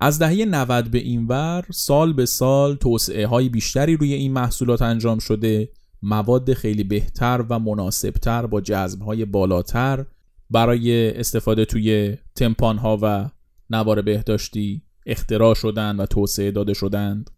از 0.00 0.18
دهه 0.18 0.44
90 0.44 0.90
به 0.90 0.98
اینور 0.98 1.64
سال 1.72 2.12
به 2.12 2.26
سال 2.26 2.76
توسعه 2.76 3.26
های 3.26 3.48
بیشتری 3.48 3.96
روی 3.96 4.12
این 4.12 4.32
محصولات 4.32 4.82
انجام 4.82 5.18
شده 5.18 5.68
مواد 6.02 6.54
خیلی 6.54 6.84
بهتر 6.84 7.44
و 7.50 7.58
مناسبتر 7.58 8.46
با 8.46 8.60
جذب 8.60 9.02
های 9.02 9.24
بالاتر 9.24 10.06
برای 10.50 11.10
استفاده 11.18 11.64
توی 11.64 12.16
تمپان 12.34 12.78
ها 12.78 12.98
و 13.02 13.30
نوار 13.70 14.02
بهداشتی 14.02 14.82
اختراع 15.06 15.54
شدن 15.54 15.96
و 15.96 16.06
توسعه 16.06 16.50
داده 16.50 16.74
شدند. 16.74 17.30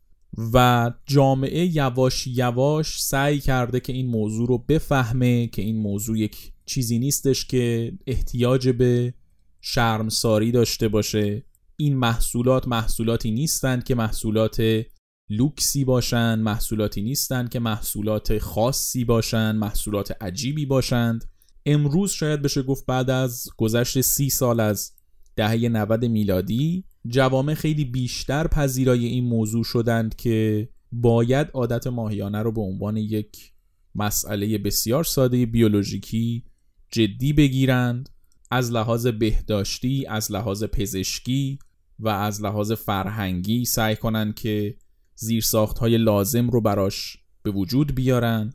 و 0.55 0.91
جامعه 1.07 1.77
یواش 1.77 2.27
یواش 2.27 3.03
سعی 3.03 3.41
کرده 3.41 3.81
که 3.81 3.93
این 3.93 4.07
موضوع 4.07 4.49
رو 4.49 4.59
بفهمه 4.59 5.47
که 5.47 5.63
این 5.63 5.77
موضوع 5.77 6.19
یک 6.19 6.53
چیزی 6.67 6.99
نیستش 6.99 7.47
که 7.47 7.93
احتیاج 8.07 8.69
به 8.69 9.15
شرمساری 9.61 10.53
داشته 10.53 10.89
باشه. 10.89 11.45
این 11.77 11.97
محصولات 11.97 12.69
محصولاتی 12.69 13.31
نیستند 13.31 13.85
که 13.85 13.95
محصولات 13.95 14.85
لوکسی 15.33 15.85
باشند 15.85 16.39
محصولاتی 16.39 17.03
نیستند 17.03 17.49
که 17.49 17.59
محصولات 17.59 18.39
خاصی 18.39 19.05
باشند 19.05 19.55
محصولات 19.55 20.17
عجیبی 20.21 20.67
باشند. 20.67 21.25
امروز 21.67 22.11
شاید 22.11 22.43
بشه 22.43 22.63
گفت 22.63 22.87
بعد 22.87 23.11
از 23.11 23.49
گذشت 23.57 24.01
سی 24.01 24.31
سال 24.31 24.61
از 24.61 24.93
دهه 25.37 25.69
90 25.69 26.05
میلادی 26.05 26.85
جوامع 27.07 27.55
خیلی 27.55 27.85
بیشتر 27.85 28.47
پذیرای 28.47 29.07
این 29.07 29.25
موضوع 29.25 29.65
شدند 29.65 30.17
که 30.17 30.69
باید 30.93 31.49
عادت 31.53 31.87
ماهیانه 31.87 32.43
رو 32.43 32.53
به 32.53 32.61
عنوان 32.61 32.97
یک 32.97 33.53
مسئله 33.95 34.59
بسیار 34.59 35.05
ساده 35.05 35.47
بیولوژیکی 35.47 36.45
جدی 36.91 37.33
بگیرند. 37.33 38.09
از 38.51 38.73
لحاظ 38.73 39.07
بهداشتی 39.07 40.07
از 40.07 40.33
لحاظ 40.33 40.65
پزشکی 40.65 41.59
و 41.99 42.09
از 42.09 42.43
لحاظ 42.43 42.73
فرهنگی 42.73 43.65
سعی 43.65 43.97
کنند 43.97 44.35
که 44.35 44.77
زیرساخت 45.23 45.79
های 45.79 45.99
لازم 45.99 46.51
رو 46.51 46.61
براش 46.61 47.17
به 47.43 47.51
وجود 47.51 47.95
بیارن 47.95 48.53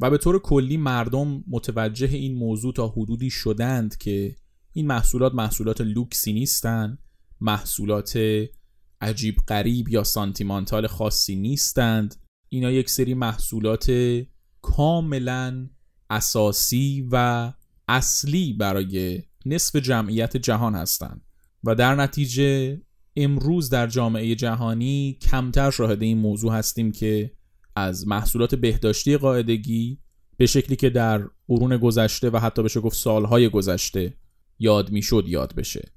و 0.00 0.10
به 0.10 0.18
طور 0.18 0.38
کلی 0.38 0.76
مردم 0.76 1.44
متوجه 1.48 2.08
این 2.08 2.34
موضوع 2.34 2.72
تا 2.72 2.88
حدودی 2.88 3.30
شدند 3.30 3.96
که 3.96 4.36
این 4.72 4.86
محصولات 4.86 5.34
محصولات 5.34 5.80
لوکسی 5.80 6.32
نیستن 6.32 6.98
محصولات 7.40 8.18
عجیب 9.00 9.36
غریب 9.48 9.88
یا 9.88 10.04
سانتیمانتال 10.04 10.86
خاصی 10.86 11.36
نیستند. 11.36 12.14
اینا 12.48 12.70
یک 12.70 12.90
سری 12.90 13.14
محصولات 13.14 13.92
کاملا 14.62 15.68
اساسی 16.10 17.08
و 17.12 17.52
اصلی 17.88 18.52
برای 18.52 19.22
نصف 19.46 19.76
جمعیت 19.76 20.36
جهان 20.36 20.74
هستند 20.74 21.24
و 21.64 21.74
در 21.74 21.94
نتیجه 21.94 22.80
امروز 23.18 23.70
در 23.70 23.86
جامعه 23.86 24.34
جهانی 24.34 25.18
کمتر 25.20 25.70
شاهد 25.70 26.02
این 26.02 26.18
موضوع 26.18 26.52
هستیم 26.52 26.92
که 26.92 27.30
از 27.76 28.08
محصولات 28.08 28.54
بهداشتی 28.54 29.16
قاعدگی 29.16 29.98
به 30.36 30.46
شکلی 30.46 30.76
که 30.76 30.90
در 30.90 31.22
قرون 31.48 31.76
گذشته 31.76 32.30
و 32.30 32.38
حتی 32.38 32.62
بشه 32.62 32.80
گفت 32.80 32.96
سالهای 32.96 33.48
گذشته 33.48 34.14
یاد 34.58 34.90
می‌شد 34.90 35.24
یاد 35.26 35.54
بشه. 35.54 35.88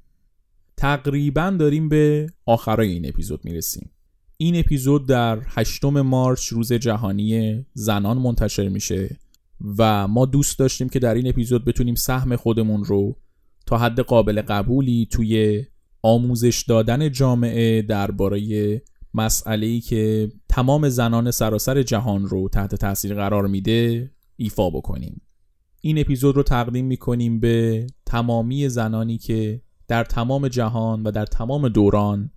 تقریبا 0.78 1.56
داریم 1.60 1.90
به 1.90 2.30
آخرای 2.46 2.92
این 2.92 3.08
اپیزود 3.08 3.46
می‌رسیم. 3.46 3.92
این 4.38 4.60
اپیزود 4.60 5.08
در 5.08 5.40
8 5.48 5.84
مارچ 5.84 6.48
روز 6.48 6.74
جهانی 6.74 7.66
زنان 7.74 8.18
منتشر 8.18 8.70
میشه 8.70 9.18
و 9.78 10.08
ما 10.08 10.26
دوست 10.26 10.60
داشتیم 10.60 10.90
که 10.90 11.00
در 11.00 11.14
این 11.14 11.28
اپیزود 11.28 11.66
بتونیم 11.66 11.96
سهم 11.96 12.36
خودمون 12.36 12.84
رو 12.84 13.16
تا 13.66 13.78
حد 13.78 14.00
قابل 14.00 14.42
قبولی 14.42 15.08
توی 15.12 15.64
آموزش 16.02 16.66
دادن 16.68 17.12
جامعه 17.12 17.82
درباره 17.82 18.82
مسئله 19.14 19.68
ای 19.68 19.80
که 19.80 20.32
تمام 20.50 20.90
زنان 20.90 21.32
سراسر 21.32 21.84
جهان 21.84 22.26
رو 22.26 22.50
تحت 22.50 22.76
تاثیر 22.76 23.16
قرار 23.16 23.48
میده 23.48 24.12
ایفا 24.36 24.70
بکنیم 24.70 25.22
این 25.82 26.00
اپیزود 26.00 26.36
رو 26.36 26.44
تقدیم 26.44 26.86
می‌کنیم 26.86 27.40
به 27.40 27.88
تمامی 28.06 28.70
زنانی 28.70 29.18
که 29.18 29.62
در 29.88 30.04
تمام 30.04 30.48
جهان 30.48 31.04
و 31.04 31.12
در 31.12 31.26
تمام 31.26 31.70
دوران 31.70 32.32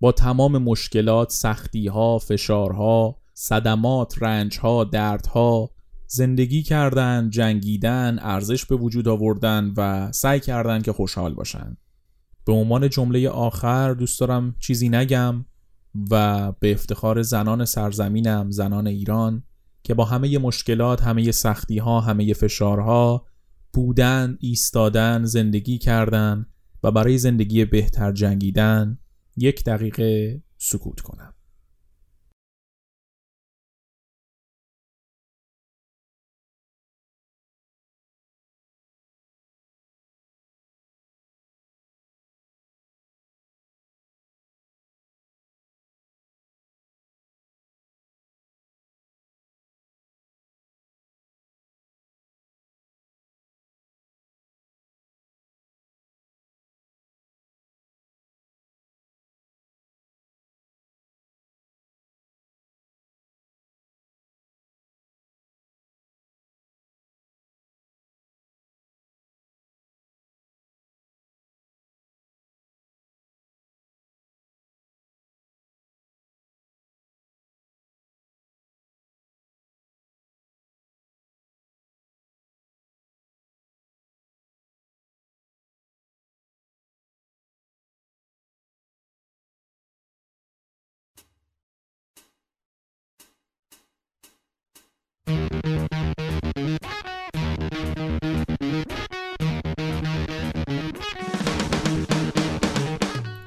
با 0.00 0.12
تمام 0.12 0.58
مشکلات، 0.58 1.30
سختیها، 1.30 2.18
فشارها، 2.18 3.20
صدمات، 3.34 4.14
رنجها، 4.20 4.84
دردها 4.84 5.70
زندگی 6.06 6.62
کردن، 6.62 7.30
جنگیدن، 7.30 8.18
ارزش 8.22 8.64
به 8.64 8.76
وجود 8.76 9.08
آوردن 9.08 9.72
و 9.76 10.12
سعی 10.12 10.40
کردن 10.40 10.82
که 10.82 10.92
خوشحال 10.92 11.34
باشن. 11.34 11.76
به 12.46 12.52
عنوان 12.52 12.88
جمله 12.88 13.28
آخر 13.28 13.94
دوست 13.94 14.20
دارم 14.20 14.54
چیزی 14.58 14.88
نگم 14.88 15.44
و 16.10 16.52
به 16.52 16.72
افتخار 16.72 17.22
زنان 17.22 17.64
سرزمینم 17.64 18.50
زنان 18.50 18.86
ایران 18.86 19.42
که 19.82 19.94
با 19.94 20.04
همه 20.04 20.38
مشکلات 20.38 21.02
همه 21.02 21.32
سختی 21.32 21.78
ها 21.78 22.00
همه 22.00 22.32
فشارها 22.32 23.26
بودن 23.72 24.36
ایستادن 24.40 25.24
زندگی 25.24 25.78
کردن 25.78 26.46
و 26.82 26.90
برای 26.90 27.18
زندگی 27.18 27.64
بهتر 27.64 28.12
جنگیدن 28.12 28.98
یک 29.36 29.64
دقیقه 29.64 30.42
سکوت 30.58 31.00
کنم. 31.00 31.33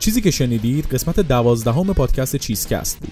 چیزی 0.08 0.22
که 0.22 0.32
شنیدید 0.32 0.86
قسمت 0.86 1.20
دوازدهم 1.20 1.93
پادکست 1.93 2.36
چیزکست 2.36 2.99
بود 2.99 3.12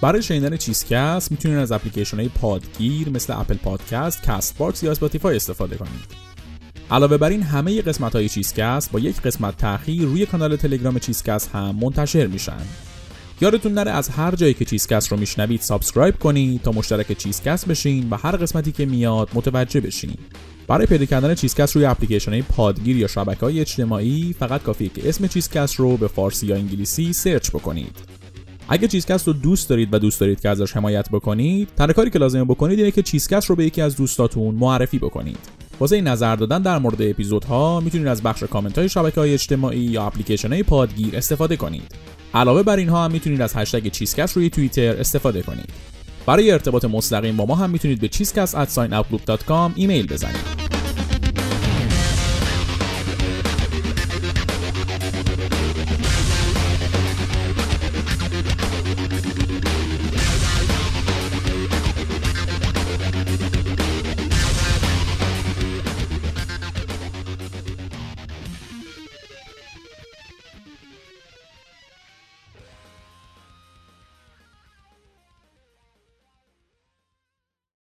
برای 0.00 0.22
شنیدن 0.22 0.56
چیزکست 0.56 1.30
می‌تونید 1.30 1.58
از 1.58 1.72
اپلیکیشن 1.72 2.16
های 2.16 2.28
پادگیر 2.28 3.08
مثل 3.08 3.32
Apple 3.32 3.54
Podcast، 3.54 4.22
Castbox 4.22 4.82
یا 4.82 4.90
Spotify 4.90 5.36
استفاده 5.36 5.76
کنید. 5.76 6.14
علاوه 6.90 7.16
بر 7.16 7.28
این 7.28 7.42
همه 7.42 7.82
قسمت 7.82 8.16
های 8.16 8.28
چیزکست 8.28 8.92
با 8.92 8.98
یک 8.98 9.20
قسمت 9.20 9.56
تأخیر 9.56 10.02
روی 10.02 10.26
کانال 10.26 10.56
تلگرام 10.56 10.98
چیزکست 10.98 11.50
هم 11.50 11.76
منتشر 11.80 12.26
میشن. 12.26 12.62
یادتون 13.40 13.72
نره 13.72 13.90
از 13.90 14.08
هر 14.08 14.34
جایی 14.34 14.54
که 14.54 14.64
چیزکست 14.64 15.08
رو 15.08 15.18
میشنوید 15.18 15.60
subscribe 15.60 16.18
کنید 16.18 16.62
تا 16.62 16.72
مشترک 16.72 17.18
چیزکست 17.18 17.68
بشین 17.68 18.10
و 18.10 18.16
هر 18.16 18.36
قسمتی 18.36 18.72
که 18.72 18.86
میاد 18.86 19.28
متوجه 19.34 19.80
بشین. 19.80 20.16
برای 20.68 20.86
پیدا 20.86 21.04
کردن 21.04 21.34
چیزکست 21.34 21.76
روی 21.76 21.84
اپلیکیشن 21.84 22.32
های 22.32 22.42
پادگیر 22.42 22.96
یا 22.96 23.06
شبکه 23.06 23.40
های 23.40 23.60
اجتماعی 23.60 24.34
فقط 24.38 24.62
کافیه 24.62 24.88
که 24.88 25.08
اسم 25.08 25.26
چیزکست 25.26 25.74
رو 25.74 25.96
به 25.96 26.08
فارسی 26.08 26.46
یا 26.46 26.56
انگلیسی 26.56 27.12
search 27.12 27.50
بکنید. 27.50 27.96
اگه 28.68 28.88
چیزکست 28.88 29.26
رو 29.26 29.32
دوست 29.32 29.68
دارید 29.68 29.94
و 29.94 29.98
دوست 29.98 30.20
دارید 30.20 30.40
که 30.40 30.48
ازش 30.48 30.72
حمایت 30.72 31.08
بکنید 31.10 31.68
تنها 31.76 31.92
کاری 31.92 32.10
که 32.10 32.18
لازمه 32.18 32.44
بکنید 32.44 32.78
اینه 32.78 32.90
که 32.90 33.02
چیزکست 33.02 33.50
رو 33.50 33.56
به 33.56 33.64
یکی 33.64 33.82
از 33.82 33.96
دوستاتون 33.96 34.54
معرفی 34.54 34.98
بکنید. 34.98 35.38
واسه 35.80 36.00
نظر 36.00 36.36
دادن 36.36 36.62
در 36.62 36.78
مورد 36.78 37.02
اپیزودها 37.02 37.80
می‌تونید 37.80 38.06
از 38.06 38.22
بخش 38.22 38.42
کامنت 38.42 38.78
های 38.78 38.88
شبکه 38.88 39.20
های 39.20 39.34
اجتماعی 39.34 39.80
یا 39.80 40.06
اپلیکیشن 40.06 40.52
های 40.52 40.62
پادگیر 40.62 41.16
استفاده 41.16 41.56
کنید. 41.56 41.94
علاوه 42.34 42.62
بر 42.62 42.76
اینها 42.76 43.04
هم 43.04 43.12
می‌تونید 43.12 43.40
از 43.40 43.56
هشتگ 43.56 43.88
چیزکست 43.88 44.36
روی 44.36 44.50
توییتر 44.50 44.96
استفاده 44.96 45.42
کنید. 45.42 45.93
برای 46.26 46.50
ارتباط 46.50 46.84
مستقیم 46.84 47.36
با 47.36 47.46
ما 47.46 47.54
هم 47.54 47.70
می‌تونید 47.70 48.00
به 48.00 48.08
چیزکست 48.08 48.54
ایمیل 49.76 50.06
بزنید. 50.06 50.64